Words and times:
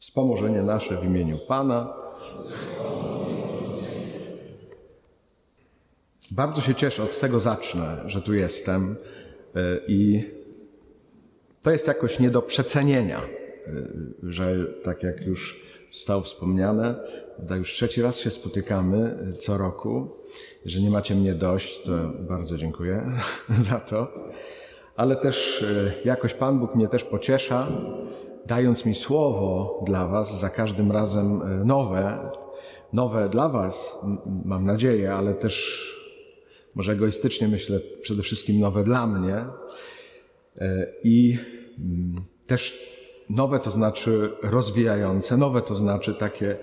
Wspomożenie 0.00 0.62
nasze 0.62 0.96
w 1.00 1.04
imieniu 1.04 1.38
Pana. 1.48 1.94
Bardzo 6.30 6.60
się 6.60 6.74
cieszę, 6.74 7.02
od 7.02 7.20
tego 7.20 7.40
zacznę, 7.40 8.02
że 8.06 8.22
tu 8.22 8.34
jestem 8.34 8.96
y, 9.56 9.80
i 9.88 10.24
to 11.62 11.70
jest 11.70 11.86
jakoś 11.86 12.18
nie 12.18 12.30
do 12.30 12.42
przecenienia, 12.42 13.20
y, 13.22 14.32
że 14.32 14.66
tak 14.84 15.02
jak 15.02 15.26
już 15.26 15.62
zostało 15.92 16.22
wspomniane, 16.22 16.94
prawda, 17.36 17.56
już 17.56 17.72
trzeci 17.72 18.02
raz 18.02 18.18
się 18.18 18.30
spotykamy 18.30 19.18
y, 19.30 19.32
co 19.32 19.58
roku. 19.58 20.10
Że 20.66 20.80
nie 20.80 20.90
macie 20.90 21.14
mnie 21.14 21.34
dość, 21.34 21.82
to 21.82 21.92
bardzo 22.20 22.58
dziękuję 22.58 23.12
za 23.70 23.80
to. 23.80 24.12
Ale 24.96 25.16
też 25.16 25.64
jakoś 26.04 26.34
Pan 26.34 26.58
Bóg 26.58 26.74
mnie 26.74 26.88
też 26.88 27.04
pociesza, 27.04 27.68
dając 28.46 28.86
mi 28.86 28.94
słowo 28.94 29.80
dla 29.86 30.06
Was, 30.06 30.40
za 30.40 30.50
każdym 30.50 30.92
razem 30.92 31.42
nowe, 31.64 32.30
nowe 32.92 33.28
dla 33.28 33.48
Was, 33.48 33.98
mam 34.44 34.64
nadzieję, 34.64 35.14
ale 35.14 35.34
też 35.34 35.86
może 36.74 36.92
egoistycznie 36.92 37.48
myślę, 37.48 37.80
przede 38.02 38.22
wszystkim 38.22 38.60
nowe 38.60 38.84
dla 38.84 39.06
mnie. 39.06 39.44
I 41.04 41.38
też 42.46 42.90
nowe 43.30 43.60
to 43.60 43.70
znaczy 43.70 44.30
rozwijające, 44.42 45.36
nowe 45.36 45.62
to 45.62 45.74
znaczy 45.74 46.14
takie, 46.14 46.56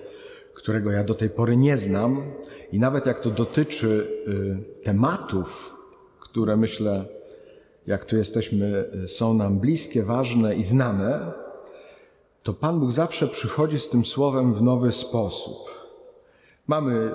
którego 0.54 0.90
ja 0.90 1.04
do 1.04 1.14
tej 1.14 1.30
pory 1.30 1.56
nie 1.56 1.76
znam. 1.76 2.32
I 2.72 2.78
nawet 2.78 3.06
jak 3.06 3.20
to 3.20 3.30
dotyczy 3.30 4.06
tematów, 4.82 5.76
które 6.20 6.56
myślę, 6.56 7.04
jak 7.86 8.04
tu 8.04 8.16
jesteśmy, 8.16 8.90
są 9.06 9.34
nam 9.34 9.58
bliskie, 9.58 10.02
ważne 10.02 10.54
i 10.54 10.62
znane, 10.62 11.32
to 12.42 12.52
Pan 12.52 12.80
Bóg 12.80 12.92
zawsze 12.92 13.28
przychodzi 13.28 13.80
z 13.80 13.88
tym 13.88 14.04
słowem 14.04 14.54
w 14.54 14.62
nowy 14.62 14.92
sposób. 14.92 15.56
Mamy 16.66 17.10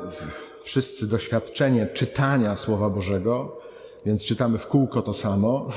wszyscy 0.64 1.08
doświadczenie 1.08 1.88
czytania 1.88 2.56
Słowa 2.56 2.90
Bożego, 2.90 3.58
więc 4.06 4.26
czytamy 4.26 4.58
w 4.58 4.68
kółko 4.68 5.02
to 5.02 5.14
samo, 5.14 5.70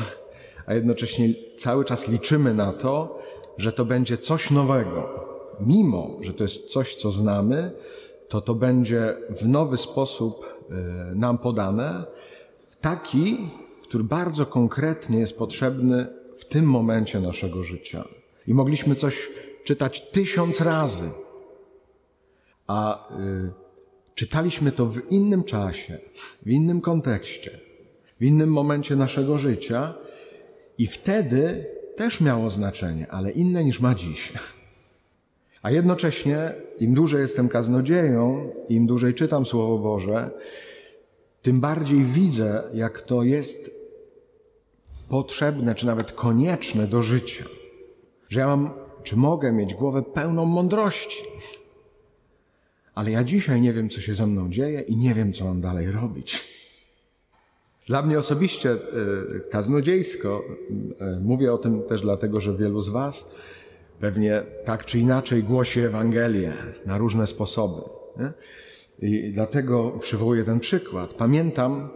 a 0.67 0.75
jednocześnie 0.75 1.35
cały 1.59 1.85
czas 1.85 2.09
liczymy 2.09 2.55
na 2.55 2.73
to, 2.73 3.19
że 3.59 3.73
to 3.73 3.85
będzie 3.85 4.19
coś 4.19 4.51
nowego. 4.51 5.09
Mimo, 5.61 6.17
że 6.21 6.35
to 6.35 6.43
jest 6.45 6.69
coś, 6.69 6.95
co 6.95 7.11
znamy, 7.11 7.71
to 8.29 8.41
to 8.41 8.55
będzie 8.55 9.17
w 9.31 9.49
nowy 9.49 9.77
sposób 9.77 10.47
nam 11.15 11.39
podane, 11.39 12.05
taki, 12.81 13.51
który 13.83 14.05
bardzo 14.05 14.47
konkretnie 14.47 15.19
jest 15.19 15.39
potrzebny 15.39 16.07
w 16.39 16.45
tym 16.45 16.65
momencie 16.65 17.21
naszego 17.21 17.65
życia. 17.65 18.05
I 18.47 18.55
mogliśmy 18.55 18.95
coś 18.95 19.29
czytać 19.65 20.11
tysiąc 20.11 20.61
razy, 20.61 21.11
a 22.67 23.09
y, 23.21 23.53
czytaliśmy 24.15 24.73
to 24.73 24.87
w 24.87 25.01
innym 25.11 25.45
czasie, 25.45 25.99
w 26.43 26.51
innym 26.51 26.81
kontekście, 26.81 27.61
w 28.21 28.25
innym 28.25 28.53
momencie 28.53 28.97
naszego 28.97 29.39
życia 29.39 29.95
i 30.79 30.87
wtedy 30.87 31.67
też 31.97 32.21
miało 32.21 32.51
znaczenie, 32.51 33.07
ale 33.11 33.31
inne 33.31 33.65
niż 33.65 33.81
ma 33.81 33.95
dziś. 33.95 34.33
A 35.63 35.71
jednocześnie, 35.71 36.55
im 36.79 36.95
dłużej 36.95 37.21
jestem 37.21 37.49
kaznodzieją, 37.49 38.51
im 38.69 38.87
dłużej 38.87 39.15
czytam 39.15 39.47
Słowo 39.47 39.79
Boże, 39.79 40.31
tym 41.43 41.61
bardziej 41.61 42.05
widzę, 42.05 42.63
jak 42.75 43.03
to 43.03 43.23
jest 43.23 43.71
potrzebne, 45.09 45.75
czy 45.75 45.87
nawet 45.87 46.13
konieczne 46.13 46.87
do 46.87 47.03
życia. 47.03 47.45
Że 48.29 48.41
ja 48.41 48.47
mam, 48.47 48.71
czy 49.03 49.17
mogę 49.17 49.53
mieć 49.53 49.75
głowę 49.75 50.03
pełną 50.03 50.45
mądrości. 50.45 51.23
Ale 52.95 53.11
ja 53.11 53.25
dzisiaj 53.25 53.61
nie 53.61 53.73
wiem, 53.73 53.89
co 53.89 54.01
się 54.01 54.15
ze 54.15 54.27
mną 54.27 54.51
dzieje 54.51 54.81
i 54.81 54.97
nie 54.97 55.15
wiem, 55.15 55.33
co 55.33 55.45
mam 55.45 55.61
dalej 55.61 55.91
robić. 55.91 56.45
Dla 57.87 58.03
mnie 58.03 58.19
osobiście 58.19 58.71
e, 58.73 58.79
kaznodziejsko, 59.51 60.43
e, 61.01 61.21
mówię 61.21 61.53
o 61.53 61.59
tym 61.59 61.83
też 61.83 62.01
dlatego, 62.01 62.41
że 62.41 62.57
wielu 62.57 62.83
z 62.83 62.89
Was 62.89 63.31
pewnie 64.01 64.43
tak 64.65 64.85
czy 64.85 64.99
inaczej 64.99 65.43
głosi 65.43 65.81
Ewangelię 65.81 66.53
na 66.87 66.99
różne 66.99 67.27
sposoby. 67.27 67.83
Nie? 68.19 68.33
I 69.09 69.33
dlatego 69.33 69.91
przywołuję 70.01 70.45
ten 70.45 70.61
przykład. 70.61 71.15
Pamiętam 71.15 71.89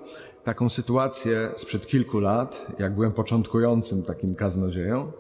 taką 0.45 0.69
sytuację 0.69 1.49
sprzed 1.57 1.87
kilku 1.87 2.21
lat, 2.21 2.67
jak 2.79 2.95
byłem 2.95 3.13
początkującym 3.13 4.03
takim 4.03 4.35
kaznodzieją, 4.35 5.13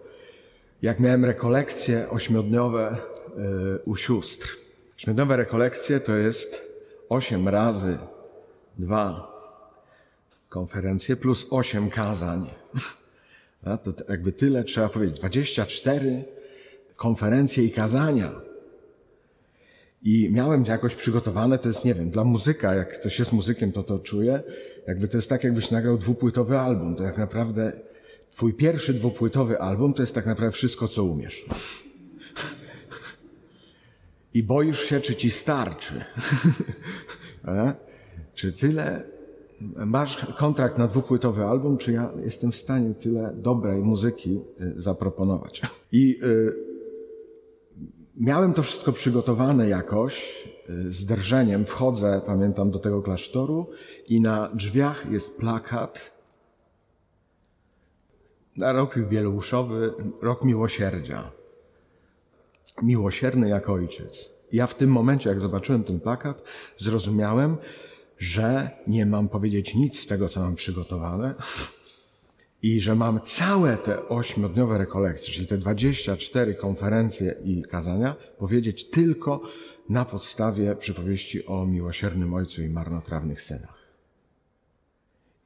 jak 0.82 1.00
miałem 1.00 1.24
rekolekcje 1.24 2.10
ośmiodniowe 2.10 2.96
u 3.84 3.96
sióstr. 3.96 4.56
Ośmiodniowe 4.96 5.36
rekolekcje 5.36 6.00
to 6.00 6.16
jest 6.16 6.70
osiem 7.08 7.48
razy 7.48 7.98
dwa 8.78 9.30
konferencje 10.48 11.16
plus 11.16 11.46
osiem 11.50 11.90
kazań. 11.90 12.50
A 13.64 13.76
to 13.76 13.92
jakby 14.08 14.32
tyle 14.32 14.64
trzeba 14.64 14.88
powiedzieć. 14.88 15.18
24 15.18 16.24
konferencje 16.96 17.64
i 17.64 17.70
kazania. 17.70 18.32
I 20.02 20.30
miałem 20.32 20.64
jakoś 20.64 20.94
przygotowane, 20.94 21.58
to 21.58 21.68
jest, 21.68 21.84
nie 21.84 21.94
wiem, 21.94 22.10
dla 22.10 22.24
muzyka, 22.24 22.74
jak 22.74 23.00
ktoś 23.00 23.18
jest 23.18 23.32
muzykiem, 23.32 23.72
to 23.72 23.82
to 23.82 23.98
czuje, 23.98 24.42
jakby 24.86 25.08
to 25.08 25.18
jest 25.18 25.28
tak, 25.28 25.44
jakbyś 25.44 25.70
nagrał 25.70 25.98
dwupłytowy 25.98 26.58
album. 26.58 26.96
To 26.96 27.04
tak 27.04 27.18
naprawdę 27.18 27.72
twój 28.30 28.54
pierwszy 28.54 28.94
dwupłytowy 28.94 29.60
album 29.60 29.94
to 29.94 30.02
jest 30.02 30.14
tak 30.14 30.26
naprawdę 30.26 30.52
wszystko, 30.52 30.88
co 30.88 31.04
umiesz. 31.04 31.44
I 34.34 34.42
boisz 34.42 34.80
się, 34.80 35.00
czy 35.00 35.16
ci 35.16 35.30
starczy. 35.30 36.04
czy 38.34 38.52
tyle 38.52 39.04
masz 39.76 40.26
kontrakt 40.38 40.78
na 40.78 40.86
dwupłytowy 40.86 41.44
album, 41.44 41.78
czy 41.78 41.92
ja 41.92 42.10
jestem 42.24 42.52
w 42.52 42.56
stanie 42.56 42.94
tyle 42.94 43.32
dobrej 43.36 43.82
muzyki 43.82 44.40
y, 44.60 44.82
zaproponować. 44.82 45.62
I 45.92 46.20
y, 46.24 46.52
miałem 48.16 48.52
to 48.52 48.62
wszystko 48.62 48.92
przygotowane 48.92 49.68
jakoś, 49.68 50.44
y, 50.70 50.92
z 50.92 51.04
drżeniem. 51.04 51.64
Wchodzę, 51.64 52.20
pamiętam, 52.26 52.70
do 52.70 52.78
tego 52.78 53.02
klasztoru 53.02 53.66
i 54.08 54.20
na 54.20 54.50
drzwiach 54.54 55.10
jest 55.10 55.36
plakat 55.36 56.19
na 58.60 58.72
rok 58.72 58.96
jubileuszowy, 58.96 59.94
rok 60.22 60.44
miłosierdzia. 60.44 61.30
Miłosierny 62.82 63.48
jak 63.48 63.68
ojciec. 63.68 64.30
Ja 64.52 64.66
w 64.66 64.74
tym 64.74 64.90
momencie, 64.90 65.30
jak 65.30 65.40
zobaczyłem 65.40 65.84
ten 65.84 66.00
plakat, 66.00 66.42
zrozumiałem, 66.76 67.56
że 68.18 68.70
nie 68.86 69.06
mam 69.06 69.28
powiedzieć 69.28 69.74
nic 69.74 70.00
z 70.00 70.06
tego, 70.06 70.28
co 70.28 70.40
mam 70.40 70.54
przygotowane 70.54 71.34
i 72.62 72.80
że 72.80 72.94
mam 72.94 73.20
całe 73.20 73.76
te 73.76 74.08
ośmiodniowe 74.08 74.78
rekolekcje, 74.78 75.34
czyli 75.34 75.46
te 75.46 75.58
24 75.58 76.54
konferencje 76.54 77.34
i 77.44 77.62
kazania, 77.62 78.16
powiedzieć 78.38 78.90
tylko 78.90 79.42
na 79.88 80.04
podstawie 80.04 80.76
przypowieści 80.76 81.46
o 81.46 81.66
miłosiernym 81.66 82.34
ojcu 82.34 82.62
i 82.62 82.68
marnotrawnych 82.68 83.42
synach. 83.42 83.78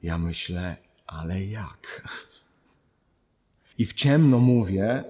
Ja 0.02 0.18
myślę, 0.18 0.76
ale 1.06 1.44
jak? 1.44 2.02
I 3.78 3.84
w 3.84 3.92
ciemno 3.92 4.38
mówię 4.38 5.04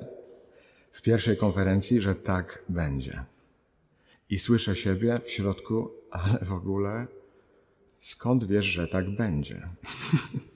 w 0.93 1.03
pierwszej 1.03 1.37
konferencji, 1.37 2.01
że 2.01 2.15
tak 2.15 2.65
będzie. 2.69 3.25
I 4.31 4.39
słyszę 4.39 4.77
siebie 4.77 5.21
w 5.25 5.31
środku, 5.31 5.91
ale 6.11 6.39
w 6.39 6.53
ogóle 6.53 7.07
skąd 7.99 8.45
wiesz, 8.45 8.67
że 8.67 8.89
tak 8.89 9.11
będzie? 9.11 9.69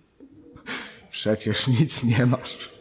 Przecież 1.10 1.66
nic 1.68 2.04
nie 2.04 2.26
masz. 2.26 2.78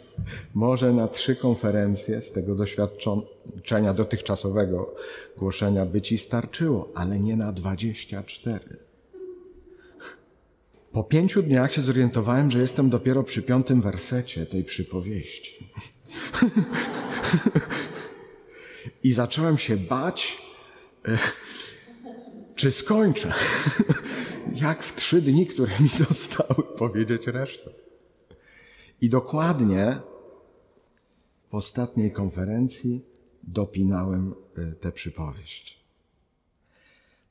Może 0.53 0.93
na 0.93 1.07
trzy 1.07 1.35
konferencje 1.35 2.21
z 2.21 2.31
tego 2.31 2.55
doświadczenia 2.55 3.93
dotychczasowego 3.93 4.95
głoszenia 5.37 5.85
by 5.85 6.01
ci 6.01 6.17
starczyło, 6.17 6.91
ale 6.95 7.19
nie 7.19 7.35
na 7.35 7.51
dwadzieścia 7.51 8.23
cztery. 8.23 8.86
Po 10.91 11.03
pięciu 11.03 11.43
dniach 11.43 11.73
się 11.73 11.81
zorientowałem, 11.81 12.51
że 12.51 12.59
jestem 12.59 12.89
dopiero 12.89 13.23
przy 13.23 13.41
piątym 13.41 13.81
wersecie 13.81 14.45
tej 14.45 14.63
przypowieści. 14.63 15.69
I 19.03 19.13
zacząłem 19.13 19.57
się 19.57 19.77
bać, 19.77 20.37
e, 21.07 21.17
czy 22.55 22.71
skończę. 22.71 23.33
Jak 24.55 24.83
w 24.83 24.95
trzy 24.95 25.21
dni, 25.21 25.47
które 25.47 25.71
mi 25.79 25.89
zostały, 25.89 26.63
powiedzieć 26.77 27.27
resztę. 27.27 27.71
I 29.01 29.09
dokładnie 29.09 29.99
w 31.49 31.55
ostatniej 31.55 32.11
konferencji 32.11 33.05
dopinałem 33.43 34.33
e, 34.57 34.71
tę 34.71 34.91
przypowieść. 34.91 35.79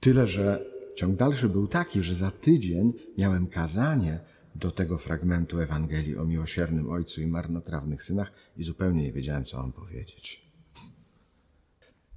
Tyle, 0.00 0.26
że 0.26 0.75
ciąg 0.96 1.16
dalszy 1.16 1.48
był 1.48 1.66
taki, 1.68 2.02
że 2.02 2.14
za 2.14 2.30
tydzień 2.30 2.92
miałem 3.18 3.46
kazanie 3.46 4.20
do 4.54 4.70
tego 4.70 4.98
fragmentu 4.98 5.60
Ewangelii 5.60 6.16
o 6.16 6.24
miłosiernym 6.24 6.90
Ojcu 6.90 7.20
i 7.22 7.26
marnotrawnych 7.26 8.04
synach 8.04 8.32
i 8.56 8.64
zupełnie 8.64 9.02
nie 9.02 9.12
wiedziałem, 9.12 9.44
co 9.44 9.58
mam 9.58 9.72
powiedzieć. 9.72 10.46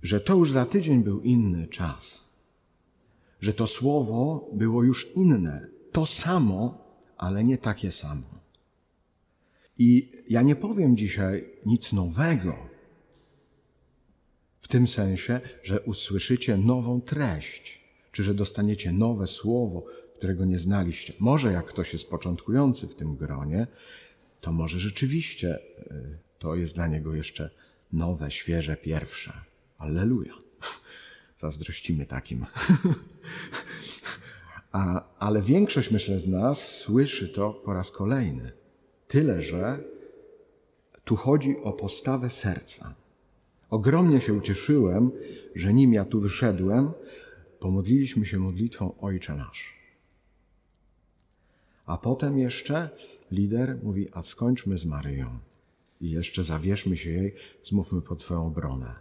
że 0.03 0.21
to 0.21 0.35
już 0.35 0.51
za 0.51 0.65
tydzień 0.65 1.03
był 1.03 1.21
inny 1.21 1.67
czas, 1.67 2.29
że 3.41 3.53
to 3.53 3.67
słowo 3.67 4.49
było 4.53 4.83
już 4.83 5.07
inne, 5.15 5.67
to 5.91 6.05
samo, 6.05 6.85
ale 7.17 7.43
nie 7.43 7.57
takie 7.57 7.91
samo. 7.91 8.27
I 9.77 10.11
ja 10.29 10.41
nie 10.41 10.55
powiem 10.55 10.97
dzisiaj 10.97 11.45
nic 11.65 11.93
nowego, 11.93 12.55
w 14.61 14.67
tym 14.67 14.87
sensie, 14.87 15.41
że 15.63 15.81
usłyszycie 15.81 16.57
nową 16.57 17.01
treść, 17.01 17.78
czy 18.11 18.23
że 18.23 18.33
dostaniecie 18.33 18.91
nowe 18.91 19.27
słowo, 19.27 19.85
którego 20.17 20.45
nie 20.45 20.59
znaliście. 20.59 21.13
Może 21.19 21.51
jak 21.51 21.65
ktoś 21.65 21.93
jest 21.93 22.09
początkujący 22.09 22.87
w 22.87 22.95
tym 22.95 23.15
gronie, 23.15 23.67
to 24.41 24.51
może 24.51 24.79
rzeczywiście 24.79 25.59
y, 25.91 26.17
to 26.39 26.55
jest 26.55 26.75
dla 26.75 26.87
niego 26.87 27.15
jeszcze 27.15 27.49
nowe, 27.93 28.31
świeże, 28.31 28.77
pierwsze. 28.77 29.33
Alleluja. 29.77 30.33
Zazdrościmy 31.37 32.05
takim. 32.05 32.45
A, 34.71 35.03
ale 35.19 35.41
większość, 35.41 35.91
myślę, 35.91 36.19
z 36.19 36.27
nas 36.27 36.67
słyszy 36.67 37.29
to 37.29 37.53
po 37.53 37.73
raz 37.73 37.91
kolejny. 37.91 38.51
Tyle, 39.07 39.41
że 39.41 39.79
tu 41.03 41.15
chodzi 41.15 41.55
o 41.63 41.73
postawę 41.73 42.29
serca. 42.29 42.93
Ogromnie 43.69 44.21
się 44.21 44.33
ucieszyłem, 44.33 45.11
że 45.55 45.73
nim 45.73 45.93
ja 45.93 46.05
tu 46.05 46.21
wyszedłem, 46.21 46.91
pomodliliśmy 47.59 48.25
się 48.25 48.39
modlitwą 48.39 48.99
Ojcze 49.01 49.35
Nasz. 49.35 49.73
A 51.85 51.97
potem 51.97 52.39
jeszcze 52.39 52.89
lider 53.31 53.77
mówi, 53.83 54.07
a 54.11 54.23
skończmy 54.23 54.77
z 54.77 54.85
Maryją 54.85 55.39
i 56.01 56.11
jeszcze 56.11 56.43
zawierzmy 56.43 56.97
się 56.97 57.09
jej, 57.09 57.35
zmówmy 57.65 58.01
pod 58.01 58.19
Twoją 58.19 58.47
obronę. 58.47 58.95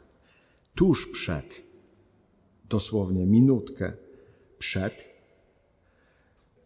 Tuż 0.75 1.07
przed, 1.13 1.63
dosłownie 2.69 3.27
minutkę 3.27 3.93
przed, 4.59 4.95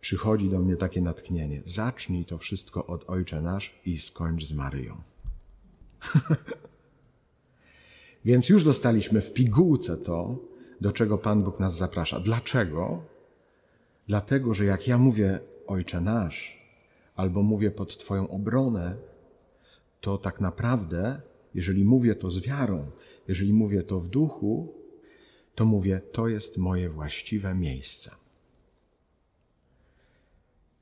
przychodzi 0.01 0.49
do 0.49 0.59
mnie 0.59 0.77
takie 0.77 1.01
natchnienie. 1.01 1.63
Zacznij 1.65 2.25
to 2.25 2.39
wszystko 2.39 2.87
od 2.87 3.11
Ojcze 3.11 3.43
Nasz 3.43 3.81
i 3.87 3.99
skończ 3.99 4.45
z 4.45 4.53
Maryją. 4.53 4.97
Więc 8.25 8.49
już 8.49 8.65
dostaliśmy 8.65 9.21
w 9.21 9.33
pigułce 9.33 9.97
to, 9.97 10.37
do 10.83 10.93
czego 10.93 11.19
Pan 11.19 11.43
Bóg 11.43 11.61
nas 11.61 11.77
zaprasza. 11.77 12.21
Dlaczego? 12.21 13.03
Dlatego, 14.07 14.55
że 14.55 14.65
jak 14.65 14.89
ja 14.89 14.99
mówię 14.99 15.41
Ojcze 15.67 16.01
Nasz, 16.01 16.63
albo 17.17 17.43
mówię 17.43 17.71
pod 17.71 17.99
Twoją 17.99 18.29
obronę, 18.29 18.97
to 20.01 20.19
tak 20.19 20.41
naprawdę, 20.41 21.21
jeżeli 21.55 21.85
mówię 21.85 22.15
to 22.15 22.31
z 22.31 22.39
wiarą, 22.39 22.91
jeżeli 23.29 23.53
mówię 23.53 23.83
to 23.83 24.01
w 24.01 24.09
duchu, 24.09 24.75
to 25.55 25.65
mówię, 25.65 26.01
to 26.13 26.29
jest 26.29 26.59
moje 26.59 26.89
właściwe 26.89 27.55
miejsce. 27.55 28.11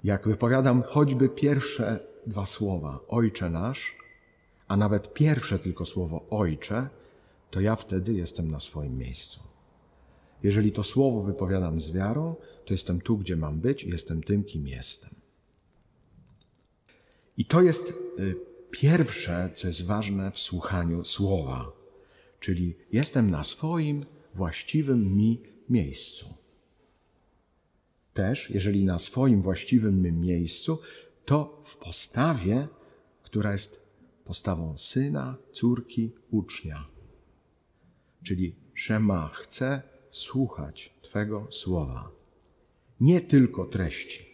Jak 0.04 0.28
wypowiadam 0.28 0.82
choćby 0.82 1.28
pierwsze 1.28 2.00
dwa 2.26 2.46
słowa, 2.46 3.00
Ojcze 3.08 3.50
nasz, 3.50 3.96
a 4.68 4.76
nawet 4.76 5.14
pierwsze 5.14 5.58
tylko 5.58 5.86
słowo 5.86 6.26
Ojcze, 6.30 6.88
to 7.50 7.60
ja 7.60 7.76
wtedy 7.76 8.12
jestem 8.12 8.50
na 8.50 8.60
swoim 8.60 8.98
miejscu. 8.98 9.49
Jeżeli 10.42 10.72
to 10.72 10.84
słowo 10.84 11.22
wypowiadam 11.22 11.80
z 11.80 11.92
wiarą, 11.92 12.34
to 12.64 12.74
jestem 12.74 13.00
tu, 13.00 13.18
gdzie 13.18 13.36
mam 13.36 13.60
być 13.60 13.84
jestem 13.84 14.22
tym, 14.22 14.44
kim 14.44 14.68
jestem. 14.68 15.10
I 17.36 17.44
to 17.44 17.62
jest 17.62 17.92
y, 18.18 18.36
pierwsze, 18.70 19.50
co 19.54 19.68
jest 19.68 19.84
ważne 19.84 20.30
w 20.30 20.38
słuchaniu 20.38 21.04
słowa, 21.04 21.72
czyli 22.40 22.74
jestem 22.92 23.30
na 23.30 23.44
swoim 23.44 24.04
właściwym 24.34 25.16
mi 25.16 25.40
miejscu. 25.68 26.34
Też, 28.14 28.50
jeżeli 28.50 28.84
na 28.84 28.98
swoim 28.98 29.42
właściwym 29.42 30.02
mi 30.02 30.12
miejscu, 30.12 30.78
to 31.24 31.62
w 31.64 31.76
postawie, 31.76 32.68
która 33.22 33.52
jest 33.52 33.82
postawą 34.24 34.78
syna, 34.78 35.36
córki, 35.52 36.10
ucznia. 36.30 36.86
Czyli 38.22 38.54
Szema 38.74 39.28
chce 39.28 39.82
słuchać 40.10 40.92
Twego 41.02 41.46
słowa. 41.50 42.10
Nie 43.00 43.20
tylko 43.20 43.64
treści, 43.64 44.26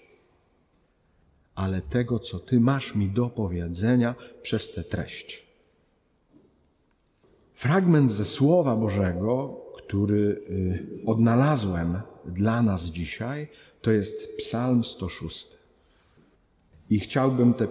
ale 1.55 1.83
tego, 1.83 2.19
co 2.19 2.39
Ty 2.39 2.61
masz 2.61 2.95
mi 2.95 3.09
do 3.09 3.31
powiedzenia 3.31 4.15
przez 4.43 4.73
tę 4.73 4.85
treść. 4.85 5.47
Fragment 7.55 8.13
ze 8.13 8.25
Słowa 8.25 8.77
Bożego, 8.77 9.61
który 9.77 10.43
y, 10.51 11.07
odnalazłem 11.07 12.01
dla 12.25 12.63
nas 12.63 12.85
dzisiaj, 12.85 13.49
to 13.83 13.93
jest 13.93 14.37
Psalm 14.37 14.85
106. 14.85 15.49
I 16.91 17.01
chciałbym 17.01 17.55
tę 17.55 17.69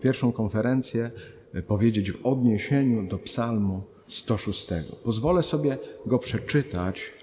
pierwszą 0.00 0.32
konferencję 0.32 1.10
y, 1.54 1.62
powiedzieć 1.62 2.12
w 2.12 2.26
odniesieniu 2.26 3.08
do 3.08 3.18
Psalmu 3.18 3.82
106. 4.08 4.68
Pozwolę 5.04 5.42
sobie 5.42 5.78
go 6.06 6.18
przeczytać 6.18 7.21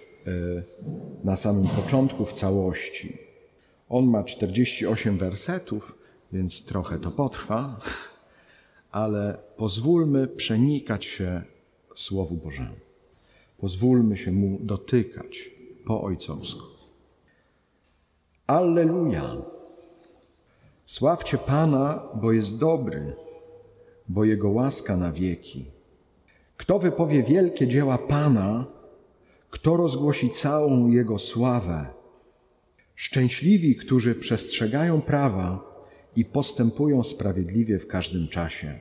na 1.23 1.35
samym 1.35 1.67
początku 1.67 2.25
w 2.25 2.33
całości. 2.33 3.17
On 3.89 4.05
ma 4.05 4.23
48 4.23 5.17
wersetów, 5.17 5.95
więc 6.31 6.65
trochę 6.65 6.99
to 6.99 7.11
potrwa, 7.11 7.79
ale 8.91 9.37
pozwólmy 9.57 10.27
przenikać 10.27 11.05
się 11.05 11.41
Słowu 11.95 12.35
Bożemu. 12.35 12.75
Pozwólmy 13.57 14.17
się 14.17 14.31
Mu 14.31 14.59
dotykać 14.61 15.49
po 15.85 16.01
ojcowsku. 16.01 16.63
Alleluja! 18.47 19.35
Sławcie 20.85 21.37
Pana, 21.37 22.03
bo 22.15 22.31
jest 22.31 22.57
dobry, 22.57 23.13
bo 24.07 24.25
Jego 24.25 24.49
łaska 24.49 24.97
na 24.97 25.11
wieki. 25.11 25.65
Kto 26.57 26.79
wypowie 26.79 27.23
wielkie 27.23 27.67
dzieła 27.67 27.97
Pana, 27.97 28.65
kto 29.49 29.77
rozgłosi 29.77 30.29
całą 30.29 30.87
Jego 30.87 31.19
sławę, 31.19 31.85
Szczęśliwi, 32.95 33.75
którzy 33.75 34.15
przestrzegają 34.15 35.01
prawa 35.01 35.69
i 36.15 36.25
postępują 36.25 37.03
sprawiedliwie 37.03 37.79
w 37.79 37.87
każdym 37.87 38.27
czasie. 38.27 38.79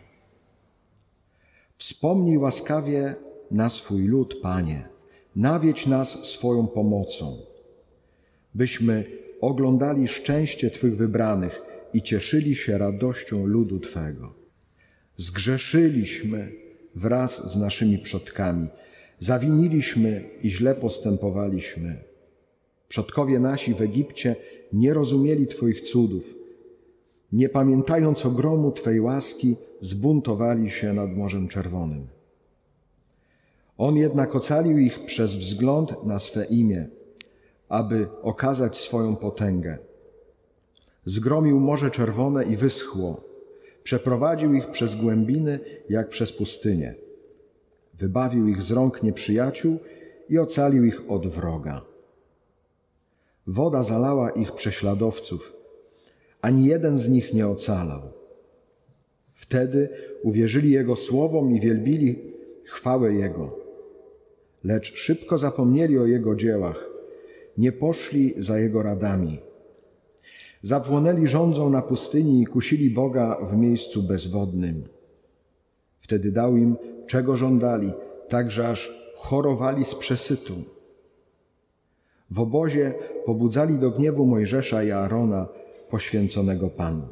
Wspomnij 1.77 2.39
łaskawie 2.39 3.15
na 3.51 3.69
swój 3.69 4.07
lud, 4.07 4.41
Panie, 4.43 4.89
nawiedź 5.37 5.87
nas 5.87 6.09
swoją 6.25 6.67
pomocą, 6.67 7.37
byśmy 8.55 9.05
oglądali 9.41 10.09
szczęście 10.09 10.71
Twych 10.71 10.97
wybranych 10.97 11.63
i 11.95 12.03
cieszyli 12.03 12.57
się 12.57 12.79
radością 12.79 13.47
ludu 13.47 13.81
Twego. 13.81 14.35
Zgrzeszyliśmy 15.17 16.53
wraz 16.95 17.53
z 17.53 17.57
naszymi 17.57 17.99
przodkami, 17.99 18.69
zawiniliśmy 19.21 20.31
i 20.43 20.51
źle 20.51 20.75
postępowaliśmy. 20.75 21.97
Przodkowie 22.89 23.41
nasi 23.41 23.75
w 23.75 23.83
Egipcie 23.83 24.37
nie 24.73 24.95
rozumieli 24.95 25.47
Twoich 25.47 25.81
cudów. 25.81 26.35
Nie 27.33 27.49
pamiętając 27.49 28.27
ogromu 28.27 28.73
Twej 28.73 29.01
łaski, 29.01 29.57
zbuntowali 29.81 30.71
się 30.71 30.93
nad 30.93 31.17
Morzem 31.17 31.49
Czerwonym. 31.49 32.07
On 33.79 33.97
jednak 33.97 34.37
ocalił 34.37 34.79
ich 34.79 35.05
przez 35.07 35.37
wzgląd 35.37 36.05
na 36.05 36.19
swe 36.19 36.45
imię, 36.45 36.89
aby 37.69 38.09
okazać 38.23 38.79
swoją 38.79 39.17
potęgę. 39.17 39.79
Zgromił 41.05 41.61
Morze 41.61 41.91
Czerwone 41.91 42.45
i 42.45 42.57
wyschło. 42.57 43.21
Przeprowadził 43.83 44.55
ich 44.55 44.71
przez 44.71 44.95
głębiny, 44.95 45.61
jak 45.89 46.09
przez 46.09 46.33
pustynię. 46.33 46.95
Wybawił 47.99 48.49
ich 48.49 48.63
z 48.63 48.71
rąk 48.71 49.03
nieprzyjaciół 49.03 49.79
i 50.29 50.39
ocalił 50.39 50.85
ich 50.85 51.11
od 51.11 51.27
wroga. 51.27 51.83
Woda 53.47 53.83
zalała 53.83 54.31
ich 54.31 54.53
prześladowców, 54.53 55.53
ani 56.41 56.67
jeden 56.67 56.99
z 56.99 57.09
nich 57.09 57.35
nie 57.35 57.49
ocalał. 57.49 58.01
Wtedy 59.35 59.89
uwierzyli 60.23 60.71
Jego 60.71 60.97
słowom 60.97 61.57
i 61.57 61.61
wielbili 61.61 62.23
chwałę 62.65 63.15
Jego. 63.15 63.59
Lecz 64.65 64.95
szybko 64.95 65.39
zapomnieli 65.39 65.99
o 65.99 66.07
Jego 66.07 66.35
dziełach, 66.35 66.91
nie 67.59 67.73
poszli 67.73 68.35
za 68.37 68.59
Jego 68.59 68.83
radami. 68.83 69.39
Zapłonęli 70.63 71.27
rządzą 71.27 71.71
na 71.71 71.83
pustyni 71.83 72.43
i 72.43 72.47
kusili 72.47 72.91
Boga 72.91 73.39
w 73.51 73.57
miejscu 73.57 74.03
bezwodnym. 74.03 74.85
Wtedy 76.01 76.33
dał 76.33 76.57
im, 76.57 76.77
czego 77.09 77.37
żądali, 77.37 77.93
tak 78.29 78.51
że 78.51 78.69
aż 78.69 78.93
chorowali 79.17 79.85
z 79.85 79.95
przesytu. 79.95 80.55
W 82.31 82.41
obozie 82.41 82.95
pobudzali 83.25 83.79
do 83.79 83.91
gniewu 83.91 84.27
Mojżesza 84.27 84.83
i 84.83 84.91
Aarona, 84.91 85.47
poświęconego 85.91 86.71
Panu. 86.71 87.07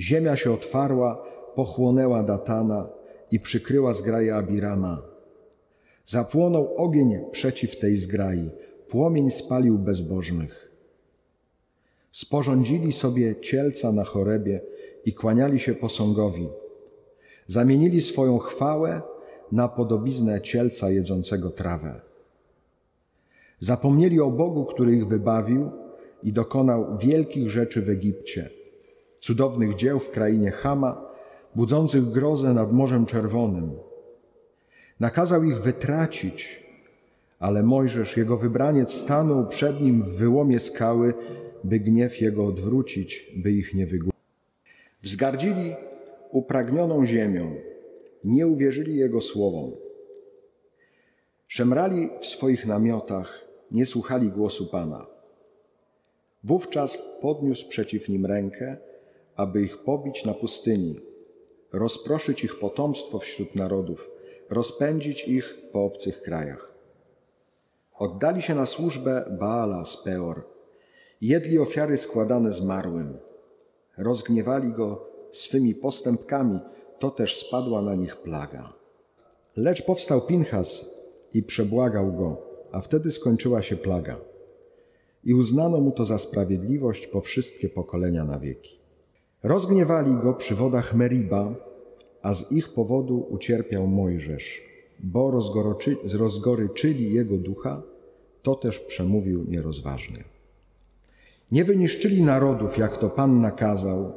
Ziemia 0.00 0.36
się 0.36 0.52
otwarła, 0.52 1.24
pochłonęła 1.54 2.22
Datana 2.22 2.88
i 3.30 3.40
przykryła 3.40 3.92
zgraję 3.92 4.36
Abirama. 4.36 5.02
Zapłonął 6.06 6.74
ogień 6.76 7.18
przeciw 7.32 7.78
tej 7.78 7.96
zgrai, 7.96 8.50
płomień 8.88 9.30
spalił 9.30 9.78
bezbożnych. 9.78 10.72
Sporządzili 12.12 12.92
sobie 12.92 13.40
cielca 13.40 13.92
na 13.92 14.04
chorebie 14.04 14.60
i 15.04 15.14
kłaniali 15.14 15.60
się 15.60 15.74
posągowi. 15.74 16.48
Zamienili 17.52 18.02
swoją 18.02 18.38
chwałę 18.38 19.02
na 19.52 19.68
podobiznę 19.68 20.40
cielca 20.40 20.90
jedzącego 20.90 21.50
trawę. 21.50 22.00
Zapomnieli 23.60 24.20
o 24.20 24.30
Bogu, 24.30 24.64
który 24.64 24.96
ich 24.96 25.08
wybawił 25.08 25.70
i 26.22 26.32
dokonał 26.32 26.98
wielkich 26.98 27.50
rzeczy 27.50 27.82
w 27.82 27.88
Egipcie, 27.88 28.50
cudownych 29.20 29.76
dzieł 29.76 29.98
w 29.98 30.10
krainie 30.10 30.50
Hama, 30.50 31.04
budzących 31.54 32.04
grozę 32.10 32.54
nad 32.54 32.72
Morzem 32.72 33.06
Czerwonym. 33.06 33.70
Nakazał 35.00 35.44
ich 35.44 35.60
wytracić, 35.62 36.62
ale 37.38 37.62
Mojżesz, 37.62 38.16
jego 38.16 38.36
wybraniec, 38.36 38.92
stanął 38.92 39.46
przed 39.46 39.80
nim 39.80 40.02
w 40.02 40.08
wyłomie 40.08 40.60
skały, 40.60 41.14
by 41.64 41.80
gniew 41.80 42.20
jego 42.20 42.46
odwrócić, 42.46 43.32
by 43.36 43.52
ich 43.52 43.74
nie 43.74 43.86
wygłupić. 43.86 44.20
Wzgardzili 45.02 45.74
upragnioną 46.32 47.06
ziemią, 47.06 47.54
nie 48.24 48.46
uwierzyli 48.46 48.96
jego 48.96 49.20
słowom. 49.20 49.72
Szemrali 51.48 52.10
w 52.20 52.26
swoich 52.26 52.66
namiotach, 52.66 53.48
nie 53.70 53.86
słuchali 53.86 54.30
głosu 54.30 54.66
Pana. 54.66 55.06
Wówczas 56.44 57.02
podniósł 57.20 57.68
przeciw 57.68 58.08
nim 58.08 58.26
rękę, 58.26 58.76
aby 59.36 59.62
ich 59.62 59.78
pobić 59.78 60.24
na 60.24 60.34
pustyni, 60.34 61.00
rozproszyć 61.72 62.44
ich 62.44 62.58
potomstwo 62.58 63.18
wśród 63.18 63.54
narodów, 63.54 64.10
rozpędzić 64.50 65.28
ich 65.28 65.56
po 65.72 65.84
obcych 65.84 66.22
krajach. 66.22 66.74
Oddali 67.98 68.42
się 68.42 68.54
na 68.54 68.66
służbę 68.66 69.36
Baala 69.40 69.84
z 69.84 69.96
Peor, 69.96 70.42
jedli 71.20 71.58
ofiary 71.58 71.96
składane 71.96 72.52
zmarłym, 72.52 73.18
rozgniewali 73.98 74.72
go 74.72 75.11
swymi 75.32 75.74
postępkami, 75.74 76.58
to 76.98 77.10
też 77.10 77.46
spadła 77.46 77.82
na 77.82 77.94
nich 77.94 78.16
plaga. 78.16 78.72
Lecz 79.56 79.82
powstał 79.82 80.20
Pinchas 80.20 80.90
i 81.34 81.42
przebłagał 81.42 82.12
go, 82.12 82.42
a 82.72 82.80
wtedy 82.80 83.10
skończyła 83.10 83.62
się 83.62 83.76
plaga. 83.76 84.16
I 85.24 85.34
uznano 85.34 85.80
mu 85.80 85.90
to 85.90 86.04
za 86.04 86.18
sprawiedliwość 86.18 87.06
po 87.06 87.20
wszystkie 87.20 87.68
pokolenia 87.68 88.24
na 88.24 88.38
wieki. 88.38 88.78
Rozgniewali 89.42 90.14
go 90.14 90.34
przy 90.34 90.54
wodach 90.54 90.94
Meriba, 90.94 91.54
a 92.22 92.34
z 92.34 92.52
ich 92.52 92.74
powodu 92.74 93.26
ucierpiał 93.30 93.86
Mojżesz, 93.86 94.62
bo 95.00 95.30
rozgoryczyli 96.12 97.14
jego 97.14 97.36
ducha, 97.36 97.82
to 98.42 98.54
też 98.54 98.78
przemówił 98.80 99.44
nierozważnie. 99.48 100.24
Nie 101.52 101.64
wyniszczyli 101.64 102.22
narodów, 102.22 102.78
jak 102.78 102.98
to 102.98 103.10
Pan 103.10 103.40
nakazał, 103.40 104.12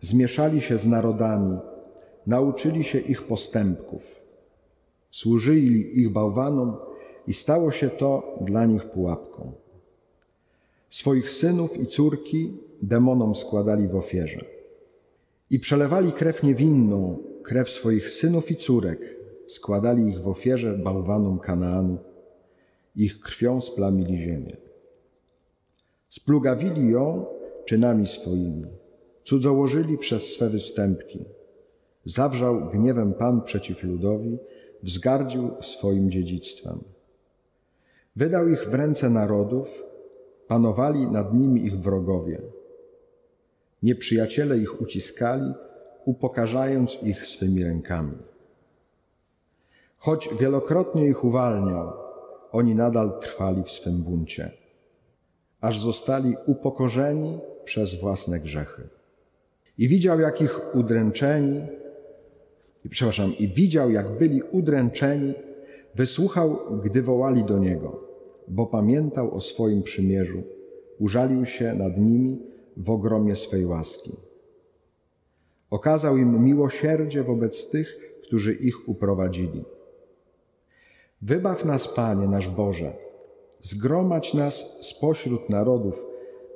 zmieszali 0.00 0.60
się 0.60 0.78
z 0.78 0.86
narodami, 0.86 1.58
nauczyli 2.26 2.84
się 2.84 2.98
ich 2.98 3.22
postępków, 3.22 4.02
służyli 5.10 6.00
ich 6.00 6.12
bałwanom 6.12 6.76
i 7.26 7.34
stało 7.34 7.70
się 7.70 7.90
to 7.90 8.38
dla 8.40 8.64
nich 8.64 8.84
pułapką. 8.84 9.52
Swoich 10.90 11.30
synów 11.30 11.76
i 11.80 11.86
córki 11.86 12.52
demonom 12.82 13.34
składali 13.34 13.88
w 13.88 13.96
ofierze 13.96 14.40
i 15.50 15.58
przelewali 15.58 16.12
krew 16.12 16.42
niewinną, 16.42 17.18
krew 17.42 17.70
swoich 17.70 18.10
synów 18.10 18.50
i 18.50 18.56
córek, 18.56 19.16
składali 19.46 20.08
ich 20.08 20.20
w 20.20 20.28
ofierze 20.28 20.72
bałwanom 20.72 21.38
Kanaanu, 21.38 21.98
ich 22.96 23.20
krwią 23.20 23.60
splamili 23.60 24.18
ziemię. 24.18 24.56
Splugawili 26.10 26.90
ją 26.90 27.24
czynami 27.64 28.06
swoimi, 28.06 28.64
cudzołożyli 29.26 29.98
przez 29.98 30.32
swe 30.32 30.48
występki. 30.48 31.24
Zawrzał 32.04 32.70
gniewem 32.70 33.14
Pan 33.14 33.42
przeciw 33.42 33.82
ludowi, 33.82 34.38
wzgardził 34.82 35.50
swoim 35.60 36.10
dziedzictwem. 36.10 36.78
Wydał 38.16 38.48
ich 38.48 38.68
w 38.68 38.74
ręce 38.74 39.10
narodów, 39.10 39.68
panowali 40.48 41.06
nad 41.06 41.34
nimi 41.34 41.64
ich 41.64 41.80
wrogowie. 41.80 42.40
Nieprzyjaciele 43.82 44.58
ich 44.58 44.80
uciskali, 44.80 45.52
upokarzając 46.04 47.02
ich 47.02 47.26
swymi 47.26 47.64
rękami. 47.64 48.18
Choć 49.98 50.28
wielokrotnie 50.40 51.06
ich 51.06 51.24
uwalniał, 51.24 51.92
oni 52.52 52.74
nadal 52.74 53.20
trwali 53.20 53.62
w 53.62 53.70
swym 53.70 54.02
buncie, 54.02 54.50
aż 55.60 55.80
zostali 55.80 56.36
upokorzeni 56.46 57.38
przez 57.64 58.00
własne 58.00 58.40
grzechy. 58.40 58.95
I 59.78 59.88
widział, 59.88 60.20
jak 60.20 60.40
ich 60.40 60.74
udręczeni, 60.74 61.60
przepraszam, 62.90 63.34
i 63.38 63.48
widział, 63.48 63.90
jak 63.90 64.18
byli 64.18 64.42
udręczeni, 64.42 65.34
wysłuchał, 65.94 66.58
gdy 66.84 67.02
wołali 67.02 67.44
do 67.44 67.58
Niego, 67.58 68.00
bo 68.48 68.66
pamiętał 68.66 69.34
o 69.34 69.40
swoim 69.40 69.82
przymierzu, 69.82 70.42
użalił 70.98 71.46
się 71.46 71.74
nad 71.74 71.98
nimi 71.98 72.42
w 72.76 72.90
ogromie 72.90 73.36
swej 73.36 73.66
łaski. 73.66 74.12
Okazał 75.70 76.16
im 76.16 76.44
miłosierdzie 76.44 77.22
wobec 77.22 77.70
tych, 77.70 78.16
którzy 78.22 78.54
ich 78.54 78.88
uprowadzili. 78.88 79.64
Wybaw 81.22 81.64
nas, 81.64 81.88
Panie, 81.88 82.28
nasz 82.28 82.48
Boże, 82.48 82.92
zgromadź 83.60 84.34
nas 84.34 84.76
spośród 84.80 85.50
narodów, 85.50 86.04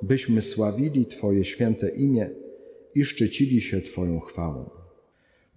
byśmy 0.01 0.41
sławili 0.41 1.05
Twoje 1.05 1.45
święte 1.45 1.89
imię 1.89 2.29
i 2.95 3.05
szczycili 3.05 3.61
się 3.61 3.81
Twoją 3.81 4.19
chwałą. 4.19 4.69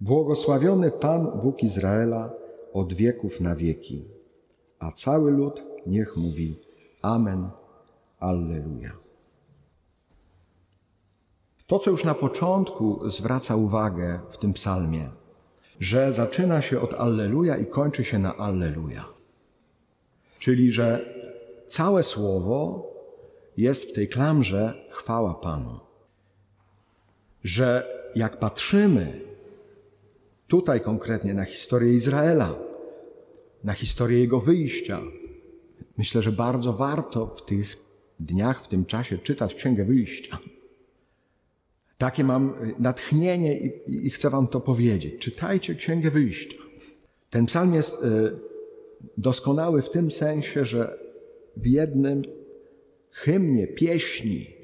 Błogosławiony 0.01 0.91
Pan 0.91 1.41
Bóg 1.43 1.63
Izraela 1.63 2.33
od 2.73 2.93
wieków 2.93 3.41
na 3.41 3.55
wieki, 3.55 4.05
a 4.79 4.91
cały 4.91 5.31
lud 5.31 5.63
niech 5.85 6.17
mówi 6.17 6.59
Amen, 7.01 7.49
Alleluja. 8.19 8.91
To, 11.67 11.79
co 11.79 11.91
już 11.91 12.03
na 12.03 12.13
początku 12.13 13.09
zwraca 13.09 13.55
uwagę 13.55 14.19
w 14.29 14.37
tym 14.37 14.53
psalmie, 14.53 15.09
że 15.79 16.13
zaczyna 16.13 16.61
się 16.61 16.79
od 16.79 16.93
Alleluja 16.93 17.57
i 17.57 17.65
kończy 17.65 18.03
się 18.03 18.19
na 18.19 18.37
Alleluja. 18.37 19.05
Czyli, 20.39 20.71
że 20.71 21.15
całe 21.67 22.03
słowo 22.03 22.91
jest 23.57 23.89
w 23.89 23.93
tej 23.93 24.07
klamrze 24.07 24.73
chwała 24.89 25.33
Panu 25.33 25.79
że 27.45 27.87
jak 28.15 28.39
patrzymy 28.39 29.21
tutaj 30.47 30.81
konkretnie 30.81 31.33
na 31.33 31.45
historię 31.45 31.93
Izraela, 31.93 32.55
na 33.63 33.73
historię 33.73 34.19
jego 34.19 34.39
wyjścia, 34.39 35.01
myślę, 35.97 36.21
że 36.21 36.31
bardzo 36.31 36.73
warto 36.73 37.27
w 37.27 37.45
tych 37.45 37.77
dniach, 38.19 38.63
w 38.63 38.67
tym 38.67 38.85
czasie 38.85 39.17
czytać 39.17 39.55
Księgę 39.55 39.85
Wyjścia. 39.85 40.39
Takie 41.97 42.23
mam 42.23 42.53
natchnienie 42.79 43.59
i, 43.59 44.05
i 44.07 44.09
chcę 44.09 44.29
Wam 44.29 44.47
to 44.47 44.61
powiedzieć. 44.61 45.13
Czytajcie 45.19 45.75
Księgę 45.75 46.11
Wyjścia. 46.11 46.57
Ten 47.29 47.45
psalm 47.45 47.73
jest 47.73 48.03
y, 48.03 48.31
doskonały 49.17 49.81
w 49.81 49.89
tym 49.89 50.11
sensie, 50.11 50.65
że 50.65 50.97
w 51.57 51.67
jednym 51.67 52.21
hymnie, 53.11 53.67
pieśni, 53.67 54.54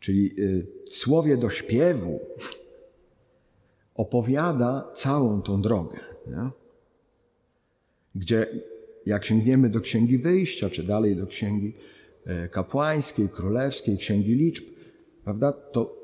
czyli 0.00 0.40
y, 0.40 0.66
słowie 0.90 1.36
do 1.36 1.50
śpiewu, 1.50 2.20
opowiada 3.94 4.90
całą 4.94 5.42
tą 5.42 5.62
drogę. 5.62 5.98
Nie? 6.26 6.50
Gdzie 8.14 8.46
jak 9.06 9.24
sięgniemy 9.24 9.70
do 9.70 9.80
Księgi 9.80 10.18
Wyjścia, 10.18 10.70
czy 10.70 10.82
dalej 10.82 11.16
do 11.16 11.26
Księgi 11.26 11.72
e, 12.26 12.48
Kapłańskiej, 12.48 13.28
Królewskiej, 13.28 13.98
Księgi 13.98 14.34
Liczb, 14.34 14.64
prawda, 15.24 15.52
to 15.52 15.96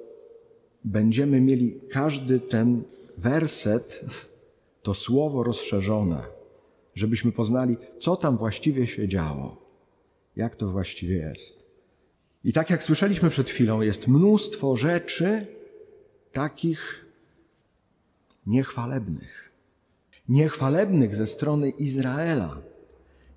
będziemy 0.84 1.40
mieli 1.40 1.80
każdy 1.90 2.40
ten 2.40 2.82
werset, 3.18 4.04
to 4.82 4.94
słowo 4.94 5.42
rozszerzone, 5.42 6.22
żebyśmy 6.94 7.32
poznali, 7.32 7.76
co 7.98 8.16
tam 8.16 8.36
właściwie 8.36 8.86
się 8.86 9.08
działo, 9.08 9.56
jak 10.36 10.56
to 10.56 10.70
właściwie 10.70 11.16
jest. 11.16 11.63
I 12.44 12.52
tak 12.52 12.70
jak 12.70 12.84
słyszeliśmy 12.84 13.30
przed 13.30 13.50
chwilą, 13.50 13.80
jest 13.80 14.08
mnóstwo 14.08 14.76
rzeczy 14.76 15.46
takich 16.32 17.04
niechwalebnych. 18.46 19.50
Niechwalebnych 20.28 21.16
ze 21.16 21.26
strony 21.26 21.70
Izraela, 21.70 22.60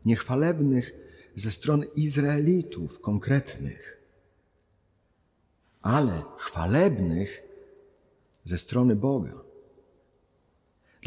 niechwalebnych 0.05 0.93
ze 1.35 1.51
strony 1.51 1.85
Izraelitów 1.85 3.01
konkretnych, 3.01 3.97
ale 5.81 6.23
chwalebnych 6.37 7.43
ze 8.45 8.57
strony 8.57 8.95
Boga. 8.95 9.46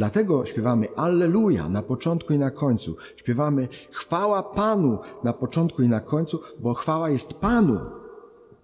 Dlatego 0.00 0.46
śpiewamy 0.46 0.88
Alleluja 0.96 1.68
na 1.68 1.82
początku 1.82 2.32
i 2.32 2.38
na 2.38 2.50
końcu. 2.50 2.96
Śpiewamy 3.16 3.68
chwała 3.90 4.42
Panu 4.42 4.98
na 5.24 5.32
początku 5.32 5.82
i 5.82 5.88
na 5.88 6.00
końcu, 6.00 6.40
bo 6.58 6.74
chwała 6.74 7.10
jest 7.10 7.34
Panu, 7.34 7.80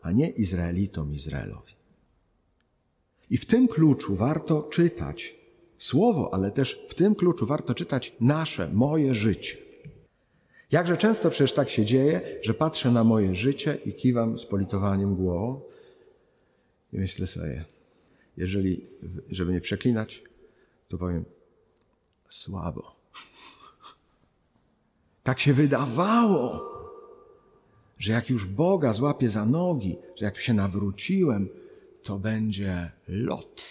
a 0.02 0.12
nie 0.12 0.30
Izraelitom, 0.30 1.14
Izraelowi. 1.14 1.72
I 3.30 3.36
w 3.36 3.46
tym 3.46 3.68
kluczu 3.68 4.16
warto 4.16 4.62
czytać 4.62 5.36
słowo, 5.78 6.34
ale 6.34 6.50
też 6.50 6.84
w 6.88 6.94
tym 6.94 7.14
kluczu 7.14 7.46
warto 7.46 7.74
czytać 7.74 8.16
nasze, 8.20 8.70
moje 8.72 9.14
życie. 9.14 9.56
Jakże 10.70 10.96
często 10.96 11.30
przecież 11.30 11.52
tak 11.52 11.70
się 11.70 11.84
dzieje, 11.84 12.20
że 12.42 12.54
patrzę 12.54 12.90
na 12.90 13.04
moje 13.04 13.34
życie 13.34 13.78
i 13.84 13.92
kiwam 13.92 14.38
z 14.38 14.46
politowaniem 14.46 15.16
głową 15.16 15.60
i 16.92 16.98
myślę 16.98 17.26
sobie, 17.26 17.64
jeżeli, 18.36 18.86
żeby 19.30 19.52
nie 19.52 19.60
przeklinać, 19.60 20.22
to 20.88 20.98
powiem 20.98 21.24
słabo. 22.28 22.96
Tak 25.22 25.40
się 25.40 25.52
wydawało, 25.52 26.60
że 27.98 28.12
jak 28.12 28.30
już 28.30 28.44
Boga 28.44 28.92
złapię 28.92 29.30
za 29.30 29.44
nogi, 29.44 29.96
że 30.16 30.24
jak 30.24 30.38
się 30.38 30.54
nawróciłem, 30.54 31.48
to 32.02 32.18
będzie 32.18 32.90
lot. 33.08 33.62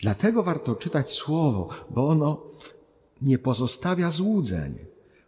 Dlatego 0.00 0.42
warto 0.42 0.74
czytać 0.74 1.10
Słowo, 1.10 1.68
bo 1.90 2.08
ono 2.08 2.42
nie 3.22 3.38
pozostawia 3.38 4.10
złudzeń. 4.10 4.78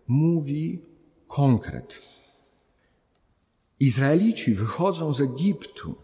Mówi 0.09 0.83
konkret. 1.29 2.03
Izraelici 3.81 4.55
wychodzą 4.55 5.15
z 5.15 5.21
Egiptu 5.21 5.95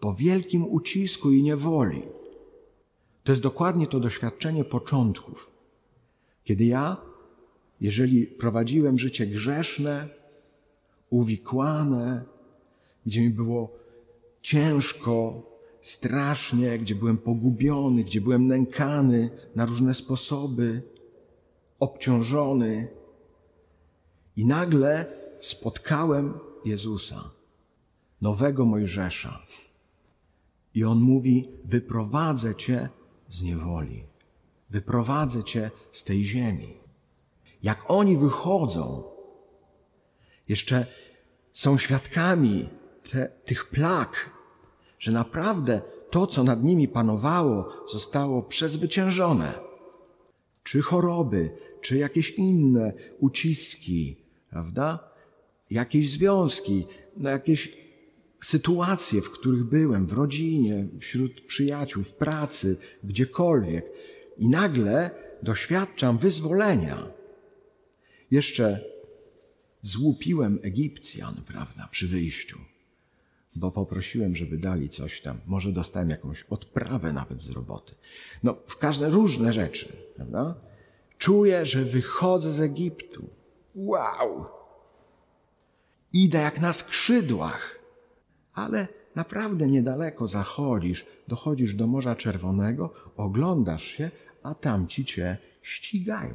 po 0.00 0.14
wielkim 0.14 0.72
ucisku 0.72 1.30
i 1.30 1.42
niewoli. 1.42 2.02
To 3.24 3.32
jest 3.32 3.42
dokładnie 3.42 3.86
to 3.86 4.00
doświadczenie 4.00 4.64
początków. 4.64 5.50
Kiedy 6.44 6.64
ja, 6.64 6.96
jeżeli 7.80 8.26
prowadziłem 8.26 8.98
życie 8.98 9.26
grzeszne, 9.26 10.08
uwikłane, 11.10 12.24
gdzie 13.06 13.20
mi 13.20 13.30
było 13.30 13.72
ciężko, 14.42 15.42
strasznie, 15.80 16.78
gdzie 16.78 16.94
byłem 16.94 17.18
pogubiony, 17.18 18.04
gdzie 18.04 18.20
byłem 18.20 18.46
nękany 18.46 19.30
na 19.56 19.66
różne 19.66 19.94
sposoby, 19.94 20.82
obciążony. 21.80 22.88
I 24.36 24.46
nagle 24.46 25.06
spotkałem 25.40 26.34
Jezusa, 26.64 27.30
nowego 28.20 28.64
Mojżesza. 28.64 29.42
I 30.74 30.84
on 30.84 31.00
mówi: 31.00 31.48
Wyprowadzę 31.64 32.54
cię 32.54 32.88
z 33.30 33.42
niewoli, 33.42 34.04
wyprowadzę 34.70 35.44
cię 35.44 35.70
z 35.92 36.04
tej 36.04 36.24
ziemi. 36.24 36.76
Jak 37.62 37.84
oni 37.88 38.16
wychodzą, 38.16 39.02
jeszcze 40.48 40.86
są 41.52 41.78
świadkami 41.78 42.68
te, 43.12 43.30
tych 43.44 43.68
plag, 43.68 44.30
że 44.98 45.12
naprawdę 45.12 45.82
to, 46.10 46.26
co 46.26 46.44
nad 46.44 46.62
nimi 46.62 46.88
panowało, 46.88 47.72
zostało 47.92 48.42
przezwyciężone. 48.42 49.54
Czy 50.62 50.82
choroby, 50.82 51.50
czy 51.80 51.98
jakieś 51.98 52.30
inne 52.30 52.92
uciski, 53.18 54.16
prawda? 54.50 55.10
Jakieś 55.70 56.10
związki, 56.10 56.86
no 57.16 57.30
jakieś 57.30 57.76
sytuacje, 58.42 59.20
w 59.20 59.30
których 59.30 59.64
byłem, 59.64 60.06
w 60.06 60.12
rodzinie, 60.12 60.88
wśród 61.00 61.40
przyjaciół, 61.40 62.02
w 62.02 62.14
pracy, 62.14 62.76
gdziekolwiek. 63.04 63.86
I 64.38 64.48
nagle 64.48 65.10
doświadczam 65.42 66.18
wyzwolenia. 66.18 67.06
Jeszcze 68.30 68.84
złupiłem 69.82 70.58
Egipcjan, 70.62 71.42
prawda, 71.46 71.88
przy 71.90 72.08
wyjściu 72.08 72.58
bo 73.56 73.70
poprosiłem, 73.70 74.36
żeby 74.36 74.58
dali 74.58 74.88
coś 74.88 75.20
tam. 75.20 75.40
Może 75.46 75.72
dostałem 75.72 76.10
jakąś 76.10 76.42
odprawę 76.42 77.12
nawet 77.12 77.42
z 77.42 77.50
roboty. 77.50 77.94
No, 78.42 78.56
w 78.66 78.76
każde 78.76 79.10
różne 79.10 79.52
rzeczy, 79.52 79.92
prawda? 80.16 80.54
Czuję, 81.18 81.66
że 81.66 81.84
wychodzę 81.84 82.52
z 82.52 82.60
Egiptu. 82.60 83.28
Wow! 83.74 84.46
Idę 86.12 86.38
jak 86.38 86.60
na 86.60 86.72
skrzydłach, 86.72 87.79
ale 88.54 88.88
naprawdę 89.14 89.66
niedaleko 89.66 90.26
zachodzisz, 90.26 91.06
dochodzisz 91.28 91.74
do 91.74 91.86
Morza 91.86 92.16
Czerwonego, 92.16 92.94
oglądasz 93.16 93.84
się, 93.84 94.10
a 94.42 94.54
tamci 94.54 95.04
cię 95.04 95.38
ścigają. 95.62 96.34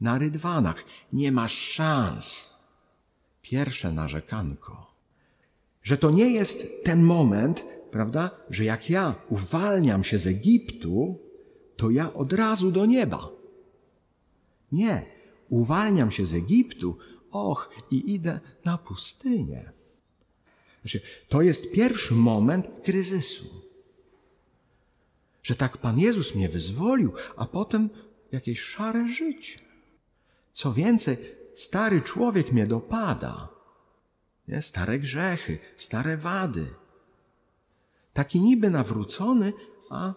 Na 0.00 0.18
rydwanach 0.18 0.84
nie 1.12 1.32
masz 1.32 1.54
szans. 1.54 2.54
Pierwsze 3.42 3.92
narzekanko 3.92 4.90
że 5.82 5.98
to 5.98 6.10
nie 6.10 6.30
jest 6.30 6.84
ten 6.84 7.02
moment, 7.02 7.64
prawda, 7.90 8.30
że 8.50 8.64
jak 8.64 8.90
ja 8.90 9.14
uwalniam 9.28 10.04
się 10.04 10.18
z 10.18 10.26
Egiptu, 10.26 11.18
to 11.76 11.90
ja 11.90 12.12
od 12.12 12.32
razu 12.32 12.70
do 12.70 12.86
nieba. 12.86 13.28
Nie, 14.72 15.06
uwalniam 15.48 16.10
się 16.10 16.26
z 16.26 16.34
Egiptu, 16.34 16.98
och, 17.30 17.70
i 17.90 18.14
idę 18.14 18.40
na 18.64 18.78
pustynię. 18.78 19.72
Znaczy, 20.80 21.00
to 21.28 21.42
jest 21.42 21.72
pierwszy 21.72 22.14
moment 22.14 22.66
kryzysu. 22.84 23.44
Że 25.42 25.54
tak 25.54 25.78
Pan 25.78 25.98
Jezus 25.98 26.34
mnie 26.34 26.48
wyzwolił, 26.48 27.12
a 27.36 27.46
potem 27.46 27.90
jakieś 28.32 28.60
szare 28.60 29.12
życie. 29.12 29.58
Co 30.52 30.72
więcej, 30.72 31.16
stary 31.54 32.02
człowiek 32.02 32.52
mnie 32.52 32.66
dopada 32.66 33.60
nie? 34.50 34.62
stare 34.62 34.98
grzechy, 34.98 35.58
stare 35.76 36.16
wady. 36.16 36.66
Taki 38.12 38.40
niby 38.40 38.70
nawrócony, 38.70 39.52
a 39.90 40.14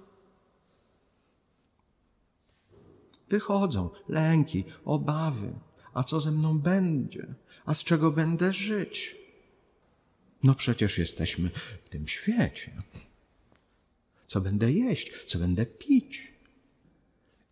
wychodzą 3.29 3.89
lęki, 4.09 4.65
obawy. 4.85 5.53
A 5.93 6.03
co 6.03 6.19
ze 6.19 6.31
mną 6.31 6.59
będzie? 6.59 7.35
A 7.65 7.73
z 7.73 7.83
czego 7.83 8.11
będę 8.11 8.53
żyć? 8.53 9.22
No 10.43 10.55
przecież 10.55 10.97
jesteśmy 10.97 11.49
w 11.85 11.89
tym 11.89 12.07
świecie. 12.07 12.71
Co 14.27 14.41
będę 14.41 14.71
jeść? 14.71 15.11
Co 15.25 15.39
będę 15.39 15.65
pić? 15.65 16.33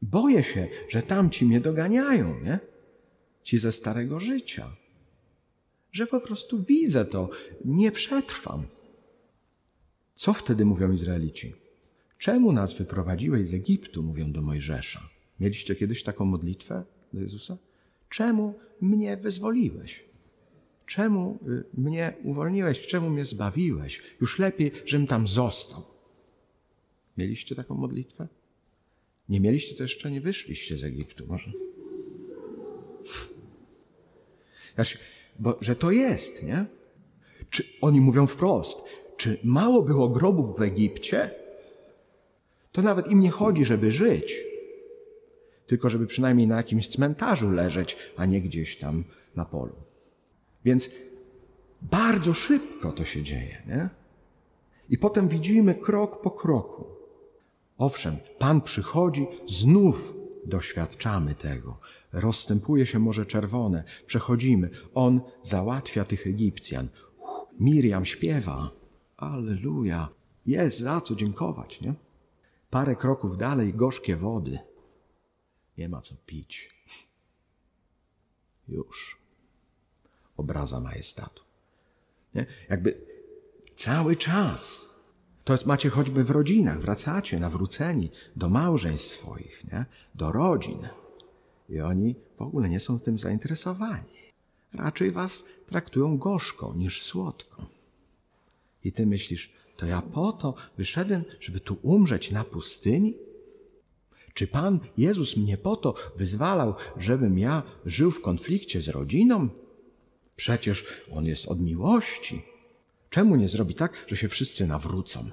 Boję 0.02 0.44
się, 0.44 0.68
że 0.90 1.02
tamci 1.02 1.46
mnie 1.46 1.60
doganiają, 1.60 2.40
nie? 2.40 2.60
Ci 3.44 3.60
ze 3.60 3.72
starego 3.72 4.20
życia 4.20 4.72
że 5.92 6.08
po 6.08 6.22
prostu 6.22 6.64
widzę 6.64 7.06
to, 7.06 7.30
nie 7.66 7.92
przetrwam. 7.92 8.64
Co 10.16 10.34
wtedy 10.34 10.66
mówią 10.66 10.92
Izraelici? 10.92 11.54
Czemu 12.18 12.52
nas 12.52 12.74
wyprowadziłeś 12.74 13.48
z 13.48 13.54
Egiptu, 13.54 14.04
mówią 14.04 14.32
do 14.32 14.42
Mojżesza. 14.42 15.10
Mieliście 15.40 15.76
kiedyś 15.76 16.04
taką 16.04 16.26
modlitwę 16.26 16.84
do 17.14 17.20
Jezusa? 17.22 17.58
Czemu 18.10 18.60
mnie 18.82 19.18
wyzwoliłeś? 19.18 20.04
Czemu 20.92 21.40
y, 21.48 21.64
mnie 21.82 22.14
uwolniłeś? 22.24 22.88
Czemu 22.88 23.10
mnie 23.10 23.26
zbawiłeś? 23.26 24.02
Już 24.22 24.40
lepiej, 24.40 24.72
żebym 24.86 25.08
tam 25.08 25.28
został. 25.28 25.84
Mieliście 27.18 27.56
taką 27.56 27.76
modlitwę? 27.76 28.28
Nie 29.30 29.40
mieliście, 29.40 29.76
to 29.76 29.84
jeszcze 29.84 30.12
nie 30.12 30.22
wyszliście 30.22 30.78
z 30.78 30.84
Egiptu, 30.84 31.26
może? 31.28 31.52
Znaczy, 34.76 34.98
bo, 35.40 35.58
że 35.62 35.76
to 35.76 35.92
jest, 35.92 36.44
nie? 36.44 36.66
Czy 37.50 37.64
oni 37.82 38.02
mówią 38.02 38.28
wprost, 38.28 38.78
czy 39.18 39.40
mało 39.44 39.82
było 39.82 40.10
grobów 40.10 40.58
w 40.58 40.62
Egipcie? 40.62 41.32
To 42.72 42.82
nawet 42.82 43.12
im 43.12 43.20
nie 43.20 43.32
chodzi, 43.32 43.66
żeby 43.66 43.92
żyć, 43.92 44.40
tylko 45.68 45.90
żeby 45.90 46.08
przynajmniej 46.08 46.48
na 46.48 46.58
jakimś 46.58 46.88
cmentarzu 46.88 47.52
leżeć, 47.52 47.98
a 48.18 48.26
nie 48.26 48.42
gdzieś 48.42 48.78
tam 48.78 49.04
na 49.36 49.46
polu. 49.46 49.91
Więc 50.66 50.90
bardzo 51.82 52.34
szybko 52.34 52.92
to 52.92 53.06
się 53.06 53.24
dzieje, 53.24 53.64
nie? 53.68 53.90
I 54.90 54.98
potem 54.98 55.28
widzimy 55.28 55.76
krok 55.76 56.22
po 56.22 56.32
kroku. 56.32 56.86
Owszem, 57.78 58.18
Pan 58.40 58.62
przychodzi, 58.62 59.28
znów 59.48 60.14
doświadczamy 60.46 61.36
tego 61.36 61.78
rozstępuje 62.14 62.86
się 62.86 63.00
Morze 63.00 63.26
Czerwone, 63.26 63.84
przechodzimy. 64.06 64.70
On 64.94 65.22
załatwia 65.44 66.06
tych 66.06 66.28
Egipcjan. 66.28 66.88
Miriam 67.60 68.06
śpiewa. 68.06 68.72
Alleluja. 69.18 70.10
Jest 70.46 70.80
za 70.80 71.02
co 71.02 71.16
dziękować, 71.16 71.82
nie? 71.82 71.94
Parę 72.70 72.96
kroków 72.96 73.38
dalej 73.38 73.74
gorzkie 73.74 74.16
wody. 74.16 74.60
Nie 75.78 75.90
ma 75.90 76.02
co 76.02 76.16
pić. 76.26 76.70
Już. 78.68 79.21
Obraza 80.42 80.80
majestatu. 80.80 81.44
Nie? 82.36 82.46
Jakby 82.70 82.90
cały 83.76 84.16
czas 84.16 84.92
To 85.44 85.54
jest, 85.54 85.66
macie 85.66 85.90
choćby 85.90 86.24
w 86.24 86.32
rodzinach, 86.32 86.80
wracacie 86.82 87.40
nawróceni 87.40 88.12
do 88.36 88.50
małżeństw 88.50 89.18
swoich, 89.18 89.64
nie? 89.72 89.86
do 90.16 90.32
rodzin. 90.32 90.88
I 91.70 91.82
oni 91.82 92.16
w 92.38 92.42
ogóle 92.42 92.70
nie 92.70 92.80
są 92.80 93.00
tym 93.00 93.20
zainteresowani. 93.20 94.14
Raczej 94.74 95.12
was 95.12 95.44
traktują 95.68 96.18
gorzko 96.18 96.74
niż 96.78 97.02
słodko. 97.02 97.66
I 98.84 98.92
ty 98.92 99.06
myślisz, 99.06 99.54
to 99.78 99.86
ja 99.86 100.02
po 100.02 100.32
to 100.32 100.56
wyszedłem, 100.78 101.24
żeby 101.40 101.60
tu 101.60 101.78
umrzeć 101.82 102.32
na 102.32 102.44
pustyni? 102.44 103.14
Czy 104.34 104.48
Pan 104.48 104.80
Jezus 104.98 105.38
mnie 105.38 105.58
po 105.58 105.76
to 105.76 105.94
wyzwalał, 106.18 106.76
żebym 106.98 107.40
ja 107.40 107.64
żył 107.86 108.12
w 108.12 108.22
konflikcie 108.22 108.82
z 108.82 108.88
rodziną? 108.90 109.50
Przecież 110.42 110.86
On 111.12 111.26
jest 111.26 111.48
od 111.48 111.62
miłości. 111.62 112.42
Czemu 113.10 113.36
nie 113.36 113.50
zrobi 113.50 113.76
tak, 113.76 114.06
że 114.08 114.16
się 114.16 114.30
wszyscy 114.30 114.68
nawrócą? 114.68 115.30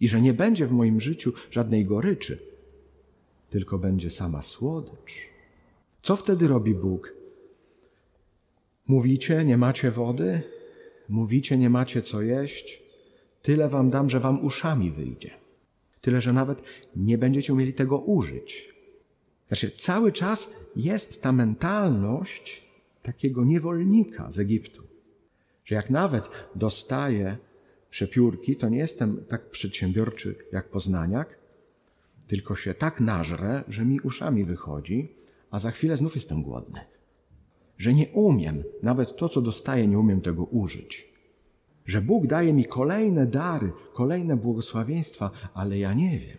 I 0.00 0.08
że 0.08 0.20
nie 0.20 0.32
będzie 0.32 0.66
w 0.66 0.72
moim 0.72 1.00
życiu 1.00 1.32
żadnej 1.50 1.84
goryczy, 1.84 2.38
tylko 3.50 3.78
będzie 3.78 4.10
sama 4.10 4.42
słodycz. 4.42 5.12
Co 6.02 6.16
wtedy 6.16 6.48
robi 6.48 6.74
Bóg? 6.74 7.14
Mówicie, 8.86 9.44
nie 9.44 9.56
macie 9.56 9.90
wody? 9.90 10.42
Mówicie, 11.08 11.58
nie 11.58 11.70
macie 11.70 12.02
co 12.02 12.22
jeść? 12.22 12.82
Tyle 13.42 13.68
wam 13.68 13.90
dam, 13.90 14.10
że 14.10 14.20
wam 14.20 14.44
uszami 14.44 14.90
wyjdzie. 14.90 15.30
Tyle, 16.00 16.20
że 16.20 16.32
nawet 16.32 16.62
nie 16.96 17.18
będziecie 17.18 17.52
umieli 17.52 17.74
tego 17.74 17.98
użyć. 17.98 18.74
Znaczy, 19.48 19.70
cały 19.70 20.12
czas 20.12 20.50
jest 20.76 21.22
ta 21.22 21.32
mentalność 21.32 22.69
takiego 23.02 23.44
niewolnika 23.44 24.30
z 24.30 24.38
Egiptu. 24.38 24.82
Że 25.64 25.74
jak 25.74 25.90
nawet 25.90 26.24
dostaję 26.54 27.36
przepiórki, 27.90 28.56
to 28.56 28.68
nie 28.68 28.78
jestem 28.78 29.24
tak 29.28 29.50
przedsiębiorczy 29.50 30.34
jak 30.52 30.68
poznaniak, 30.68 31.38
tylko 32.26 32.56
się 32.56 32.74
tak 32.74 33.00
nażrę, 33.00 33.64
że 33.68 33.84
mi 33.84 34.00
uszami 34.00 34.44
wychodzi, 34.44 35.12
a 35.50 35.58
za 35.58 35.70
chwilę 35.70 35.96
znów 35.96 36.14
jestem 36.14 36.42
głodny. 36.42 36.80
Że 37.78 37.94
nie 37.94 38.08
umiem, 38.08 38.62
nawet 38.82 39.16
to, 39.16 39.28
co 39.28 39.40
dostaję, 39.40 39.86
nie 39.86 39.98
umiem 39.98 40.20
tego 40.20 40.44
użyć. 40.44 41.10
Że 41.86 42.00
Bóg 42.00 42.26
daje 42.26 42.52
mi 42.52 42.64
kolejne 42.64 43.26
dary, 43.26 43.72
kolejne 43.92 44.36
błogosławieństwa, 44.36 45.30
ale 45.54 45.78
ja 45.78 45.94
nie 45.94 46.18
wiem. 46.18 46.38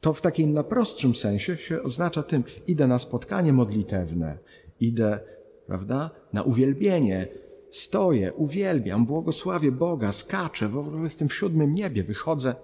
To 0.00 0.12
w 0.12 0.20
takim 0.20 0.52
najprostszym 0.52 1.14
sensie 1.14 1.56
się 1.56 1.82
oznacza 1.82 2.22
tym, 2.22 2.44
idę 2.66 2.86
na 2.86 2.98
spotkanie 2.98 3.52
modlitewne, 3.52 4.38
idę, 4.80 5.20
prawda, 5.66 6.10
na 6.32 6.42
uwielbienie, 6.42 7.28
stoję, 7.70 8.32
uwielbiam, 8.32 9.06
błogosławię 9.06 9.72
Boga, 9.72 10.12
skaczę, 10.12 10.68
w 10.68 10.78
ogóle 10.78 11.02
jestem 11.02 11.28
w 11.28 11.34
siódmym 11.34 11.74
niebie, 11.74 12.04
wychodzę. 12.04 12.54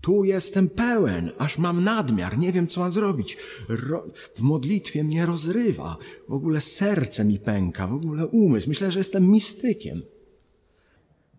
Tu 0.00 0.24
jestem 0.24 0.68
pełen, 0.68 1.30
aż 1.38 1.58
mam 1.58 1.84
nadmiar, 1.84 2.38
nie 2.38 2.52
wiem 2.52 2.66
co 2.66 2.80
mam 2.80 2.92
zrobić. 2.92 3.38
Ro 3.68 4.06
w 4.34 4.40
modlitwie 4.40 5.04
mnie 5.04 5.26
rozrywa, 5.26 5.96
w 6.28 6.32
ogóle 6.32 6.60
serce 6.60 7.24
mi 7.24 7.38
pęka, 7.38 7.86
w 7.86 7.94
ogóle 7.94 8.26
umysł. 8.26 8.68
Myślę, 8.68 8.92
że 8.92 9.00
jestem 9.00 9.30
mistykiem. 9.30 10.02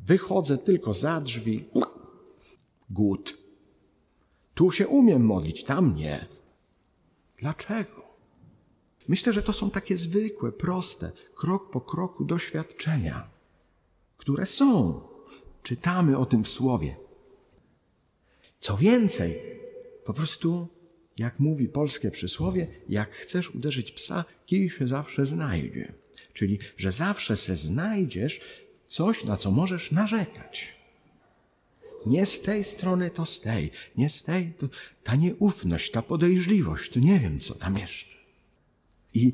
Wychodzę 0.06 0.58
tylko 0.58 0.93
za 0.93 1.21
drzwi. 1.21 1.65
Głód. 2.89 3.38
Tu 4.54 4.71
się 4.71 4.88
umiem 4.88 5.26
modlić, 5.26 5.63
tam 5.63 5.95
nie. 5.95 6.26
Dlaczego? 7.39 8.07
Myślę, 9.08 9.34
że 9.34 9.43
to 9.43 9.54
są 9.54 9.72
takie 9.72 9.98
zwykłe, 9.98 10.52
proste, 10.52 11.12
krok 11.36 11.72
po 11.72 11.82
kroku 11.82 12.26
doświadczenia, 12.26 13.28
które 14.17 14.46
są. 14.46 15.02
Czytamy 15.63 16.17
o 16.17 16.26
tym 16.26 16.43
w 16.43 16.50
Słowie. 16.50 16.96
Co 18.60 18.78
więcej, 18.78 19.41
po 20.06 20.13
prostu, 20.13 20.67
jak 21.17 21.39
mówi 21.39 21.67
polskie 21.67 22.12
przysłowie, 22.12 22.67
jak 22.89 23.12
chcesz 23.12 23.56
uderzyć 23.56 23.91
psa, 23.91 24.26
kij 24.46 24.70
się 24.70 24.88
zawsze 24.88 25.26
znajdzie. 25.26 25.93
Czyli, 26.34 26.60
że 26.78 26.91
zawsze 26.91 27.36
se 27.38 27.58
znajdziesz 27.58 28.41
coś, 28.88 29.24
na 29.24 29.38
co 29.38 29.52
możesz 29.52 29.91
narzekać. 29.91 30.67
Nie 32.06 32.26
z 32.26 32.41
tej 32.41 32.63
strony, 32.63 33.10
to 33.12 33.26
z 33.26 33.41
tej. 33.41 33.72
Nie 33.98 34.10
z 34.10 34.24
tej, 34.24 34.54
to 34.60 34.67
ta 35.04 35.15
nieufność, 35.15 35.91
ta 35.91 36.02
podejrzliwość, 36.02 36.91
to 36.91 37.00
nie 37.00 37.20
wiem, 37.20 37.39
co 37.39 37.56
tam 37.56 37.78
jeszcze. 37.78 38.16
I 39.17 39.34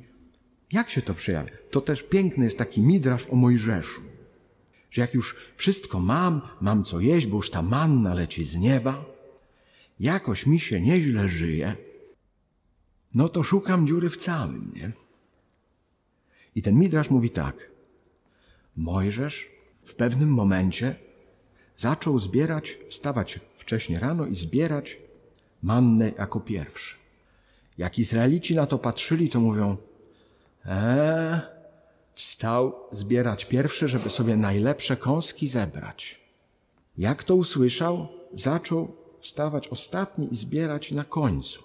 jak 0.71 0.89
się 0.89 1.01
to 1.01 1.13
przejawia? 1.13 1.51
To 1.71 1.81
też 1.81 2.03
piękny 2.03 2.45
jest 2.45 2.57
taki 2.57 2.81
midrasz 2.81 3.25
o 3.29 3.35
Mojżeszu. 3.35 4.01
Że 4.91 5.01
jak 5.01 5.13
już 5.13 5.35
wszystko 5.55 5.99
mam, 5.99 6.41
mam 6.61 6.83
co 6.83 6.99
jeść, 6.99 7.27
bo 7.27 7.37
już 7.37 7.49
ta 7.49 7.61
manna 7.61 8.13
leci 8.13 8.45
z 8.45 8.55
nieba, 8.55 9.05
jakoś 9.99 10.45
mi 10.45 10.59
się 10.59 10.81
nieźle 10.81 11.29
żyje, 11.29 11.75
no 13.13 13.29
to 13.29 13.43
szukam 13.43 13.87
dziury 13.87 14.09
w 14.09 14.17
całym, 14.17 14.71
nie? 14.75 14.91
I 16.55 16.61
ten 16.61 16.79
midrasz 16.79 17.09
mówi 17.09 17.29
tak. 17.29 17.71
Mojżesz 18.75 19.49
w 19.85 19.95
pewnym 19.95 20.29
momencie 20.29 20.95
zaczął 21.77 22.19
zbierać, 22.19 22.77
wstawać 22.89 23.39
wcześnie 23.57 23.99
rano 23.99 24.25
i 24.25 24.35
zbierać 24.35 24.97
mannę 25.63 26.11
jako 26.17 26.39
pierwszy. 26.39 27.02
Jak 27.77 27.99
Izraelici 27.99 28.55
na 28.55 28.67
to 28.67 28.79
patrzyli, 28.79 29.29
to 29.29 29.39
mówią, 29.39 29.77
eee, 30.65 31.39
wstał 32.13 32.75
zbierać 32.91 33.45
pierwszy, 33.45 33.87
żeby 33.87 34.09
sobie 34.09 34.37
najlepsze 34.37 34.97
kąski 34.97 35.47
zebrać. 35.47 36.19
Jak 36.97 37.23
to 37.23 37.35
usłyszał, 37.35 38.07
zaczął 38.33 38.95
wstawać 39.19 39.67
ostatni 39.67 40.33
i 40.33 40.35
zbierać 40.35 40.91
na 40.91 41.03
końcu. 41.03 41.63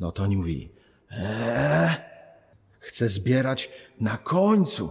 No 0.00 0.12
to 0.12 0.22
oni 0.22 0.36
mówili, 0.36 0.68
eee, 1.10 1.96
chcę 2.78 3.08
zbierać 3.08 3.70
na 4.00 4.18
końcu. 4.18 4.90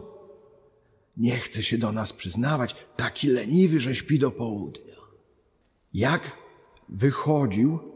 Nie 1.17 1.37
chce 1.37 1.63
się 1.63 1.77
do 1.77 1.91
nas 1.91 2.13
przyznawać, 2.13 2.75
taki 2.95 3.27
leniwy, 3.27 3.79
że 3.79 3.95
śpi 3.95 4.19
do 4.19 4.31
południa. 4.31 4.95
Jak 5.93 6.31
wychodził 6.89 7.90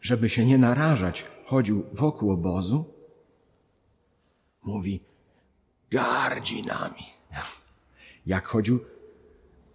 żeby 0.00 0.28
się 0.28 0.46
nie 0.46 0.58
narażać, 0.58 1.24
chodził 1.46 1.86
wokół 1.92 2.32
obozu, 2.32 2.84
mówi, 4.62 5.00
gardzi 5.90 6.62
nami. 6.62 7.06
Jak 8.26 8.46
chodził 8.46 8.84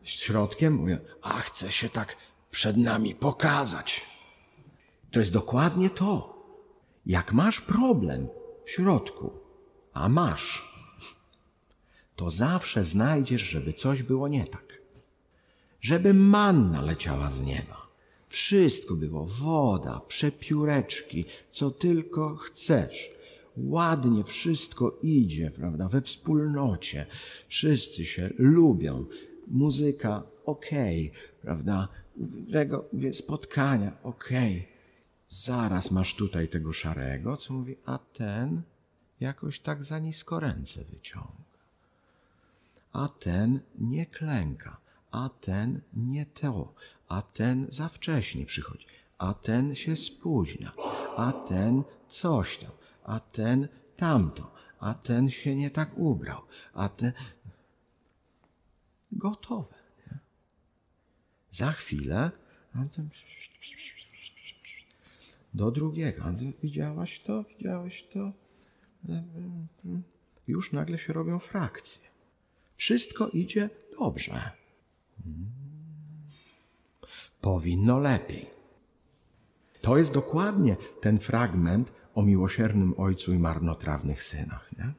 środkiem, 0.03 0.73
mówię, 0.73 0.99
a 1.21 1.39
chce 1.39 1.71
się 1.71 1.89
tak 1.89 2.15
przed 2.51 2.77
nami 2.77 3.15
pokazać. 3.15 4.01
To 5.11 5.19
jest 5.19 5.33
dokładnie 5.33 5.89
to. 5.89 6.41
Jak 7.05 7.33
masz 7.33 7.61
problem 7.61 8.27
w 8.65 8.69
środku, 8.69 9.33
a 9.93 10.09
masz, 10.09 10.71
to 12.15 12.31
zawsze 12.31 12.83
znajdziesz, 12.83 13.41
żeby 13.41 13.73
coś 13.73 14.03
było 14.03 14.27
nie 14.27 14.47
tak. 14.47 14.81
Żeby 15.81 16.13
manna 16.13 16.81
leciała 16.81 17.29
z 17.29 17.41
nieba. 17.41 17.87
Wszystko 18.31 18.95
było, 18.95 19.25
woda, 19.25 20.01
przepióreczki, 20.07 21.25
co 21.51 21.71
tylko 21.71 22.35
chcesz. 22.35 23.09
Ładnie 23.57 24.23
wszystko 24.23 24.97
idzie, 25.03 25.51
prawda, 25.51 25.89
we 25.89 26.01
wspólnocie. 26.01 27.05
Wszyscy 27.47 28.05
się 28.05 28.29
lubią. 28.37 29.05
Muzyka, 29.47 30.23
okej, 30.45 31.11
okay, 31.11 31.21
prawda, 31.41 31.87
tego 32.51 32.85
spotkania, 33.13 33.91
okej. 34.03 34.57
Okay. 34.57 34.71
Zaraz 35.29 35.91
masz 35.91 36.15
tutaj 36.15 36.47
tego 36.47 36.73
szarego, 36.73 37.37
co 37.37 37.53
mówi, 37.53 37.75
a 37.85 37.97
ten 37.97 38.61
jakoś 39.19 39.59
tak 39.59 39.83
za 39.83 39.99
nisko 39.99 40.39
ręce 40.39 40.83
wyciąga 40.83 41.51
a 42.93 43.07
ten 43.07 43.59
nie 43.79 44.05
klęka, 44.05 44.77
a 45.11 45.29
ten 45.29 45.81
nie 45.93 46.25
to, 46.25 46.73
a 47.11 47.21
ten 47.21 47.67
za 47.69 47.89
wcześnie 47.89 48.45
przychodzi, 48.45 48.85
a 49.17 49.33
ten 49.33 49.75
się 49.75 49.95
spóźnia, 49.95 50.71
a 51.17 51.33
ten 51.33 51.83
coś 52.09 52.57
tam, 52.57 52.71
a 53.03 53.19
ten 53.19 53.67
tamto, 53.97 54.53
a 54.79 54.93
ten 54.93 55.31
się 55.31 55.55
nie 55.55 55.71
tak 55.71 55.97
ubrał, 55.97 56.41
a 56.73 56.89
ten. 56.89 57.11
Gotowe. 59.11 59.75
Nie? 60.07 60.17
Za 61.51 61.71
chwilę 61.71 62.31
do 65.53 65.71
drugiego. 65.71 66.23
Widziałaś 66.63 67.21
to? 67.25 67.43
Widziałeś 67.43 68.03
to? 68.13 68.31
Już 70.47 70.71
nagle 70.71 70.97
się 70.97 71.13
robią 71.13 71.39
frakcje. 71.39 72.01
Wszystko 72.77 73.29
idzie 73.29 73.69
dobrze. 73.99 74.51
Powinno 77.41 77.99
lepiej. 77.99 78.49
To 79.81 79.97
jest 79.97 80.13
dokładnie 80.13 80.77
ten 81.01 81.19
fragment 81.19 81.91
o 82.15 82.21
miłosiernym 82.21 82.93
ojcu 82.97 83.33
i 83.33 83.39
marnotrawnych 83.39 84.23
synach. 84.23 84.77
Nie? 84.77 84.93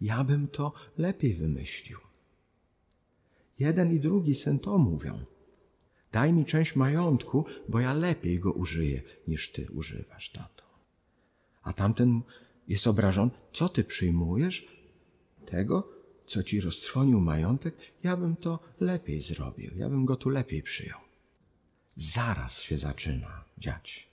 Ja 0.00 0.24
bym 0.24 0.48
to 0.48 0.72
lepiej 0.98 1.34
wymyślił. 1.34 1.98
Jeden 3.58 3.92
i 3.92 4.00
drugi 4.00 4.34
syn 4.34 4.58
to 4.58 4.78
mówią. 4.78 5.18
Daj 6.12 6.32
mi 6.32 6.44
część 6.44 6.76
majątku, 6.76 7.44
bo 7.68 7.80
ja 7.80 7.94
lepiej 7.94 8.40
go 8.40 8.52
użyję, 8.52 9.02
niż 9.28 9.52
ty 9.52 9.66
używasz, 9.72 10.30
tato. 10.30 10.64
A 11.62 11.72
tamten 11.72 12.22
jest 12.68 12.86
obrażony. 12.86 13.30
Co 13.52 13.68
ty 13.68 13.84
przyjmujesz? 13.84 14.68
Tego, 15.46 15.88
co 16.26 16.42
ci 16.42 16.60
roztrwonił 16.60 17.20
majątek? 17.20 17.74
Ja 18.02 18.16
bym 18.16 18.36
to 18.36 18.58
lepiej 18.80 19.20
zrobił. 19.20 19.70
Ja 19.76 19.88
bym 19.88 20.04
go 20.04 20.16
tu 20.16 20.28
lepiej 20.28 20.62
przyjął. 20.62 21.07
Zaraz 21.98 22.58
się 22.60 22.78
zaczyna 22.78 23.44
dziać. 23.58 24.08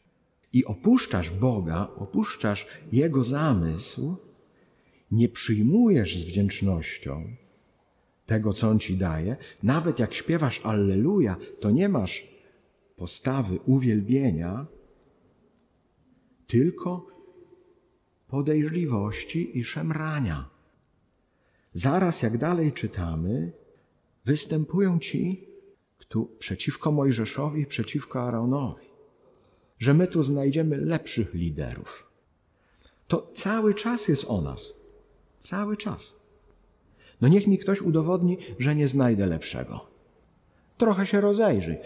I 0.53 0.65
opuszczasz 0.65 1.29
Boga, 1.31 1.87
opuszczasz 1.95 2.67
Jego 2.91 3.23
zamysł, 3.23 4.17
nie 5.11 5.29
przyjmujesz 5.29 6.17
z 6.17 6.23
wdzięcznością 6.23 7.35
tego, 8.25 8.53
co 8.53 8.69
On 8.69 8.79
ci 8.79 8.97
daje. 8.97 9.37
Nawet 9.63 9.99
jak 9.99 10.13
śpiewasz 10.13 10.61
Alleluja, 10.63 11.37
to 11.59 11.71
nie 11.71 11.89
masz 11.89 12.27
postawy 12.97 13.59
uwielbienia, 13.65 14.65
tylko 16.47 17.07
podejrzliwości 18.27 19.57
i 19.57 19.63
szemrania. 19.63 20.49
Zaraz, 21.73 22.21
jak 22.21 22.37
dalej 22.37 22.73
czytamy, 22.73 23.51
występują 24.25 24.99
ci 24.99 25.54
tu 26.07 26.31
przeciwko 26.39 26.91
Mojżeszowi, 26.91 27.65
przeciwko 27.65 28.21
Aaronowi, 28.21 28.85
że 29.79 29.93
my 29.93 30.07
tu 30.07 30.23
znajdziemy 30.23 30.77
lepszych 30.77 31.33
liderów. 31.33 32.11
To 33.07 33.31
cały 33.33 33.73
czas 33.73 34.07
jest 34.07 34.25
o 34.27 34.41
nas. 34.41 34.73
Cały 35.39 35.77
czas. 35.77 36.15
No 37.21 37.27
niech 37.27 37.47
mi 37.47 37.57
ktoś 37.57 37.81
udowodni, 37.81 38.37
że 38.59 38.75
nie 38.75 38.87
znajdę 38.87 39.25
lepszego. 39.25 39.85
Trochę 40.77 41.05
się 41.05 41.21
rozejrzyj. 41.21 41.77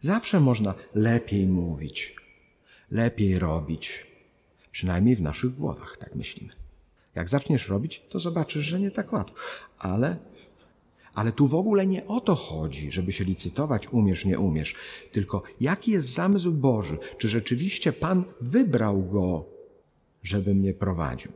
Zawsze 0.00 0.40
można 0.40 0.74
lepiej 0.94 1.46
mówić, 1.46 2.16
lepiej 2.90 3.38
robić. 3.38 4.06
Przynajmniej 4.72 5.16
w 5.16 5.22
naszych 5.22 5.54
głowach, 5.54 5.96
tak 5.96 6.14
myślimy. 6.14 6.52
Jak 7.14 7.28
zaczniesz 7.28 7.68
robić, 7.68 8.02
to 8.08 8.20
zobaczysz, 8.20 8.64
że 8.64 8.80
nie 8.80 8.90
tak 8.90 9.12
łatwo. 9.12 9.36
Ale, 9.78 10.16
ale 11.14 11.32
tu 11.32 11.46
w 11.46 11.54
ogóle 11.54 11.86
nie 11.86 12.06
o 12.06 12.20
to 12.20 12.34
chodzi, 12.34 12.92
żeby 12.92 13.12
się 13.12 13.24
licytować, 13.24 13.88
umiesz, 13.92 14.24
nie 14.24 14.38
umiesz. 14.38 14.74
Tylko 15.12 15.42
jaki 15.60 15.90
jest 15.90 16.08
zamysł 16.08 16.52
Boży? 16.52 16.98
Czy 17.18 17.28
rzeczywiście 17.28 17.92
Pan 17.92 18.24
wybrał 18.40 19.02
go, 19.02 19.44
żeby 20.22 20.54
mnie 20.54 20.74
prowadził? 20.74 21.32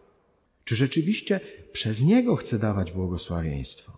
Czy 0.64 0.76
rzeczywiście 0.76 1.40
przez 1.72 2.02
niego 2.02 2.36
chce 2.36 2.58
dawać 2.58 2.92
błogosławieństwo? 2.92 3.92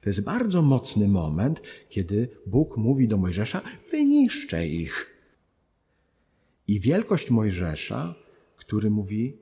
To 0.00 0.08
jest 0.08 0.20
bardzo 0.20 0.62
mocny 0.62 1.08
moment, 1.08 1.60
kiedy 1.88 2.28
Bóg 2.46 2.76
mówi 2.76 3.08
do 3.08 3.16
Mojżesza: 3.16 3.62
wyniszczę 3.90 4.66
ich. 4.66 5.16
I 6.68 6.80
wielkość 6.80 7.30
Mojżesza 7.30 8.14
który 8.70 8.90
mówi 8.90 9.36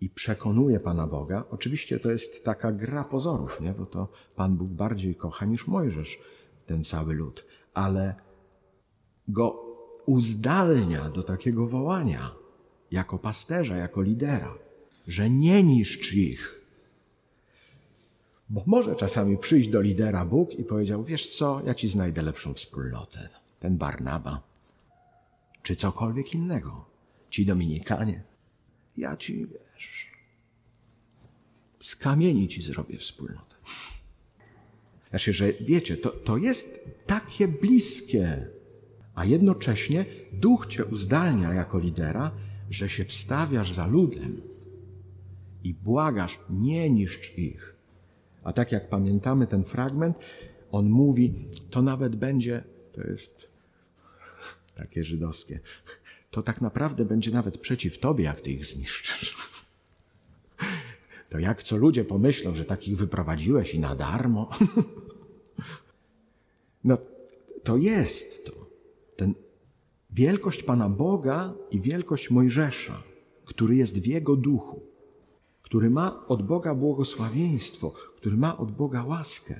i 0.00 0.08
przekonuje 0.08 0.80
Pana 0.80 1.06
Boga. 1.06 1.44
Oczywiście 1.50 2.00
to 2.00 2.10
jest 2.10 2.44
taka 2.44 2.72
gra 2.72 3.04
pozorów, 3.04 3.60
nie? 3.60 3.72
bo 3.72 3.86
to 3.86 4.08
Pan 4.36 4.56
Bóg 4.56 4.68
bardziej 4.68 5.14
kocha 5.14 5.46
niż 5.46 5.66
Mojżesz 5.66 6.18
ten 6.66 6.84
cały 6.84 7.14
lud, 7.14 7.46
ale 7.74 8.14
go 9.28 9.64
uzdalnia 10.06 11.10
do 11.10 11.22
takiego 11.22 11.66
wołania 11.66 12.30
jako 12.90 13.18
pasterza, 13.18 13.76
jako 13.76 14.02
lidera, 14.02 14.54
że 15.08 15.30
nie 15.30 15.62
niszcz 15.62 16.12
ich. 16.12 16.60
Bo 18.48 18.62
może 18.66 18.96
czasami 18.96 19.38
przyjść 19.38 19.68
do 19.68 19.80
lidera 19.80 20.24
Bóg 20.24 20.54
i 20.54 20.64
powiedział: 20.64 21.04
Wiesz 21.04 21.36
co, 21.36 21.60
ja 21.66 21.74
ci 21.74 21.88
znajdę 21.88 22.22
lepszą 22.22 22.54
wspólnotę. 22.54 23.28
Ten 23.60 23.76
Barnaba, 23.76 24.40
czy 25.62 25.76
cokolwiek 25.76 26.34
innego, 26.34 26.84
ci 27.30 27.46
Dominikanie. 27.46 28.22
Ja 28.96 29.16
ci, 29.16 29.46
z 31.90 31.96
kamieni 31.96 32.48
ci 32.48 32.62
zrobię 32.62 32.98
wspólnotę. 32.98 33.54
Znaczy, 35.10 35.32
że 35.32 35.52
wiecie, 35.52 35.96
to, 35.96 36.10
to 36.10 36.36
jest 36.36 36.90
takie 37.06 37.48
bliskie, 37.48 38.46
a 39.14 39.24
jednocześnie 39.24 40.06
duch 40.32 40.66
cię 40.66 40.84
uzdalnia 40.84 41.54
jako 41.54 41.78
lidera, 41.78 42.30
że 42.70 42.88
się 42.88 43.04
wstawiasz 43.04 43.72
za 43.72 43.86
ludem 43.86 44.42
i 45.64 45.74
błagasz, 45.74 46.38
nie 46.50 46.90
niszcz 46.90 47.38
ich. 47.38 47.74
A 48.44 48.52
tak 48.52 48.72
jak 48.72 48.88
pamiętamy 48.88 49.46
ten 49.46 49.64
fragment, 49.64 50.16
on 50.72 50.88
mówi, 50.90 51.34
to 51.70 51.82
nawet 51.82 52.16
będzie, 52.16 52.64
to 52.92 53.00
jest 53.00 53.50
takie 54.74 55.04
żydowskie, 55.04 55.60
to 56.30 56.42
tak 56.42 56.60
naprawdę 56.60 57.04
będzie 57.04 57.30
nawet 57.30 57.58
przeciw 57.58 57.98
tobie, 57.98 58.24
jak 58.24 58.40
ty 58.40 58.50
ich 58.50 58.66
zniszczysz. 58.66 59.36
To 61.30 61.38
jak 61.38 61.62
co 61.62 61.76
ludzie 61.76 62.04
pomyślą, 62.04 62.54
że 62.54 62.64
takich 62.64 62.96
wyprowadziłeś 62.96 63.74
i 63.74 63.80
na 63.80 63.96
darmo? 63.96 64.50
No, 66.84 66.98
to 67.64 67.76
jest 67.76 68.44
to. 68.44 68.52
Ten 69.16 69.34
wielkość 70.10 70.62
Pana 70.62 70.88
Boga 70.88 71.52
i 71.70 71.80
wielkość 71.80 72.30
Mojżesza, 72.30 73.02
który 73.44 73.76
jest 73.76 73.98
w 73.98 74.06
Jego 74.06 74.36
duchu, 74.36 74.80
który 75.62 75.90
ma 75.90 76.26
od 76.28 76.42
Boga 76.42 76.74
błogosławieństwo, 76.74 77.92
który 78.16 78.36
ma 78.36 78.58
od 78.58 78.70
Boga 78.70 79.04
łaskę. 79.04 79.54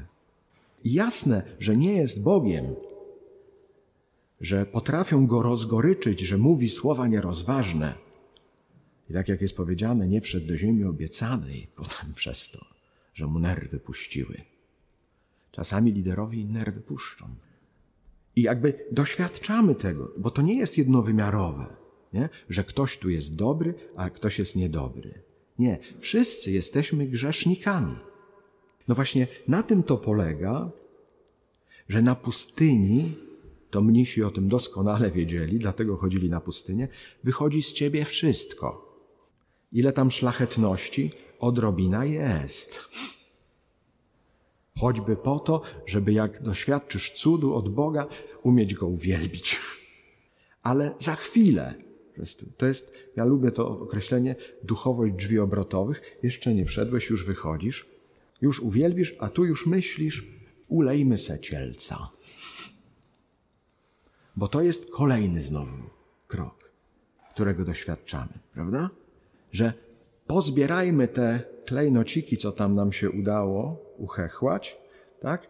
I 0.85 0.93
jasne, 0.93 1.43
że 1.59 1.77
nie 1.77 1.97
jest 1.97 2.23
Bogiem, 2.23 2.75
że 4.41 4.67
potrafią 4.67 5.27
go 5.27 5.43
rozgoryczyć, 5.43 6.21
że 6.21 6.39
mówi 6.39 6.69
słowa 6.69 7.07
nierozważne. 7.07 7.95
I 9.11 9.13
tak 9.13 9.29
jak 9.29 9.41
jest 9.43 9.57
powiedziane, 9.57 10.09
nie 10.09 10.21
wszedł 10.21 10.47
do 10.47 10.57
ziemi 10.57 10.85
obiecanej 10.85 11.69
potem 11.77 12.15
przez 12.21 12.51
to, 12.51 12.65
że 13.15 13.27
mu 13.27 13.39
nerwy 13.39 13.79
puściły. 13.79 14.41
Czasami 15.53 15.93
liderowi 15.93 16.45
nerwy 16.45 16.81
puszczą. 16.81 17.29
I 18.37 18.43
jakby 18.43 18.87
doświadczamy 18.93 19.75
tego, 19.75 20.13
bo 20.19 20.31
to 20.31 20.43
nie 20.43 20.59
jest 20.59 20.79
jednowymiarowe, 20.79 21.67
nie? 22.13 22.29
że 22.49 22.65
ktoś 22.65 22.99
tu 22.99 23.11
jest 23.11 23.37
dobry, 23.37 23.75
a 23.97 24.11
ktoś 24.11 24.39
jest 24.39 24.57
niedobry. 24.57 25.15
Nie, 25.59 25.79
wszyscy 26.01 26.53
jesteśmy 26.53 27.07
grzesznikami. 27.07 27.97
No 28.89 28.95
właśnie 28.95 29.27
na 29.49 29.63
tym 29.63 29.83
to 29.83 29.97
polega, 29.97 30.71
że 31.89 32.03
na 32.03 32.15
pustyni 32.15 33.15
to 33.71 33.81
mnisi 33.81 34.23
o 34.23 34.31
tym 34.31 34.49
doskonale 34.49 35.11
wiedzieli, 35.11 35.59
dlatego 35.59 35.97
chodzili 35.97 36.31
na 36.31 36.41
pustynię, 36.41 36.89
wychodzi 37.25 37.63
z 37.63 37.73
ciebie 37.73 38.05
wszystko. 38.05 38.90
Ile 39.73 39.93
tam 39.93 40.11
szlachetności, 40.11 41.11
odrobina 41.39 42.05
jest. 42.05 42.81
Choćby 44.79 45.17
po 45.17 45.39
to, 45.39 45.63
żeby 45.87 46.13
jak 46.13 46.43
doświadczysz 46.43 47.13
cudu 47.13 47.55
od 47.55 47.69
Boga, 47.69 48.07
umieć 48.43 48.75
go 48.75 48.87
uwielbić. 48.87 49.59
Ale 50.63 50.95
za 50.99 51.17
chwilę, 51.17 51.75
to 52.57 52.67
jest, 52.67 52.95
ja 53.17 53.25
lubię 53.25 53.51
to 53.51 53.81
określenie, 53.81 54.37
duchowość 54.63 55.15
drzwi 55.15 55.39
obrotowych. 55.39 56.19
Jeszcze 56.23 56.55
nie 56.55 56.65
wszedłeś, 56.65 57.11
już 57.11 57.25
wychodzisz, 57.25 57.87
już 58.41 58.61
uwielbisz, 58.61 59.15
a 59.19 59.29
tu 59.29 59.45
już 59.45 59.67
myślisz, 59.67 60.27
ulejmy 60.69 61.19
se 61.19 61.39
cielca. 61.39 62.09
Bo 64.37 64.49
to 64.49 64.63
jest 64.63 64.91
kolejny 64.91 65.43
znowu 65.43 65.77
krok, 66.29 66.71
którego 67.31 67.65
doświadczamy, 67.65 68.33
prawda? 68.55 68.91
Że 69.53 69.73
pozbierajmy 70.27 71.09
te 71.09 71.43
klejnociki, 71.67 72.37
co 72.37 72.53
tam 72.53 72.75
nam 72.75 72.93
się 72.93 73.11
udało 73.11 73.87
uchechłać, 73.99 74.77
tak? 75.21 75.47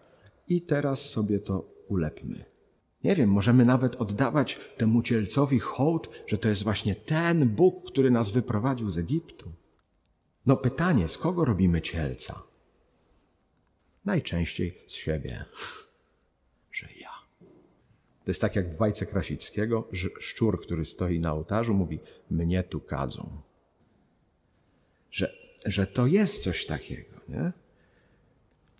I 0.48 0.62
teraz 0.62 1.00
sobie 1.00 1.38
to 1.38 1.64
ulepmy. 1.88 2.44
Nie 3.04 3.16
wiem, 3.16 3.30
możemy 3.30 3.64
nawet 3.64 3.96
oddawać 3.96 4.58
temu 4.76 5.02
cielcowi 5.02 5.58
hołd, 5.58 6.10
że 6.26 6.38
to 6.38 6.48
jest 6.48 6.62
właśnie 6.62 6.94
ten 6.94 7.48
Bóg, 7.48 7.90
który 7.90 8.10
nas 8.10 8.30
wyprowadził 8.30 8.90
z 8.90 8.98
Egiptu. 8.98 9.52
No 10.46 10.56
pytanie, 10.56 11.08
z 11.08 11.18
kogo 11.18 11.44
robimy 11.44 11.82
cielca? 11.82 12.42
Najczęściej 14.04 14.78
z 14.88 14.92
siebie. 14.92 15.44
To 18.24 18.30
jest 18.30 18.40
tak 18.40 18.56
jak 18.56 18.70
w 18.70 18.76
bajce 18.76 19.06
Krasickiego, 19.06 19.88
że 19.92 20.08
szczur, 20.20 20.62
który 20.62 20.84
stoi 20.84 21.20
na 21.20 21.32
ołtarzu, 21.32 21.74
mówi: 21.74 22.00
Mnie 22.30 22.62
tu 22.62 22.80
kadzą. 22.80 23.30
Że, 25.66 25.86
to 25.86 26.06
jest 26.06 26.42
coś 26.42 26.66
takiego. 26.66 27.16
Nie? 27.28 27.52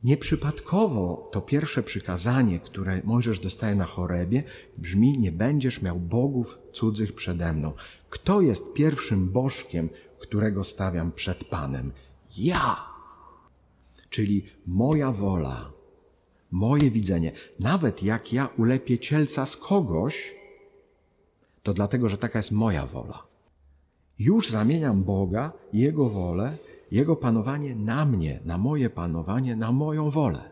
Nieprzypadkowo 0.05 1.29
to 1.33 1.41
pierwsze 1.41 1.83
przykazanie, 1.83 2.61
które 2.61 3.01
Mojżesz 3.05 3.41
dostaje 3.41 3.75
na 3.75 3.85
chorebie, 3.85 4.43
brzmi: 4.79 5.19
Nie 5.19 5.33
będziesz 5.33 5.83
miał 5.83 5.99
bogów 5.99 6.59
cudzych 6.73 7.13
przede 7.13 7.53
mną. 7.53 7.73
Kto 8.11 8.41
jest 8.41 8.73
pierwszym 8.73 9.29
bożkiem, 9.29 9.89
którego 10.19 10.65
stawiam 10.65 11.13
przed 11.13 11.45
Panem? 11.45 11.93
Ja! 12.37 12.77
Czyli 14.11 14.47
moja 14.67 15.13
wola, 15.13 15.73
moje 16.51 16.91
widzenie. 16.91 17.33
Nawet 17.59 18.03
jak 18.03 18.33
ja 18.33 18.49
ulepię 18.59 18.99
cielca 18.99 19.47
z 19.47 19.57
kogoś, 19.57 20.35
to 21.63 21.75
dlatego, 21.75 22.09
że 22.09 22.19
taka 22.19 22.39
jest 22.39 22.53
moja 22.53 22.87
wola. 22.87 23.23
Już 24.19 24.51
zamieniam 24.51 25.05
Boga, 25.05 25.53
Jego 25.73 26.09
wolę, 26.09 26.57
Jego 26.91 27.17
panowanie 27.17 27.75
na 27.75 28.05
mnie, 28.05 28.41
na 28.45 28.59
moje 28.59 28.91
panowanie, 28.91 29.57
na 29.57 29.73
moją 29.73 30.11
wolę. 30.11 30.51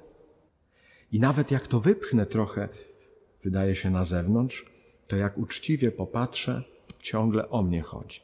I 1.12 1.20
nawet 1.20 1.50
jak 1.50 1.66
to 1.66 1.80
wypchnę 1.80 2.26
trochę, 2.26 2.68
wydaje 3.44 3.74
się 3.76 3.90
na 3.90 4.04
zewnątrz, 4.04 4.66
to 5.06 5.16
jak 5.16 5.38
uczciwie 5.38 5.92
popatrzę, 5.92 6.62
ciągle 7.02 7.48
o 7.48 7.62
mnie 7.62 7.82
chodzi. 7.82 8.20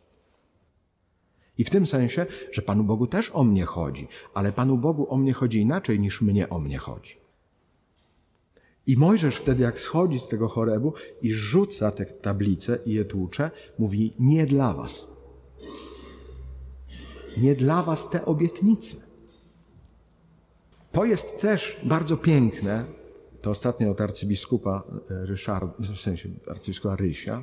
I 1.59 1.65
w 1.65 1.71
tym 1.71 1.87
sensie, 1.87 2.27
że 2.53 2.63
Panu 2.63 2.85
Bogu 2.85 3.07
też 3.07 3.31
o 3.31 3.45
mnie 3.45 3.65
chodzi, 3.65 4.09
ale 4.35 4.53
Panu 4.53 4.77
Bogu 4.77 5.13
o 5.13 5.17
mnie 5.17 5.33
chodzi 5.33 5.61
inaczej 5.61 6.01
niż 6.01 6.23
mnie 6.23 6.49
o 6.49 6.59
mnie 6.59 6.79
chodzi. 6.79 7.17
I 8.87 8.97
Mojżesz 8.97 9.37
wtedy, 9.37 9.63
jak 9.63 9.81
schodzi 9.81 10.21
z 10.21 10.29
tego 10.29 10.49
chorebu 10.49 10.93
i 11.23 11.33
rzuca 11.33 11.91
te 11.91 12.07
tablice 12.07 12.79
i 12.87 12.93
je 12.93 13.05
tłucze, 13.05 13.51
mówi: 13.79 14.13
Nie 14.19 14.47
dla 14.47 14.73
was. 14.73 15.14
Nie 17.37 17.55
dla 17.55 17.83
was 17.83 18.11
te 18.11 18.25
obietnice. 18.25 18.97
To 20.93 21.05
jest 21.05 21.41
też 21.41 21.81
bardzo 21.85 22.17
piękne. 22.17 22.85
To 23.43 23.51
ostatnio 23.51 23.91
od 23.91 24.01
arcybiskupa 24.01 24.83
e, 25.11 25.27
Ryszard, 25.27 25.81
w 25.81 26.01
sensie 26.01 26.29
arcybiskupa 26.47 26.97
Rysia, 26.97 27.43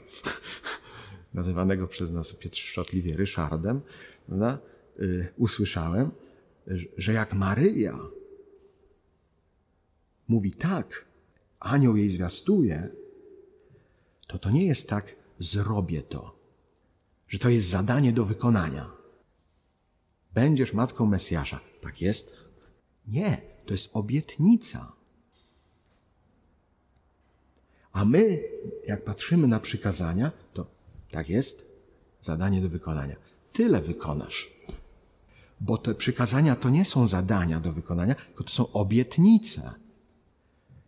nazywanego 1.34 1.88
przez 1.88 2.12
nas 2.12 2.34
pieszczotliwie 2.34 3.18
Ryszardem, 3.18 3.82
prawda? 4.28 4.58
Y, 5.00 5.28
usłyszałem, 5.38 6.12
że 6.98 7.14
jak 7.14 7.34
Maryja 7.34 8.00
mówi 10.28 10.52
tak, 10.52 11.06
anioł 11.60 11.98
jej 11.98 12.10
zwiastuje, 12.10 12.90
to 14.28 14.40
to 14.40 14.50
nie 14.50 14.66
jest 14.66 14.90
tak, 14.90 15.16
zrobię 15.40 16.02
to, 16.02 16.36
że 17.28 17.40
to 17.40 17.50
jest 17.50 17.68
zadanie 17.70 18.12
do 18.12 18.26
wykonania. 18.26 19.01
Będziesz 20.34 20.74
matką 20.74 21.06
Mesjasza. 21.06 21.60
Tak 21.82 22.02
jest? 22.02 22.34
Nie, 23.08 23.42
to 23.66 23.74
jest 23.74 23.90
obietnica. 23.94 24.92
A 27.94 28.06
my, 28.06 28.40
jak 28.88 29.04
patrzymy 29.04 29.48
na 29.48 29.60
przykazania, 29.60 30.32
to 30.54 30.66
tak 31.12 31.30
jest, 31.30 31.66
zadanie 32.22 32.62
do 32.62 32.70
wykonania. 32.70 33.16
Tyle 33.54 33.82
wykonasz. 33.82 34.52
Bo 35.62 35.78
te 35.78 35.96
przykazania 35.96 36.56
to 36.56 36.70
nie 36.70 36.86
są 36.86 37.08
zadania 37.08 37.60
do 37.60 37.72
wykonania, 37.72 38.16
tylko 38.16 38.44
to 38.44 38.50
są 38.50 38.72
obietnice. 38.72 39.74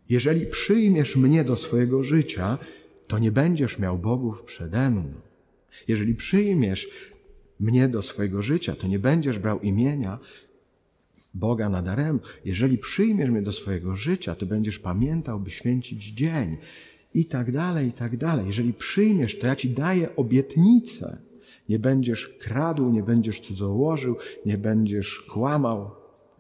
Jeżeli 0.10 0.46
przyjmiesz 0.46 1.16
mnie 1.16 1.44
do 1.44 1.56
swojego 1.56 2.04
życia, 2.04 2.58
to 3.08 3.20
nie 3.20 3.32
będziesz 3.32 3.80
miał 3.80 3.98
bogów 3.98 4.44
przede 4.44 4.90
mną. 4.90 5.14
Jeżeli 5.88 6.16
przyjmiesz 6.16 6.90
mnie 7.64 7.88
do 7.88 8.02
swojego 8.02 8.42
życia, 8.42 8.76
to 8.76 8.88
nie 8.88 9.00
będziesz 9.00 9.40
brał 9.40 9.60
imienia 9.60 10.20
Boga 11.34 11.70
nadaremno. 11.70 12.22
Jeżeli 12.46 12.78
przyjmiesz 12.78 13.30
mnie 13.30 13.42
do 13.42 13.52
swojego 13.52 13.96
życia, 13.96 14.36
to 14.36 14.46
będziesz 14.46 14.80
pamiętał, 14.80 15.40
by 15.40 15.52
święcić 15.52 16.04
dzień 16.04 16.58
i 17.14 17.26
tak 17.26 17.52
dalej, 17.52 17.88
i 17.88 17.92
tak 17.92 18.18
dalej. 18.18 18.48
Jeżeli 18.48 18.74
przyjmiesz, 18.74 19.40
to 19.40 19.48
ja 19.48 19.56
ci 19.56 19.70
daję 19.70 20.16
obietnicę. 20.16 21.18
Nie 21.70 21.80
będziesz 21.80 22.30
kradł, 22.30 22.92
nie 22.92 23.04
będziesz 23.04 23.42
cudzołożył, 23.42 24.18
nie 24.46 24.58
będziesz 24.58 25.20
kłamał, 25.20 25.92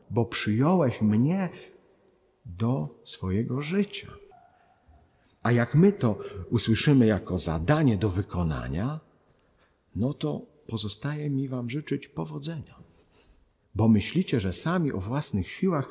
bo 0.09 0.25
przyjąłeś 0.25 1.01
mnie 1.01 1.49
do 2.45 2.99
swojego 3.03 3.61
życia. 3.61 4.07
A 5.43 5.51
jak 5.51 5.75
my 5.75 5.91
to 5.91 6.19
usłyszymy 6.49 7.05
jako 7.05 7.37
zadanie 7.37 7.97
do 7.97 8.09
wykonania, 8.09 8.99
no 9.95 10.13
to 10.13 10.52
pozostaje 10.67 11.29
mi 11.29 11.47
Wam 11.47 11.69
życzyć 11.69 12.07
powodzenia. 12.07 12.75
Bo 13.75 13.87
myślicie, 13.87 14.39
że 14.39 14.53
sami 14.53 14.91
o 14.91 14.99
własnych 14.99 15.51
siłach 15.51 15.89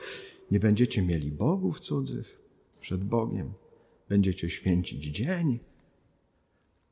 nie 0.51 0.61
będziecie 0.61 1.03
mieli 1.03 1.31
bogów 1.31 1.81
cudzych 1.81 2.39
przed 2.81 3.05
Bogiem, 3.05 3.53
będziecie 4.09 4.51
święcić 4.51 5.05
dzień. 5.05 5.59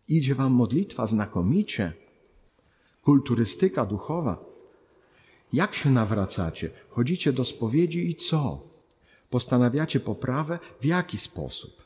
Idzie 0.08 0.34
Wam 0.34 0.52
modlitwa 0.52 1.06
znakomicie, 1.06 1.92
kulturystyka 3.02 3.86
duchowa. 3.86 4.44
Jak 5.52 5.74
się 5.74 5.90
nawracacie? 5.90 6.70
Chodzicie 6.88 7.32
do 7.32 7.44
spowiedzi 7.44 8.10
i 8.10 8.14
co? 8.14 8.62
Postanawiacie 9.30 10.00
poprawę 10.00 10.58
w 10.80 10.84
jaki 10.84 11.18
sposób? 11.18 11.84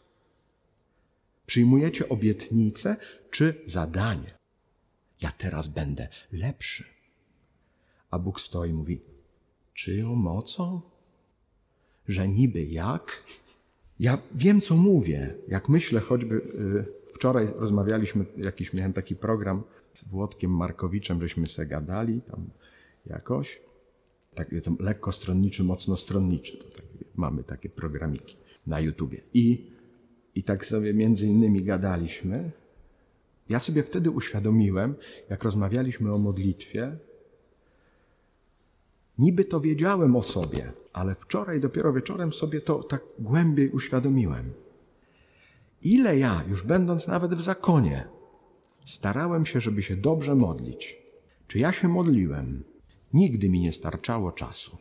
Przyjmujecie 1.46 2.08
obietnicę 2.08 2.96
czy 3.30 3.54
zadanie? 3.66 4.33
Ja 5.24 5.32
teraz 5.38 5.66
będę 5.66 6.08
lepszy. 6.32 6.84
A 8.10 8.18
Bóg 8.18 8.40
stoi 8.40 8.70
i 8.70 8.72
mówi: 8.72 9.00
Czyją 9.74 10.14
mocą? 10.14 10.80
Że 12.08 12.28
niby 12.28 12.64
jak? 12.64 13.22
Ja 14.00 14.18
wiem, 14.34 14.60
co 14.60 14.76
mówię. 14.76 15.34
Jak 15.48 15.68
myślę, 15.68 16.00
choćby 16.00 16.34
y, 16.34 17.12
wczoraj 17.14 17.46
rozmawialiśmy, 17.56 18.24
jakiś 18.36 18.72
miałem 18.72 18.92
taki 18.92 19.16
program 19.16 19.62
z 19.94 20.04
Włodkiem 20.04 20.50
Markowiczem, 20.50 21.20
żeśmy 21.20 21.46
se 21.46 21.66
gadali 21.66 22.20
tam 22.20 22.50
jakoś. 23.06 23.60
Tak, 24.34 24.48
lekko 24.80 25.12
stronniczy, 25.12 25.64
mocno 25.64 25.96
stronniczy. 25.96 26.58
Tak, 26.58 26.84
mamy 27.14 27.44
takie 27.44 27.68
programiki 27.68 28.36
na 28.66 28.80
YouTubie. 28.80 29.20
I, 29.34 29.70
I 30.34 30.42
tak 30.42 30.66
sobie 30.66 30.94
między 30.94 31.26
innymi 31.26 31.62
gadaliśmy. 31.62 32.50
Ja 33.48 33.60
sobie 33.60 33.82
wtedy 33.82 34.10
uświadomiłem, 34.10 34.94
jak 35.30 35.44
rozmawialiśmy 35.44 36.14
o 36.14 36.18
modlitwie, 36.18 36.96
niby 39.18 39.44
to 39.44 39.60
wiedziałem 39.60 40.16
o 40.16 40.22
sobie, 40.22 40.72
ale 40.92 41.14
wczoraj 41.14 41.60
dopiero 41.60 41.92
wieczorem 41.92 42.32
sobie 42.32 42.60
to 42.60 42.82
tak 42.82 43.00
głębiej 43.18 43.70
uświadomiłem. 43.70 44.52
Ile 45.82 46.18
ja, 46.18 46.44
już 46.48 46.62
będąc 46.62 47.06
nawet 47.06 47.34
w 47.34 47.42
zakonie, 47.42 48.04
starałem 48.86 49.46
się, 49.46 49.60
żeby 49.60 49.82
się 49.82 49.96
dobrze 49.96 50.34
modlić. 50.34 50.96
Czy 51.48 51.58
ja 51.58 51.72
się 51.72 51.88
modliłem? 51.88 52.64
Nigdy 53.12 53.48
mi 53.48 53.60
nie 53.60 53.72
starczało 53.72 54.32
czasu. 54.32 54.78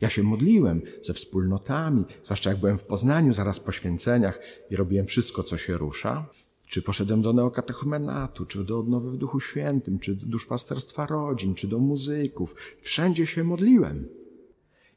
Ja 0.00 0.10
się 0.10 0.22
modliłem 0.22 0.82
ze 1.02 1.14
wspólnotami, 1.14 2.04
zwłaszcza 2.24 2.50
jak 2.50 2.60
byłem 2.60 2.78
w 2.78 2.82
Poznaniu 2.82 3.32
zaraz 3.32 3.60
po 3.60 3.72
święceniach 3.72 4.40
i 4.70 4.76
robiłem 4.76 5.06
wszystko, 5.06 5.42
co 5.42 5.58
się 5.58 5.76
rusza. 5.76 6.26
Czy 6.72 6.82
poszedłem 6.82 7.22
do 7.22 7.32
neokatechumenatu, 7.32 8.46
czy 8.46 8.64
do 8.64 8.78
odnowy 8.78 9.10
w 9.10 9.16
Duchu 9.16 9.40
Świętym, 9.40 9.98
czy 9.98 10.14
do 10.14 10.26
duszpasterstwa 10.26 11.06
rodzin, 11.06 11.54
czy 11.54 11.68
do 11.68 11.78
muzyków. 11.78 12.54
Wszędzie 12.80 13.26
się 13.26 13.44
modliłem. 13.44 14.08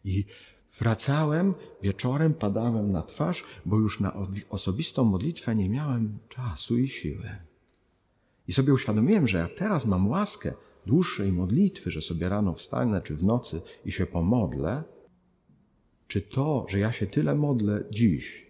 I 0.05 0.25
wracałem 0.79 1.53
wieczorem, 1.81 2.33
padałem 2.33 2.91
na 2.91 3.03
twarz, 3.03 3.43
bo 3.65 3.79
już 3.79 3.99
na 3.99 4.13
osobistą 4.49 5.03
modlitwę 5.03 5.55
nie 5.55 5.69
miałem 5.69 6.17
czasu 6.29 6.77
i 6.77 6.89
siły. 6.89 7.29
I 8.47 8.53
sobie 8.53 8.73
uświadomiłem, 8.73 9.27
że 9.27 9.37
ja 9.37 9.49
teraz 9.57 9.85
mam 9.85 10.07
łaskę 10.07 10.53
dłuższej 10.85 11.31
modlitwy, 11.31 11.91
że 11.91 12.01
sobie 12.01 12.29
rano 12.29 12.53
wstanę 12.53 13.01
czy 13.01 13.15
w 13.15 13.23
nocy 13.23 13.61
i 13.85 13.91
się 13.91 14.05
pomodlę, 14.05 14.83
czy 16.07 16.21
to, 16.21 16.65
że 16.69 16.79
ja 16.79 16.91
się 16.91 17.07
tyle 17.07 17.35
modlę 17.35 17.83
dziś, 17.91 18.45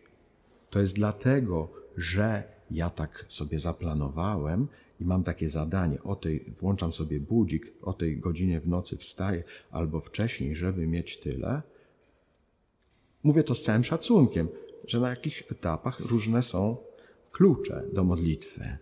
to 0.70 0.80
jest 0.80 0.96
dlatego, 0.96 1.70
że 1.98 2.55
ja 2.76 2.90
tak 2.90 3.26
sobie 3.30 3.60
zaplanowałem 3.60 4.68
i 5.00 5.06
mam 5.06 5.24
takie 5.24 5.50
zadanie, 5.50 6.04
o 6.04 6.16
tej, 6.16 6.40
włączam 6.60 6.94
sobie 6.94 7.20
budzik, 7.20 7.74
o 7.82 7.94
tej 7.94 8.18
godzinie 8.18 8.60
w 8.60 8.68
nocy 8.68 8.98
wstaję 8.98 9.44
albo 9.72 10.00
wcześniej, 10.00 10.56
żeby 10.56 10.88
mieć 10.88 11.18
tyle. 11.18 11.62
Mówię 13.24 13.44
to 13.44 13.56
z 13.56 13.64
całym 13.64 13.84
szacunkiem, 13.84 14.48
że 14.88 15.00
na 15.00 15.10
jakichś 15.10 15.44
etapach 15.52 16.00
różne 16.00 16.44
są 16.44 16.78
klucze 17.32 17.84
do 17.94 18.04
modlitwy. 18.04 18.78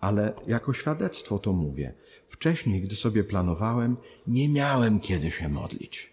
Ale 0.00 0.32
jako 0.46 0.72
świadectwo 0.72 1.38
to 1.38 1.52
mówię. 1.52 1.92
Wcześniej, 2.28 2.80
gdy 2.80 2.96
sobie 2.96 3.24
planowałem, 3.24 3.96
nie 4.26 4.48
miałem 4.48 5.00
kiedy 5.00 5.30
się 5.30 5.48
modlić. 5.48 6.10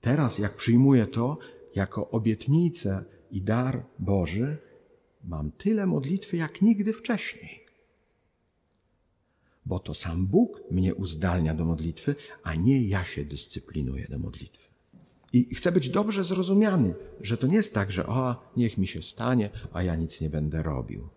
Teraz, 0.00 0.38
jak 0.38 0.56
przyjmuję 0.56 1.06
to 1.06 1.38
jako 1.74 2.10
obietnicę 2.10 3.04
i 3.30 3.40
dar 3.40 3.82
Boży, 3.98 4.56
mam 5.24 5.50
tyle 5.50 5.86
modlitwy 5.86 6.36
jak 6.36 6.62
nigdy 6.62 6.92
wcześniej. 6.92 7.62
Bo 9.66 9.78
to 9.78 9.94
sam 9.94 10.26
Bóg 10.26 10.60
mnie 10.70 10.94
uzdalnia 10.94 11.54
do 11.54 11.64
modlitwy, 11.64 12.14
a 12.42 12.54
nie 12.54 12.82
ja 12.88 13.04
się 13.04 13.24
dyscyplinuję 13.24 14.06
do 14.10 14.18
modlitwy. 14.18 14.68
I 15.32 15.54
chcę 15.54 15.72
być 15.72 15.90
dobrze 15.90 16.24
zrozumiany, 16.24 16.94
że 17.20 17.36
to 17.36 17.46
nie 17.46 17.56
jest 17.56 17.74
tak, 17.74 17.92
że 17.92 18.06
o, 18.06 18.36
niech 18.56 18.78
mi 18.78 18.86
się 18.86 19.02
stanie, 19.02 19.50
a 19.72 19.82
ja 19.82 19.96
nic 19.96 20.20
nie 20.20 20.30
będę 20.30 20.62
robił. 20.62 21.08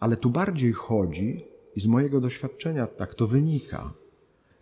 Ale 0.00 0.16
tu 0.16 0.30
bardziej 0.30 0.72
chodzi, 0.72 1.44
i 1.76 1.80
z 1.80 1.86
mojego 1.86 2.20
doświadczenia 2.20 2.86
tak 2.86 3.14
to 3.14 3.26
wynika, 3.26 3.92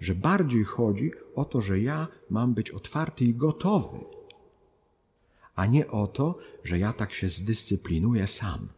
że 0.01 0.15
bardziej 0.15 0.65
chodzi 0.65 1.13
o 1.35 1.45
to, 1.45 1.61
że 1.61 1.81
ja 1.81 2.09
mam 2.31 2.55
być 2.55 2.71
otwarty 2.71 3.25
i 3.25 3.35
gotowy, 3.35 3.99
a 5.61 5.67
nie 5.67 5.89
o 5.89 6.07
to, 6.07 6.39
że 6.65 6.79
ja 6.79 6.93
tak 6.93 7.13
się 7.13 7.29
zdyscyplinuję 7.29 8.27
sam. 8.27 8.69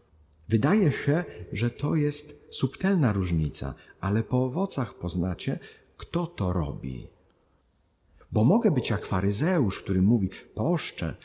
Wydaje 0.48 0.92
się, 0.92 1.24
że 1.52 1.70
to 1.70 1.94
jest 1.94 2.46
subtelna 2.50 3.12
różnica, 3.12 3.74
ale 4.00 4.22
po 4.22 4.44
owocach 4.44 4.94
poznacie, 4.94 5.58
kto 5.96 6.26
to 6.26 6.52
robi. 6.52 7.06
Bo 8.32 8.44
mogę 8.44 8.70
być 8.70 8.90
jak 8.90 9.06
faryzeusz, 9.06 9.80
który 9.80 10.02
mówi: 10.02 10.30
Poszczę 10.54 11.16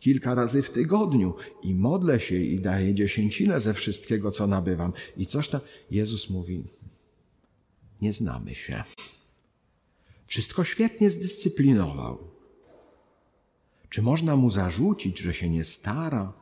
kilka 0.00 0.34
razy 0.34 0.62
w 0.62 0.70
tygodniu 0.70 1.34
i 1.62 1.74
modlę 1.74 2.20
się 2.20 2.36
i 2.36 2.60
daję 2.60 2.94
dziesięcinę 2.94 3.60
ze 3.60 3.74
wszystkiego, 3.74 4.30
co 4.30 4.46
nabywam. 4.46 4.92
I 5.16 5.26
coś 5.26 5.48
tam. 5.48 5.60
Jezus 5.90 6.30
mówi: 6.30 6.64
Nie 8.02 8.12
znamy 8.12 8.54
się. 8.54 8.84
Wszystko 10.26 10.64
świetnie 10.64 11.10
zdyscyplinował. 11.10 12.29
Czy 13.90 14.02
można 14.02 14.36
mu 14.36 14.50
zarzucić, 14.50 15.18
że 15.18 15.34
się 15.34 15.50
nie 15.50 15.64
stara? 15.64 16.32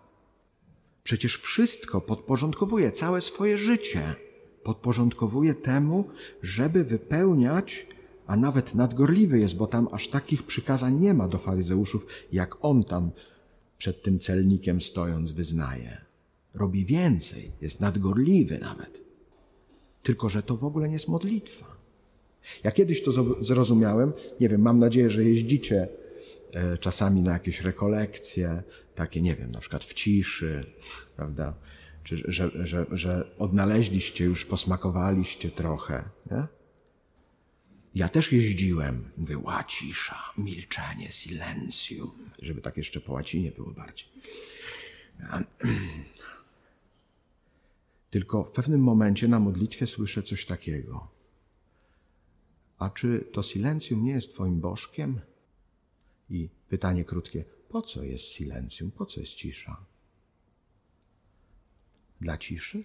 Przecież 1.04 1.36
wszystko 1.36 2.00
podporządkowuje, 2.00 2.92
całe 2.92 3.20
swoje 3.20 3.58
życie 3.58 4.14
podporządkowuje 4.62 5.54
temu, 5.54 6.08
żeby 6.42 6.84
wypełniać, 6.84 7.86
a 8.26 8.36
nawet 8.36 8.74
nadgorliwy 8.74 9.38
jest, 9.38 9.56
bo 9.56 9.66
tam 9.66 9.88
aż 9.92 10.08
takich 10.08 10.42
przykazań 10.42 11.00
nie 11.00 11.14
ma 11.14 11.28
do 11.28 11.38
faryzeuszów, 11.38 12.06
jak 12.32 12.64
on 12.64 12.84
tam 12.84 13.10
przed 13.78 14.02
tym 14.02 14.18
celnikiem 14.18 14.80
stojąc 14.80 15.32
wyznaje. 15.32 16.00
Robi 16.54 16.84
więcej, 16.84 17.50
jest 17.60 17.80
nadgorliwy 17.80 18.58
nawet. 18.58 19.00
Tylko, 20.02 20.28
że 20.28 20.42
to 20.42 20.56
w 20.56 20.64
ogóle 20.64 20.88
nie 20.88 20.94
jest 20.94 21.08
modlitwa. 21.08 21.66
Ja 22.64 22.70
kiedyś 22.70 23.02
to 23.02 23.12
zrozumiałem, 23.44 24.12
nie 24.40 24.48
wiem, 24.48 24.62
mam 24.62 24.78
nadzieję, 24.78 25.10
że 25.10 25.24
jeździcie 25.24 25.88
czasami 26.80 27.22
na 27.22 27.32
jakieś 27.32 27.60
rekolekcje, 27.60 28.62
takie, 28.94 29.22
nie 29.22 29.36
wiem, 29.36 29.50
na 29.50 29.60
przykład 29.60 29.84
w 29.84 29.94
ciszy, 29.94 30.64
prawda? 31.16 31.54
Czy, 32.04 32.22
że, 32.28 32.50
że, 32.66 32.86
że 32.92 33.30
odnaleźliście 33.38 34.24
już, 34.24 34.44
posmakowaliście 34.44 35.50
trochę. 35.50 36.04
Nie? 36.30 36.46
Ja 37.94 38.08
też 38.08 38.32
jeździłem, 38.32 39.10
mówię, 39.16 39.38
łacisza, 39.38 40.32
milczenie, 40.38 41.12
silencium, 41.12 42.10
żeby 42.42 42.60
tak 42.60 42.76
jeszcze 42.76 43.00
po 43.00 43.12
łacinie 43.12 43.50
było 43.50 43.70
bardziej. 43.70 44.08
Tylko 48.10 48.44
w 48.44 48.50
pewnym 48.50 48.80
momencie 48.80 49.28
na 49.28 49.40
modlitwie 49.40 49.86
słyszę 49.86 50.22
coś 50.22 50.46
takiego. 50.46 51.08
A 52.78 52.90
czy 52.90 53.24
to 53.32 53.42
silencium 53.42 54.04
nie 54.04 54.12
jest 54.12 54.34
Twoim 54.34 54.60
bożkiem? 54.60 55.20
I 56.30 56.48
pytanie 56.68 57.04
krótkie, 57.04 57.44
po 57.68 57.82
co 57.82 58.02
jest 58.02 58.24
silencium, 58.24 58.90
po 58.90 59.06
co 59.06 59.20
jest 59.20 59.34
cisza? 59.34 59.76
Dla 62.20 62.38
ciszy? 62.38 62.84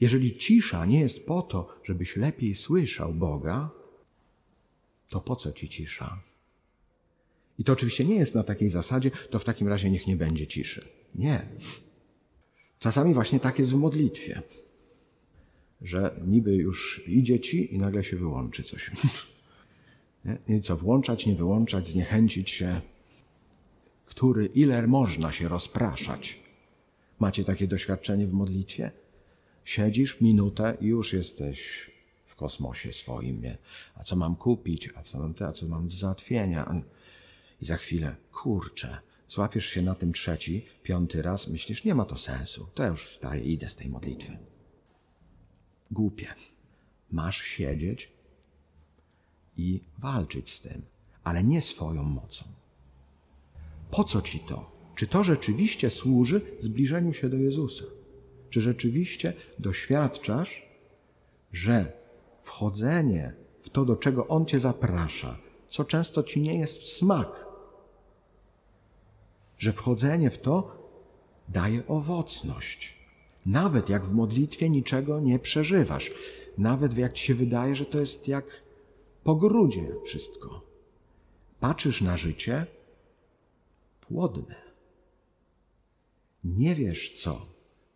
Jeżeli 0.00 0.36
cisza 0.36 0.86
nie 0.86 1.00
jest 1.00 1.26
po 1.26 1.42
to, 1.42 1.80
żebyś 1.84 2.16
lepiej 2.16 2.54
słyszał 2.54 3.12
Boga, 3.14 3.70
to 5.08 5.20
po 5.20 5.36
co 5.36 5.52
ci 5.52 5.68
cisza? 5.68 6.22
I 7.58 7.64
to 7.64 7.72
oczywiście 7.72 8.04
nie 8.04 8.14
jest 8.14 8.34
na 8.34 8.42
takiej 8.42 8.70
zasadzie, 8.70 9.10
to 9.30 9.38
w 9.38 9.44
takim 9.44 9.68
razie 9.68 9.90
niech 9.90 10.06
nie 10.06 10.16
będzie 10.16 10.46
ciszy. 10.46 10.88
Nie. 11.14 11.46
Czasami 12.78 13.14
właśnie 13.14 13.40
tak 13.40 13.58
jest 13.58 13.70
w 13.70 13.74
modlitwie, 13.74 14.42
że 15.82 16.20
niby 16.26 16.54
już 16.54 17.02
idzie 17.06 17.40
ci 17.40 17.74
i 17.74 17.78
nagle 17.78 18.04
się 18.04 18.16
wyłączy 18.16 18.62
coś. 18.62 18.90
Nie? 20.24 20.56
I 20.56 20.60
co, 20.60 20.76
włączać, 20.76 21.26
nie 21.26 21.34
wyłączać, 21.34 21.88
zniechęcić 21.88 22.50
się, 22.50 22.80
który, 24.06 24.46
ile 24.46 24.86
można 24.86 25.32
się 25.32 25.48
rozpraszać. 25.48 26.40
Macie 27.18 27.44
takie 27.44 27.68
doświadczenie 27.68 28.26
w 28.26 28.32
modlitwie? 28.32 28.90
Siedzisz 29.64 30.20
minutę 30.20 30.76
i 30.80 30.86
już 30.86 31.12
jesteś 31.12 31.90
w 32.26 32.34
kosmosie 32.34 32.92
swoim. 32.92 33.42
Nie? 33.42 33.58
A 33.94 34.04
co 34.04 34.16
mam 34.16 34.36
kupić? 34.36 34.88
A 34.96 35.02
co 35.02 35.18
mam 35.18 35.34
te? 35.34 35.46
A 35.46 35.52
co 35.52 35.66
mam 35.66 35.88
do 35.88 35.96
załatwienia? 35.96 36.82
I 37.62 37.66
za 37.66 37.76
chwilę, 37.76 38.16
kurczę, 38.32 38.98
złapiesz 39.28 39.66
się 39.66 39.82
na 39.82 39.94
tym 39.94 40.12
trzeci, 40.12 40.66
piąty 40.82 41.22
raz, 41.22 41.48
myślisz, 41.48 41.84
nie 41.84 41.94
ma 41.94 42.04
to 42.04 42.16
sensu. 42.16 42.66
To 42.74 42.82
ja 42.82 42.88
już 42.88 43.06
wstaję 43.06 43.44
i 43.44 43.52
idę 43.52 43.68
z 43.68 43.76
tej 43.76 43.88
modlitwy. 43.88 44.38
Głupie. 45.90 46.34
Masz 47.10 47.42
siedzieć 47.42 48.12
i 49.56 49.80
walczyć 49.98 50.54
z 50.54 50.60
tym, 50.60 50.82
ale 51.24 51.44
nie 51.44 51.62
swoją 51.62 52.02
mocą. 52.02 52.44
Po 53.90 54.04
co 54.04 54.22
ci 54.22 54.40
to? 54.40 54.70
Czy 54.94 55.06
to 55.06 55.24
rzeczywiście 55.24 55.90
służy 55.90 56.40
zbliżeniu 56.60 57.14
się 57.14 57.28
do 57.28 57.36
Jezusa? 57.36 57.84
Czy 58.50 58.60
rzeczywiście 58.60 59.32
doświadczasz, 59.58 60.62
że 61.52 61.92
wchodzenie 62.42 63.32
w 63.62 63.70
to, 63.70 63.84
do 63.84 63.96
czego 63.96 64.28
On 64.28 64.46
cię 64.46 64.60
zaprasza, 64.60 65.38
co 65.68 65.84
często 65.84 66.22
ci 66.22 66.40
nie 66.40 66.58
jest 66.58 66.78
w 66.78 66.88
smak, 66.88 67.46
że 69.58 69.72
wchodzenie 69.72 70.30
w 70.30 70.38
to 70.38 70.80
daje 71.48 71.86
owocność. 71.86 72.94
Nawet 73.46 73.88
jak 73.88 74.04
w 74.04 74.12
modlitwie 74.12 74.70
niczego 74.70 75.20
nie 75.20 75.38
przeżywasz, 75.38 76.10
nawet 76.58 76.98
jak 76.98 77.12
ci 77.12 77.24
się 77.26 77.34
wydaje, 77.34 77.76
że 77.76 77.86
to 77.86 78.00
jest 78.00 78.28
jak 78.28 78.44
po 79.24 79.34
grudzie 79.36 79.94
wszystko. 80.04 80.62
Patrzysz 81.60 82.00
na 82.00 82.16
życie 82.16 82.66
płodne. 84.00 84.54
Nie 86.44 86.74
wiesz 86.74 87.12
co. 87.22 87.46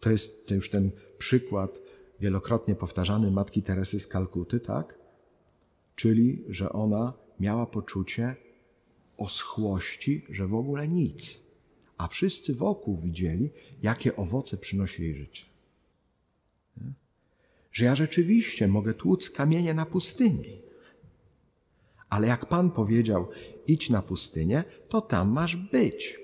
To 0.00 0.10
jest 0.10 0.50
już 0.50 0.70
ten 0.70 0.90
przykład 1.18 1.78
wielokrotnie 2.20 2.74
powtarzany 2.74 3.30
Matki 3.30 3.62
Teresy 3.62 4.00
z 4.00 4.06
Kalkuty, 4.06 4.60
tak? 4.60 4.94
Czyli, 5.96 6.44
że 6.48 6.72
ona 6.72 7.12
miała 7.40 7.66
poczucie 7.66 8.36
oschłości, 9.16 10.24
że 10.30 10.46
w 10.46 10.54
ogóle 10.54 10.88
nic. 10.88 11.40
A 11.98 12.08
wszyscy 12.08 12.54
wokół 12.54 12.96
widzieli, 12.96 13.50
jakie 13.82 14.16
owoce 14.16 14.56
przynosi 14.56 15.02
jej 15.02 15.14
życie. 15.14 15.44
Że 17.72 17.84
ja 17.84 17.94
rzeczywiście 17.94 18.68
mogę 18.68 18.94
tłuc 18.94 19.30
kamienie 19.30 19.74
na 19.74 19.86
pustyni. 19.86 20.63
Ale 22.14 22.26
jak 22.26 22.46
Pan 22.46 22.70
powiedział, 22.70 23.28
idź 23.66 23.90
na 23.90 24.02
pustynię, 24.02 24.64
to 24.88 25.00
tam 25.00 25.30
masz 25.30 25.56
być, 25.56 26.20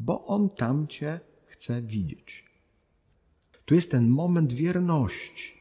bo 0.00 0.26
On 0.26 0.50
tam 0.50 0.86
cię 0.88 1.20
chce 1.46 1.82
widzieć. 1.82 2.44
Tu 3.64 3.74
jest 3.74 3.90
ten 3.90 4.08
moment 4.08 4.52
wierności, 4.52 5.52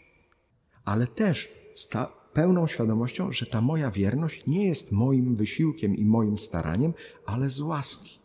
ale 0.86 1.07
też 1.07 1.51
z 1.76 1.88
ta 1.88 2.05
pełną 2.34 2.67
świadomością, 2.67 3.32
że 3.32 3.45
ta 3.45 3.61
moja 3.61 3.91
wierność 3.91 4.43
nie 4.47 4.67
jest 4.67 4.91
moim 4.91 5.36
wysiłkiem 5.36 5.95
i 5.95 6.05
moim 6.05 6.38
staraniem, 6.38 6.93
ale 7.26 7.49
z 7.49 7.59
łaski. 7.59 8.19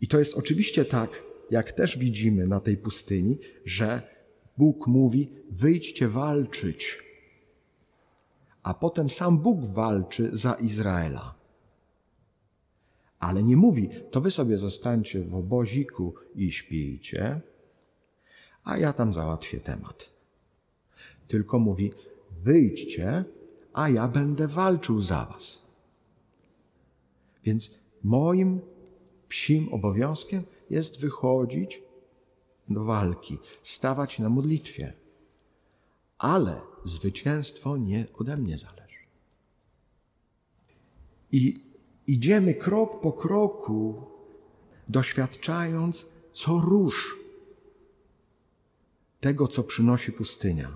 I 0.00 0.08
to 0.08 0.18
jest 0.18 0.34
oczywiście 0.34 0.84
tak, 0.84 1.22
jak 1.50 1.72
też 1.72 1.98
widzimy 1.98 2.46
na 2.46 2.60
tej 2.60 2.76
pustyni, 2.76 3.38
że 3.64 4.02
Bóg 4.58 4.86
mówi: 4.86 5.28
wyjdźcie 5.50 6.08
walczyć 6.08 7.03
a 8.64 8.74
potem 8.74 9.10
sam 9.10 9.38
Bóg 9.38 9.64
walczy 9.64 10.30
za 10.32 10.54
Izraela. 10.54 11.34
Ale 13.18 13.42
nie 13.42 13.56
mówi, 13.56 13.88
to 14.10 14.20
wy 14.20 14.30
sobie 14.30 14.58
zostańcie 14.58 15.22
w 15.22 15.34
oboziku 15.34 16.14
i 16.34 16.52
śpijcie, 16.52 17.40
a 18.64 18.78
ja 18.78 18.92
tam 18.92 19.12
załatwię 19.12 19.60
temat. 19.60 20.10
Tylko 21.28 21.58
mówi, 21.58 21.92
wyjdźcie, 22.42 23.24
a 23.72 23.88
ja 23.88 24.08
będę 24.08 24.48
walczył 24.48 25.00
za 25.00 25.24
was. 25.24 25.62
Więc 27.44 27.74
moim 28.02 28.60
psim 29.28 29.68
obowiązkiem 29.72 30.42
jest 30.70 31.00
wychodzić 31.00 31.82
do 32.68 32.84
walki, 32.84 33.38
stawać 33.62 34.18
na 34.18 34.28
modlitwie 34.28 35.03
ale 36.24 36.60
zwycięstwo 36.84 37.76
nie 37.76 38.06
ode 38.18 38.36
mnie 38.36 38.58
zależy. 38.58 38.98
I 41.32 41.54
idziemy 42.06 42.54
krok 42.54 43.00
po 43.00 43.12
kroku, 43.12 44.02
doświadczając 44.88 46.06
co 46.32 46.58
róż 46.58 47.16
tego, 49.20 49.48
co 49.48 49.62
przynosi 49.62 50.12
pustynia. 50.12 50.70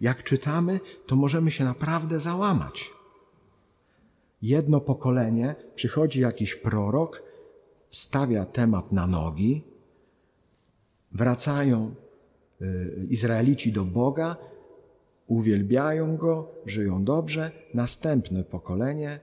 Jak 0.00 0.24
czytamy, 0.24 0.80
to 1.06 1.16
możemy 1.16 1.50
się 1.50 1.64
naprawdę 1.64 2.20
załamać. 2.20 2.90
Jedno 4.42 4.80
pokolenie 4.80 5.54
przychodzi 5.74 6.20
jakiś 6.20 6.54
prorok, 6.54 7.22
stawia 7.90 8.44
temat 8.44 8.92
na 8.92 9.06
nogi, 9.06 9.62
wracają 11.12 11.94
y, 12.62 13.06
Izraelici 13.10 13.72
do 13.72 13.84
Boga, 13.84 14.36
uwielbiają 15.26 16.16
Go, 16.16 16.50
żyją 16.66 17.04
dobrze, 17.04 17.50
następne 17.74 18.44
pokolenie 18.44 19.20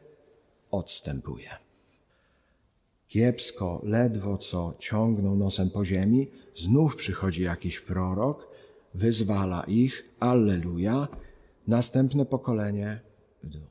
odstępuje. 0.71 1.49
Kiepsko, 3.07 3.81
ledwo 3.83 4.37
co 4.37 4.73
ciągną 4.79 5.35
nosem 5.35 5.69
po 5.69 5.85
ziemi, 5.85 6.31
znów 6.55 6.95
przychodzi 6.95 7.43
jakiś 7.43 7.79
prorok, 7.79 8.47
wyzwala 8.93 9.63
ich, 9.63 10.05
alleluja, 10.19 11.07
następne 11.67 12.25
pokolenie 12.25 12.99
w 13.43 13.47
dół. 13.47 13.61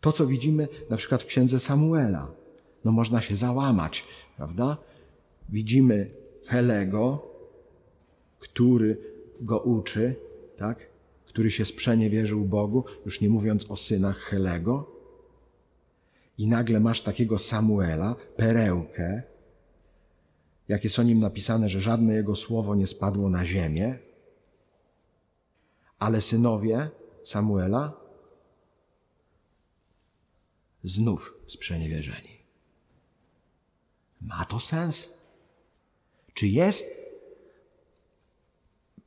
To, 0.00 0.12
co 0.12 0.26
widzimy 0.26 0.68
na 0.90 0.96
przykład 0.96 1.22
w 1.22 1.26
księdze 1.26 1.60
Samuela, 1.60 2.28
no 2.84 2.92
można 2.92 3.20
się 3.20 3.36
załamać, 3.36 4.04
prawda? 4.36 4.76
Widzimy 5.48 6.10
Helego, 6.46 7.22
który 8.38 8.96
go 9.40 9.58
uczy, 9.58 10.14
tak? 10.58 10.94
który 11.34 11.50
się 11.50 11.64
sprzeniewierzył 11.64 12.44
Bogu, 12.44 12.84
już 13.06 13.20
nie 13.20 13.28
mówiąc 13.28 13.70
o 13.70 13.76
synach 13.76 14.18
Helego. 14.18 14.90
I 16.38 16.48
nagle 16.48 16.80
masz 16.80 17.00
takiego 17.00 17.38
Samuela, 17.38 18.16
perełkę, 18.36 19.22
jak 20.68 20.84
jest 20.84 20.98
o 20.98 21.02
nim 21.02 21.20
napisane, 21.20 21.68
że 21.68 21.80
żadne 21.80 22.14
jego 22.14 22.36
słowo 22.36 22.74
nie 22.74 22.86
spadło 22.86 23.30
na 23.30 23.44
ziemię, 23.44 23.98
ale 25.98 26.20
synowie 26.20 26.90
Samuela 27.24 27.92
znów 30.84 31.34
sprzeniewierzeni. 31.46 32.38
Ma 34.20 34.44
to 34.44 34.60
sens? 34.60 35.08
Czy 36.34 36.48
jest 36.48 37.03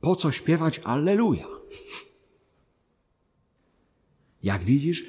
po 0.00 0.16
co 0.16 0.32
śpiewać 0.32 0.78
Alleluja? 0.78 1.46
Jak 4.42 4.64
widzisz, 4.64 5.04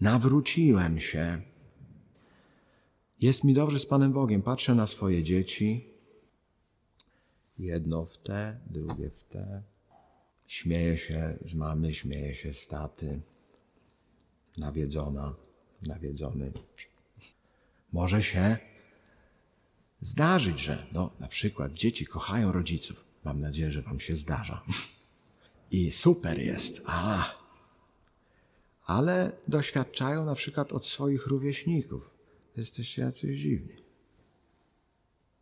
nawróciłem 0.00 1.00
się. 1.00 1.42
Jest 3.20 3.44
mi 3.44 3.54
dobrze 3.54 3.78
z 3.78 3.86
Panem 3.86 4.12
Bogiem. 4.12 4.42
Patrzę 4.42 4.74
na 4.74 4.86
swoje 4.86 5.22
dzieci. 5.22 5.86
Jedno 7.58 8.04
w 8.04 8.18
te, 8.18 8.58
drugie 8.66 9.10
w 9.10 9.24
te. 9.24 9.62
Śmieję 10.46 10.98
się 10.98 11.38
z 11.46 11.54
mamy, 11.54 11.94
śmieję 11.94 12.34
się 12.34 12.54
z 12.54 12.66
taty. 12.66 13.20
Nawiedzona, 14.58 15.34
nawiedzony. 15.82 16.52
Może 17.92 18.22
się 18.22 18.58
zdarzyć, 20.00 20.60
że 20.60 20.86
no, 20.92 21.10
na 21.20 21.28
przykład 21.28 21.72
dzieci 21.72 22.06
kochają 22.06 22.52
rodziców. 22.52 23.11
Mam 23.24 23.40
nadzieję, 23.40 23.72
że 23.72 23.82
Wam 23.82 24.00
się 24.00 24.16
zdarza. 24.16 24.62
I 25.70 25.90
super 25.90 26.38
jest. 26.40 26.82
A, 26.86 27.34
ale 28.86 29.32
doświadczają 29.48 30.24
na 30.24 30.34
przykład 30.34 30.72
od 30.72 30.86
swoich 30.86 31.26
rówieśników. 31.26 32.10
Jesteście 32.56 33.02
jacyś 33.02 33.40
dziwni. 33.40 33.76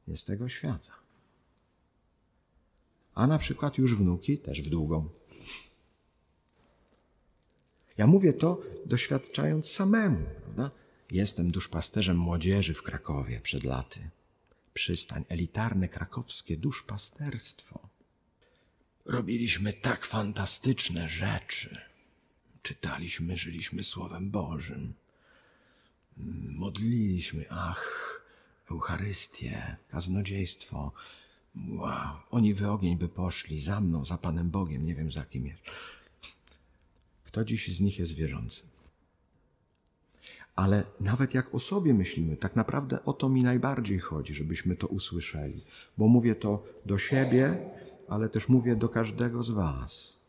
Nie 0.08 0.16
z 0.16 0.24
tego 0.24 0.48
świata. 0.48 0.92
A 3.14 3.26
na 3.26 3.38
przykład 3.38 3.78
już 3.78 3.96
wnuki 3.96 4.38
też 4.38 4.62
w 4.62 4.68
długą. 4.68 5.08
Ja 7.98 8.06
mówię 8.06 8.32
to 8.32 8.60
doświadczając 8.86 9.70
samemu, 9.70 10.26
prawda? 10.42 10.70
Jestem 11.10 11.50
duszpasterzem 11.50 12.18
młodzieży 12.18 12.74
w 12.74 12.82
Krakowie 12.82 13.40
przed 13.40 13.64
laty. 13.64 14.00
Przystań, 14.74 15.24
elitarne 15.28 15.88
krakowskie 15.88 16.56
duszpasterstwo. 16.56 17.88
Robiliśmy 19.04 19.72
tak 19.72 20.06
fantastyczne 20.06 21.08
rzeczy. 21.08 21.80
Czytaliśmy, 22.62 23.36
żyliśmy 23.36 23.82
Słowem 23.82 24.30
Bożym. 24.30 24.94
Modliliśmy, 26.48 27.44
ach, 27.50 28.10
Eucharystię, 28.70 29.76
kaznodziejstwo. 29.88 30.92
Wow, 31.68 32.16
oni 32.30 32.54
w 32.54 32.62
ogień 32.62 32.96
by 32.96 33.08
poszli, 33.08 33.60
za 33.60 33.80
mną, 33.80 34.04
za 34.04 34.18
Panem 34.18 34.50
Bogiem, 34.50 34.86
nie 34.86 34.94
wiem 34.94 35.12
za 35.12 35.24
kim 35.24 35.46
jest. 35.46 35.62
Kto 37.24 37.44
dziś 37.44 37.76
z 37.76 37.80
nich 37.80 37.98
jest 37.98 38.12
wierzący? 38.12 38.69
Ale 40.60 40.84
nawet 41.00 41.34
jak 41.34 41.54
o 41.54 41.58
sobie 41.60 41.94
myślimy, 41.94 42.36
tak 42.36 42.56
naprawdę 42.56 43.04
o 43.04 43.12
to 43.12 43.28
mi 43.28 43.42
najbardziej 43.42 43.98
chodzi, 43.98 44.34
żebyśmy 44.34 44.76
to 44.76 44.86
usłyszeli. 44.86 45.64
Bo 45.98 46.08
mówię 46.08 46.34
to 46.34 46.64
do 46.86 46.98
siebie, 46.98 47.70
ale 48.08 48.28
też 48.28 48.48
mówię 48.48 48.76
do 48.76 48.88
każdego 48.88 49.42
z 49.42 49.50
Was. 49.50 50.20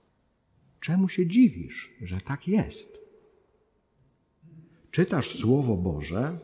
Czemu 0.79 1.09
się 1.09 1.27
dziwisz, 1.27 1.89
że 2.01 2.21
tak 2.21 2.47
jest? 2.47 3.01
Czytasz 4.91 5.39
Słowo 5.39 5.77
Boże 5.77 6.39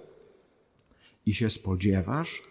i 1.25 1.33
się 1.33 1.49
spodziewasz 1.49 2.43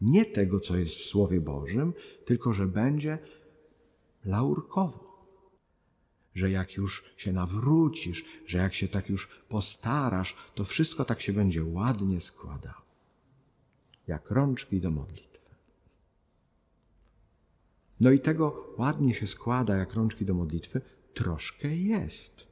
nie 0.00 0.24
tego, 0.24 0.60
co 0.60 0.76
jest 0.76 0.94
w 0.94 1.04
Słowie 1.04 1.40
Bożym, 1.40 1.92
tylko 2.24 2.52
że 2.52 2.66
będzie 2.66 3.18
laurkowo. 4.24 5.11
Że 6.34 6.50
jak 6.50 6.76
już 6.76 7.04
się 7.16 7.32
nawrócisz, 7.32 8.24
że 8.46 8.58
jak 8.58 8.74
się 8.74 8.88
tak 8.88 9.08
już 9.08 9.28
postarasz, 9.48 10.36
to 10.54 10.64
wszystko 10.64 11.04
tak 11.04 11.20
się 11.20 11.32
będzie 11.32 11.64
ładnie 11.64 12.20
składało. 12.20 12.82
Jak 14.06 14.30
rączki 14.30 14.80
do 14.80 14.90
modlitwy. 14.90 15.32
No 18.00 18.10
i 18.10 18.20
tego 18.20 18.74
ładnie 18.78 19.14
się 19.14 19.26
składa, 19.26 19.76
jak 19.76 19.94
rączki 19.94 20.24
do 20.24 20.34
modlitwy, 20.34 20.80
troszkę 21.14 21.76
jest. 21.76 22.46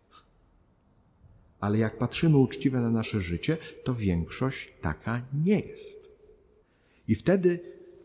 Ale 1.61 1.79
jak 1.79 1.99
patrzymy 1.99 2.37
uczciwie 2.37 2.79
na 2.79 2.91
nasze 2.91 3.21
życie, 3.21 3.57
to 3.85 3.95
większość 3.95 4.73
taka 4.81 5.23
nie 5.45 5.61
jest. 5.61 6.09
I 7.09 7.15
wtedy 7.15 7.61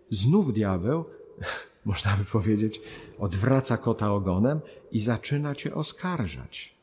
znów 0.10 0.54
diabeł, 0.54 1.06
można 1.86 2.18
by 2.18 2.26
powiedzieć, 2.26 2.82
odwraca 3.20 3.78
kota 3.78 4.14
ogonem 4.14 4.60
i 4.92 5.02
zaczyna 5.02 5.56
cię 5.56 5.76
oskarżać. 5.76 6.76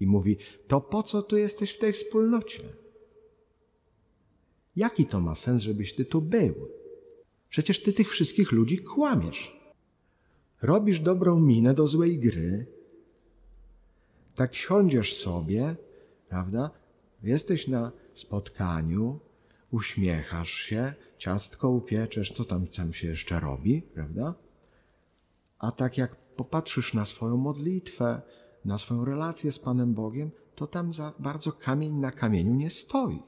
I 0.00 0.06
mówi: 0.06 0.38
To 0.68 0.80
po 0.80 1.02
co 1.02 1.22
tu 1.22 1.36
jesteś 1.36 1.70
w 1.72 1.78
tej 1.78 1.92
wspólnocie? 1.92 2.62
Jaki 4.76 5.06
to 5.06 5.20
ma 5.20 5.34
sens, 5.34 5.62
żebyś 5.62 5.94
ty 5.94 6.04
tu 6.04 6.20
był? 6.20 6.54
Przecież 7.48 7.82
ty 7.82 7.92
tych 7.92 8.10
wszystkich 8.10 8.52
ludzi 8.52 8.78
kłamiesz. 8.78 9.62
Robisz 10.62 11.00
dobrą 11.00 11.40
minę 11.40 11.74
do 11.74 11.88
złej 11.88 12.18
gry. 12.18 12.66
Tak 14.34 14.54
siądziesz 14.54 15.16
sobie, 15.16 15.76
prawda? 16.28 16.70
Jesteś 17.22 17.68
na 17.68 17.92
spotkaniu, 18.14 19.18
uśmiechasz 19.70 20.52
się, 20.52 20.94
ciastko 21.22 21.70
upieczesz, 21.70 22.32
co 22.32 22.44
tam, 22.44 22.66
tam 22.66 22.92
się 22.92 23.08
jeszcze 23.08 23.40
robi, 23.40 23.82
prawda? 23.82 24.34
A 25.58 25.72
tak 25.72 25.98
jak 25.98 26.16
popatrzysz 26.16 26.94
na 26.94 27.04
swoją 27.04 27.36
modlitwę, 27.36 28.22
na 28.64 28.78
swoją 28.78 29.04
relację 29.04 29.52
z 29.52 29.58
Panem 29.58 29.94
Bogiem, 29.94 30.30
to 30.54 30.66
tam 30.66 30.94
za 30.94 31.12
bardzo 31.18 31.52
kamień 31.52 31.94
na 31.94 32.12
kamieniu 32.12 32.54
nie 32.54 32.70
stoi. 32.70 33.22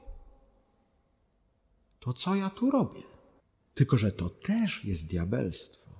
To 1.99 2.13
co 2.13 2.35
ja 2.35 2.49
tu 2.49 2.71
robię? 2.71 3.03
Tylko, 3.75 3.97
że 3.97 4.11
to 4.11 4.29
też 4.29 4.85
jest 4.85 5.07
diabelstwo, 5.07 5.91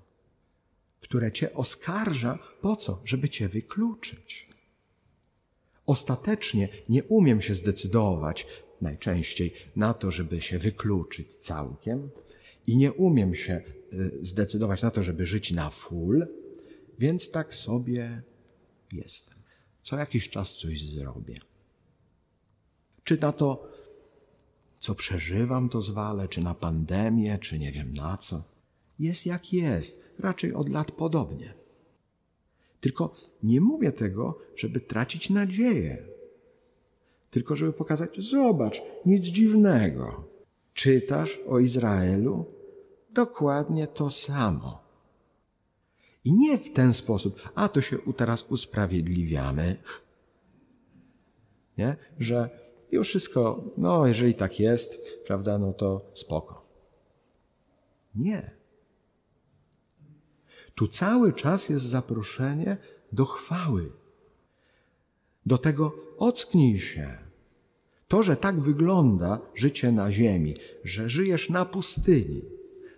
które 1.01 1.31
cię 1.31 1.53
oskarża 1.53 2.39
po 2.61 2.75
co? 2.75 3.01
Żeby 3.05 3.29
cię 3.29 3.49
wykluczyć. 3.49 4.49
Ostatecznie 5.85 6.69
nie 6.89 7.03
umiem 7.03 7.41
się 7.41 7.55
zdecydować 7.55 8.47
najczęściej 8.85 9.53
na 9.75 9.93
to, 9.93 10.11
żeby 10.11 10.41
się 10.41 10.59
wykluczyć 10.59 11.27
całkiem 11.39 12.09
i 12.67 12.77
nie 12.77 12.93
umiem 12.93 13.35
się 13.35 13.61
y, 13.93 14.19
zdecydować 14.21 14.81
na 14.81 14.91
to, 14.91 15.03
żeby 15.03 15.25
żyć 15.25 15.51
na 15.51 15.69
full, 15.69 16.27
więc 16.99 17.31
tak 17.31 17.55
sobie 17.55 18.21
jestem. 18.91 19.35
Co 19.83 19.97
jakiś 19.97 20.29
czas 20.29 20.53
coś 20.53 20.83
zrobię. 20.83 21.39
Czy 23.03 23.17
na 23.17 23.31
to 23.31 23.75
co 24.79 24.95
przeżywam, 24.95 25.69
to 25.69 25.81
zwalę, 25.81 26.27
czy 26.27 26.41
na 26.41 26.53
pandemię, 26.53 27.39
czy 27.41 27.59
nie 27.59 27.71
wiem 27.71 27.93
na 27.93 28.17
co. 28.17 28.43
Jest 28.99 29.25
jak 29.25 29.53
jest, 29.53 30.03
raczej 30.19 30.53
od 30.53 30.69
lat 30.69 30.91
podobnie. 30.91 31.53
Tylko 32.81 33.15
nie 33.43 33.61
mówię 33.61 33.91
tego, 33.91 34.39
żeby 34.55 34.81
tracić 34.81 35.29
nadzieję, 35.29 36.07
tylko 37.35 37.55
żeby 37.55 37.73
pokazać, 37.73 38.19
zobacz, 38.19 38.81
nic 39.05 39.25
dziwnego. 39.25 40.23
Czytasz 40.73 41.39
o 41.47 41.59
Izraelu? 41.59 42.45
Dokładnie 43.09 43.87
to 43.87 44.09
samo. 44.09 44.83
I 46.25 46.33
nie 46.33 46.57
w 46.57 46.73
ten 46.73 46.93
sposób, 46.93 47.49
a 47.55 47.69
to 47.69 47.81
się 47.81 47.97
teraz 48.17 48.51
usprawiedliwiamy, 48.51 49.77
nie? 51.77 51.95
że 52.19 52.49
już 52.91 53.07
wszystko, 53.07 53.63
no 53.77 54.07
jeżeli 54.07 54.35
tak 54.35 54.59
jest, 54.59 55.19
prawda, 55.27 55.57
no 55.57 55.73
to 55.73 56.01
spoko. 56.13 56.65
Nie. 58.15 58.51
Tu 60.75 60.87
cały 60.87 61.33
czas 61.33 61.69
jest 61.69 61.85
zaproszenie 61.85 62.77
do 63.11 63.25
chwały. 63.25 63.91
Do 65.45 65.57
tego 65.57 65.95
ocknij 66.17 66.79
się. 66.79 67.24
To, 68.15 68.23
że 68.23 68.35
tak 68.35 68.59
wygląda 68.59 69.39
życie 69.55 69.91
na 69.91 70.11
ziemi, 70.11 70.55
że 70.83 71.09
żyjesz 71.09 71.49
na 71.49 71.65
pustyni, 71.65 72.41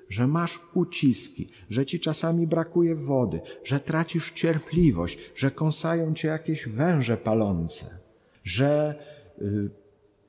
że 0.09 0.27
masz 0.27 0.59
uciski, 0.73 1.49
że 1.69 1.85
ci 1.85 1.99
czasami 1.99 2.47
brakuje 2.47 2.95
wody, 2.95 3.41
że 3.63 3.79
tracisz 3.79 4.31
cierpliwość, 4.31 5.17
że 5.35 5.51
kąsają 5.51 6.13
cię 6.13 6.27
jakieś 6.27 6.67
węże 6.67 7.17
palące, 7.17 7.97
że 8.43 8.95
y, 9.41 9.69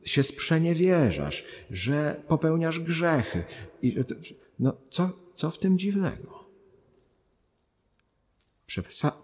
się 0.05 0.23
sprzeniewierzasz, 0.23 1.45
że 1.71 2.23
popełniasz 2.29 2.81
grzechy. 2.81 3.45
I, 3.83 3.97
no, 4.59 4.77
co, 4.91 5.11
co 5.37 5.51
w 5.51 5.59
tym 5.59 5.79
dziwnego? 5.79 6.45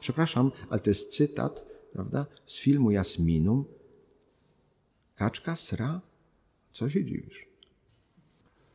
Przepraszam, 0.01 0.53
ale 0.71 0.81
to 0.81 0.91
jest 0.91 1.17
cytat, 1.17 1.65
prawda, 1.93 2.27
z 2.47 2.59
filmu 2.59 2.91
Jasminum. 2.91 3.65
Kaczka 5.17 5.57
sra? 5.57 6.01
Co 6.73 6.91
się 6.91 7.05
dziwisz? 7.05 7.47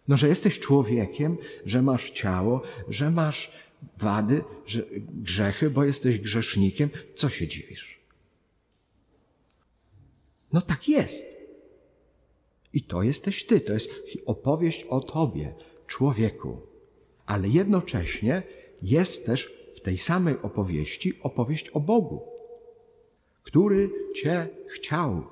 No, 0.07 0.17
że 0.17 0.27
jesteś 0.27 0.59
człowiekiem, 0.59 1.37
że 1.65 1.81
masz 1.81 2.11
ciało, 2.11 2.61
że 2.89 3.11
masz 3.11 3.51
wady, 3.97 4.43
że 4.65 4.83
grzechy, 5.13 5.69
bo 5.69 5.83
jesteś 5.83 6.19
grzesznikiem. 6.19 6.89
Co 7.15 7.29
się 7.29 7.47
dziwisz? 7.47 7.99
No 10.53 10.61
tak 10.61 10.89
jest. 10.89 11.25
I 12.73 12.83
to 12.83 13.03
jesteś 13.03 13.45
ty, 13.45 13.61
to 13.61 13.73
jest 13.73 13.91
opowieść 14.25 14.83
o 14.83 14.99
tobie, 14.99 15.53
człowieku. 15.87 16.61
Ale 17.25 17.47
jednocześnie 17.47 18.43
jest 18.81 19.25
też 19.25 19.53
w 19.75 19.81
tej 19.81 19.97
samej 19.97 20.35
opowieści 20.41 21.19
opowieść 21.21 21.69
o 21.69 21.79
Bogu, 21.79 22.21
który 23.43 23.89
cię 24.15 24.47
chciał, 24.67 25.23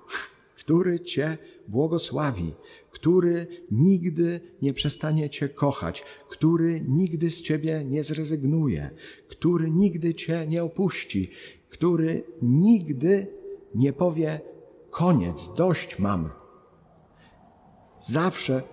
który 0.67 0.99
cię 0.99 1.37
błogosławi, 1.67 2.53
który 2.91 3.47
nigdy 3.71 4.41
nie 4.61 4.73
przestanie 4.73 5.29
cię 5.29 5.49
kochać, 5.49 6.03
który 6.29 6.81
nigdy 6.87 7.31
z 7.31 7.41
ciebie 7.41 7.83
nie 7.85 8.03
zrezygnuje, 8.03 8.89
który 9.27 9.71
nigdy 9.71 10.15
cię 10.15 10.47
nie 10.47 10.63
opuści, 10.63 11.31
który 11.69 12.23
nigdy 12.41 13.27
nie 13.75 13.93
powie 13.93 14.41
koniec, 14.91 15.49
dość 15.57 15.99
mam. 15.99 16.29
Zawsze 17.99 18.63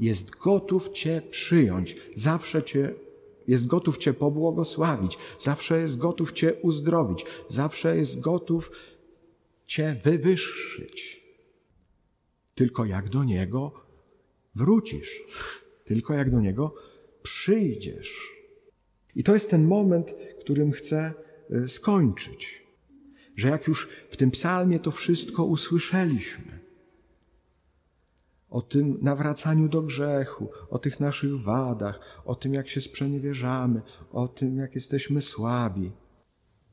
jest 0.00 0.30
gotów 0.30 0.88
cię 0.88 1.22
przyjąć, 1.30 1.96
zawsze 2.16 2.62
cię 2.62 2.94
jest 3.48 3.66
gotów 3.66 3.98
Cię 3.98 4.14
pobłogosławić, 4.14 5.18
zawsze 5.38 5.80
jest 5.80 5.98
gotów 5.98 6.32
Cię 6.32 6.54
uzdrowić, 6.54 7.24
zawsze 7.48 7.96
jest 7.96 8.20
gotów 8.20 8.72
Cię 9.66 9.96
wywyższyć. 10.04 11.21
Tylko 12.54 12.84
jak 12.84 13.08
do 13.08 13.24
Niego 13.24 13.72
wrócisz, 14.54 15.24
tylko 15.84 16.14
jak 16.14 16.30
do 16.30 16.40
Niego 16.40 16.74
przyjdziesz. 17.22 18.32
I 19.16 19.24
to 19.24 19.34
jest 19.34 19.50
ten 19.50 19.66
moment, 19.66 20.06
którym 20.40 20.72
chcę 20.72 21.14
e, 21.50 21.68
skończyć. 21.68 22.62
Że 23.36 23.48
jak 23.48 23.66
już 23.66 23.88
w 24.10 24.16
tym 24.16 24.30
psalmie 24.30 24.80
to 24.80 24.90
wszystko 24.90 25.44
usłyszeliśmy, 25.44 26.62
o 28.50 28.62
tym 28.62 28.98
nawracaniu 29.02 29.68
do 29.68 29.82
grzechu, 29.82 30.50
o 30.70 30.78
tych 30.78 31.00
naszych 31.00 31.40
wadach, 31.40 32.22
o 32.24 32.34
tym, 32.34 32.54
jak 32.54 32.68
się 32.68 32.80
sprzeniewierzamy, 32.80 33.82
o 34.12 34.28
tym, 34.28 34.56
jak 34.56 34.74
jesteśmy 34.74 35.22
słabi, 35.22 35.92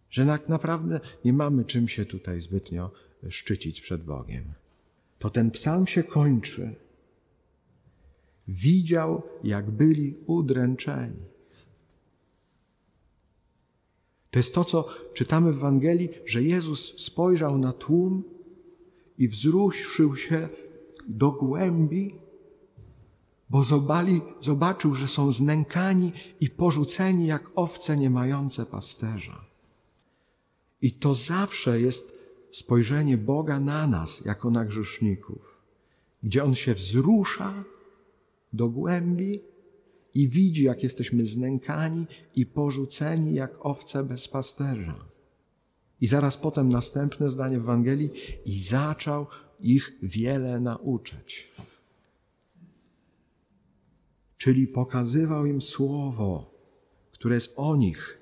że 0.09 0.25
tak 0.25 0.49
naprawdę 0.49 0.99
nie 1.25 1.33
mamy 1.33 1.65
czym 1.65 1.87
się 1.87 2.05
tutaj 2.05 2.41
zbytnio 2.41 2.91
szczycić 3.29 3.81
przed 3.81 4.03
Bogiem. 4.03 4.43
To 5.19 5.29
ten 5.29 5.51
psalm 5.51 5.87
się 5.87 6.03
kończy. 6.03 6.75
Widział, 8.47 9.21
jak 9.43 9.71
byli 9.71 10.15
udręczeni. 10.25 11.29
To 14.31 14.39
jest 14.39 14.55
to, 14.55 14.63
co 14.63 14.87
czytamy 15.13 15.53
w 15.53 15.57
Ewangelii, 15.57 16.09
że 16.25 16.43
Jezus 16.43 17.01
spojrzał 17.01 17.57
na 17.57 17.73
tłum 17.73 18.23
i 19.17 19.27
wzruszył 19.27 20.15
się 20.15 20.49
do 21.07 21.31
głębi, 21.31 22.15
bo 23.49 23.63
zobali, 23.63 24.21
zobaczył, 24.41 24.95
że 24.95 25.07
są 25.07 25.31
znękani 25.31 26.11
i 26.39 26.49
porzuceni 26.49 27.27
jak 27.27 27.51
owce 27.55 27.97
nie 27.97 28.09
mające 28.09 28.65
pasterza. 28.65 29.45
I 30.81 30.91
to 30.91 31.13
zawsze 31.15 31.81
jest 31.81 32.18
spojrzenie 32.51 33.17
Boga 33.17 33.59
na 33.59 33.87
nas, 33.87 34.25
jako 34.25 34.49
na 34.49 34.65
grzeszników, 34.65 35.57
gdzie 36.23 36.43
On 36.43 36.55
się 36.55 36.73
wzrusza 36.73 37.63
do 38.53 38.69
głębi 38.69 39.41
i 40.13 40.29
widzi, 40.29 40.63
jak 40.63 40.83
jesteśmy 40.83 41.25
znękani 41.25 42.05
i 42.35 42.45
porzuceni 42.45 43.33
jak 43.33 43.65
owce 43.65 44.03
bez 44.03 44.27
pasterza. 44.27 44.95
I 46.01 46.07
zaraz 46.07 46.37
potem 46.37 46.69
następne 46.69 47.29
zdanie 47.29 47.59
w 47.59 47.63
Ewangelii 47.63 48.11
i 48.45 48.61
zaczął 48.61 49.25
ich 49.59 49.91
wiele 50.03 50.59
nauczać. 50.59 51.51
Czyli 54.37 54.67
pokazywał 54.67 55.45
im 55.45 55.61
słowo, 55.61 56.51
które 57.11 57.35
jest 57.35 57.53
o 57.57 57.75
nich, 57.75 58.17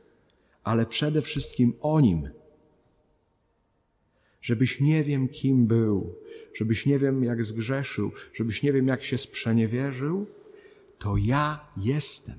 ale 0.63 0.85
przede 0.85 1.21
wszystkim 1.21 1.73
o 1.81 1.99
nim. 1.99 2.29
Żebyś 4.41 4.81
nie 4.81 5.03
wiem, 5.03 5.27
kim 5.27 5.67
był, 5.67 6.15
żebyś 6.53 6.85
nie 6.85 6.99
wiem, 6.99 7.23
jak 7.23 7.43
zgrzeszył, 7.43 8.11
żebyś 8.33 8.63
nie 8.63 8.73
wiem, 8.73 8.87
jak 8.87 9.03
się 9.03 9.17
sprzeniewierzył, 9.17 10.25
to 10.99 11.17
ja 11.17 11.67
jestem. 11.77 12.35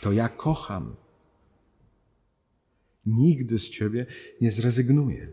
To 0.00 0.12
ja 0.12 0.28
kocham. 0.28 0.96
Nigdy 3.06 3.58
z 3.58 3.68
ciebie 3.68 4.06
nie 4.40 4.52
zrezygnuję. 4.52 5.28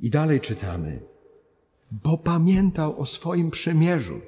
I 0.00 0.10
dalej 0.10 0.40
czytamy, 0.40 1.00
bo 1.90 2.18
pamiętał 2.18 3.00
o 3.00 3.06
swoim 3.06 3.50
przymierzu. 3.50 4.20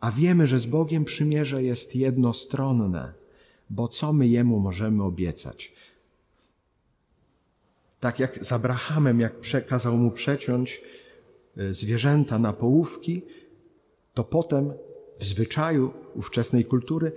A 0.00 0.12
wiemy, 0.12 0.46
że 0.46 0.60
z 0.60 0.66
Bogiem 0.66 1.04
przymierze 1.04 1.62
jest 1.62 1.96
jednostronne, 1.96 3.12
bo 3.70 3.88
co 3.88 4.12
my 4.12 4.28
Jemu 4.28 4.60
możemy 4.60 5.02
obiecać? 5.02 5.73
Tak 8.04 8.20
jak 8.20 8.46
z 8.46 8.52
Abrahamem, 8.52 9.20
jak 9.20 9.40
przekazał 9.40 9.96
mu 9.96 10.10
przeciąć 10.10 10.82
e, 11.56 11.74
zwierzęta 11.74 12.38
na 12.38 12.52
połówki, 12.52 13.22
to 14.14 14.24
potem 14.24 14.72
w 15.18 15.24
zwyczaju 15.24 15.92
ówczesnej 16.14 16.64
kultury 16.64 17.12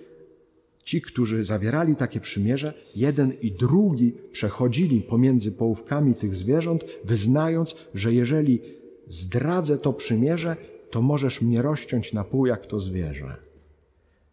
Ci, 0.84 1.02
którzy 1.02 1.46
zawierali 1.46 1.96
takie 1.96 2.20
przymierze, 2.20 2.74
jeden 2.96 3.34
i 3.42 3.52
drugi 3.52 4.14
przechodzili 4.32 5.02
pomiędzy 5.02 5.52
połówkami 5.52 6.16
tych 6.16 6.36
zwierząt, 6.36 6.86
wyznając, 7.04 7.76
że 7.94 8.14
jeżeli 8.14 8.62
zdradzę 9.08 9.78
to 9.78 9.94
przymierze, 9.94 10.56
to 10.92 11.02
możesz 11.02 11.42
mnie 11.42 11.62
rozciąć 11.62 12.14
na 12.14 12.24
pół 12.24 12.46
jak 12.46 12.66
to 12.66 12.80
zwierzę. 12.80 13.36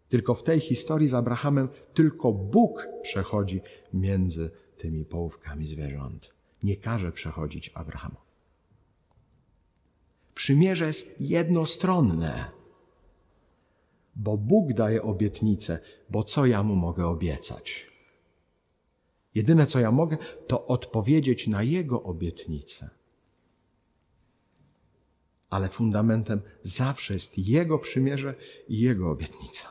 Tylko 0.08 0.34
w 0.34 0.42
tej 0.42 0.60
historii 0.60 1.08
z 1.08 1.14
Abrahamem 1.14 1.68
tylko 1.94 2.32
Bóg 2.32 2.86
przechodzi 3.02 3.60
między 3.94 4.50
tymi 4.78 5.04
połówkami 5.04 5.66
zwierząt. 5.66 6.34
Nie 6.64 6.76
każe 6.76 7.12
przechodzić 7.12 7.70
Abrahamu. 7.74 8.16
Przymierze 10.34 10.86
jest 10.86 11.20
jednostronne 11.20 12.50
bo 14.16 14.36
Bóg 14.36 14.72
daje 14.72 15.02
obietnicę, 15.02 15.78
bo 16.10 16.24
co 16.24 16.46
ja 16.46 16.62
mu 16.62 16.76
mogę 16.76 17.06
obiecać? 17.06 17.86
Jedyne, 19.34 19.66
co 19.66 19.80
ja 19.80 19.90
mogę, 19.90 20.16
to 20.46 20.66
odpowiedzieć 20.66 21.46
na 21.48 21.62
Jego 21.62 22.02
obietnicę. 22.02 22.90
Ale 25.50 25.68
fundamentem 25.68 26.40
zawsze 26.62 27.14
jest 27.14 27.38
Jego 27.38 27.78
przymierze 27.78 28.34
i 28.68 28.80
Jego 28.80 29.10
obietnica. 29.10 29.68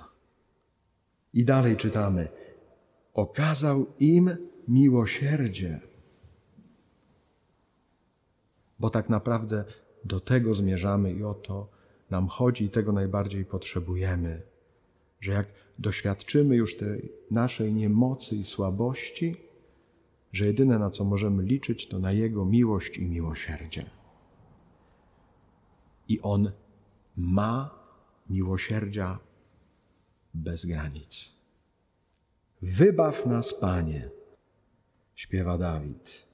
I 1.34 1.46
dalej 1.46 1.78
czytamy: 1.78 2.28
Okazał 3.14 3.86
im 4.00 4.38
miłosierdzie. 4.68 5.80
Bo 8.84 8.90
tak 8.90 9.10
naprawdę 9.10 9.64
do 10.06 10.20
tego 10.20 10.54
zmierzamy 10.54 11.14
i 11.14 11.24
o 11.24 11.34
to 11.34 11.68
nam 12.10 12.28
chodzi 12.28 12.66
i 12.66 12.70
tego 12.70 12.92
najbardziej 12.92 13.46
potrzebujemy. 13.46 14.42
Że 15.22 15.32
jak 15.32 15.48
doświadczymy 15.80 16.56
już 16.56 16.78
tej 16.78 17.12
naszej 17.32 17.74
niemocy 17.74 18.36
i 18.36 18.44
słabości, 18.44 19.36
że 20.34 20.46
jedyne 20.46 20.80
na 20.80 20.90
co 20.90 21.04
możemy 21.04 21.44
liczyć, 21.44 21.88
to 21.88 22.00
na 22.00 22.12
Jego 22.12 22.46
miłość 22.46 22.98
i 22.98 23.06
miłosierdzie. 23.06 23.90
I 26.08 26.22
On 26.22 26.52
ma 27.18 27.70
miłosierdzia 28.30 29.20
bez 30.34 30.66
granic. 30.66 31.36
Wybaw 32.62 33.26
nas, 33.26 33.54
Panie, 33.54 34.10
śpiewa 35.16 35.58
Dawid. 35.58 36.33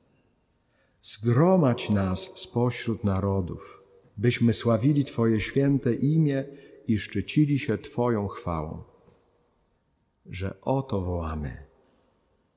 Zgromadź 1.02 1.90
nas 1.90 2.20
spośród 2.36 3.04
narodów, 3.04 3.84
byśmy 4.18 4.54
sławili 4.54 5.06
Twoje 5.06 5.42
święte 5.42 5.94
imię 5.94 6.46
i 6.88 6.98
szczycili 6.98 7.60
się 7.60 7.78
Twoją 7.78 8.28
chwałą. 8.28 8.84
Że 10.26 10.62
o 10.62 10.82
to 10.82 11.02
wołamy 11.02 11.64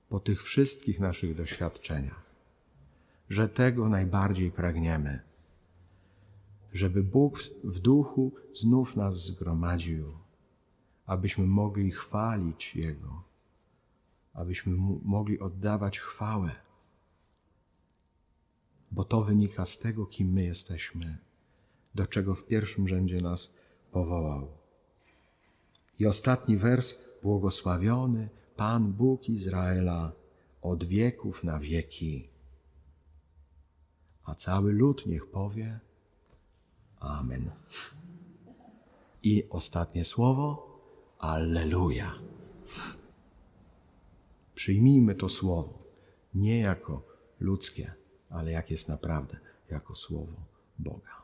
po 0.09 0.21
tych 0.21 0.43
wszystkich 0.43 1.01
naszych 1.01 1.35
doświadczeniach, 1.35 2.23
że 3.31 3.49
tego 3.49 3.89
najbardziej 3.89 4.51
pragniemy, 4.51 5.21
żeby 6.73 7.03
Bóg 7.03 7.41
w 7.65 7.79
duchu 7.79 8.33
znów 8.55 8.97
nas 8.97 9.27
zgromadził, 9.27 10.13
abyśmy 11.07 11.47
mogli 11.47 11.91
chwalić 11.91 12.77
Jego, 12.77 13.23
abyśmy 14.35 14.77
mogli 15.03 15.41
oddawać 15.41 15.99
chwałę 15.99 16.51
bo 18.93 19.05
to 19.05 19.23
wynika 19.23 19.67
z 19.67 19.79
tego, 19.79 20.07
kim 20.07 20.33
my 20.33 20.45
jesteśmy, 20.45 21.19
do 21.95 22.07
czego 22.07 22.35
w 22.35 22.47
pierwszym 22.47 22.89
rzędzie 22.89 23.21
nas 23.21 23.55
powołał. 23.93 24.49
I 25.99 26.07
ostatni 26.07 26.57
wers, 26.57 26.95
błogosławiony 27.23 28.29
Pan 28.57 28.93
Bóg 28.93 29.29
Izraela 29.29 30.13
od 30.63 30.85
wieków 30.85 31.45
na 31.45 31.59
wieki. 31.59 32.29
A 34.25 34.35
cały 34.35 34.73
lud 34.73 35.07
niech 35.07 35.27
powie 35.27 35.81
Amen. 37.03 37.51
I 39.23 39.45
ostatnie 39.51 40.05
słowo, 40.05 40.73
Alleluja. 41.19 42.15
Przyjmijmy 44.55 45.15
to 45.15 45.29
słowo 45.29 45.79
nie 46.35 46.61
jako 46.61 47.03
ludzkie, 47.41 47.95
ale 48.33 48.51
jak 48.51 48.71
jest 48.71 48.89
naprawdę 48.89 49.37
jako 49.71 49.95
słowo 49.95 50.33
Boga. 50.79 51.22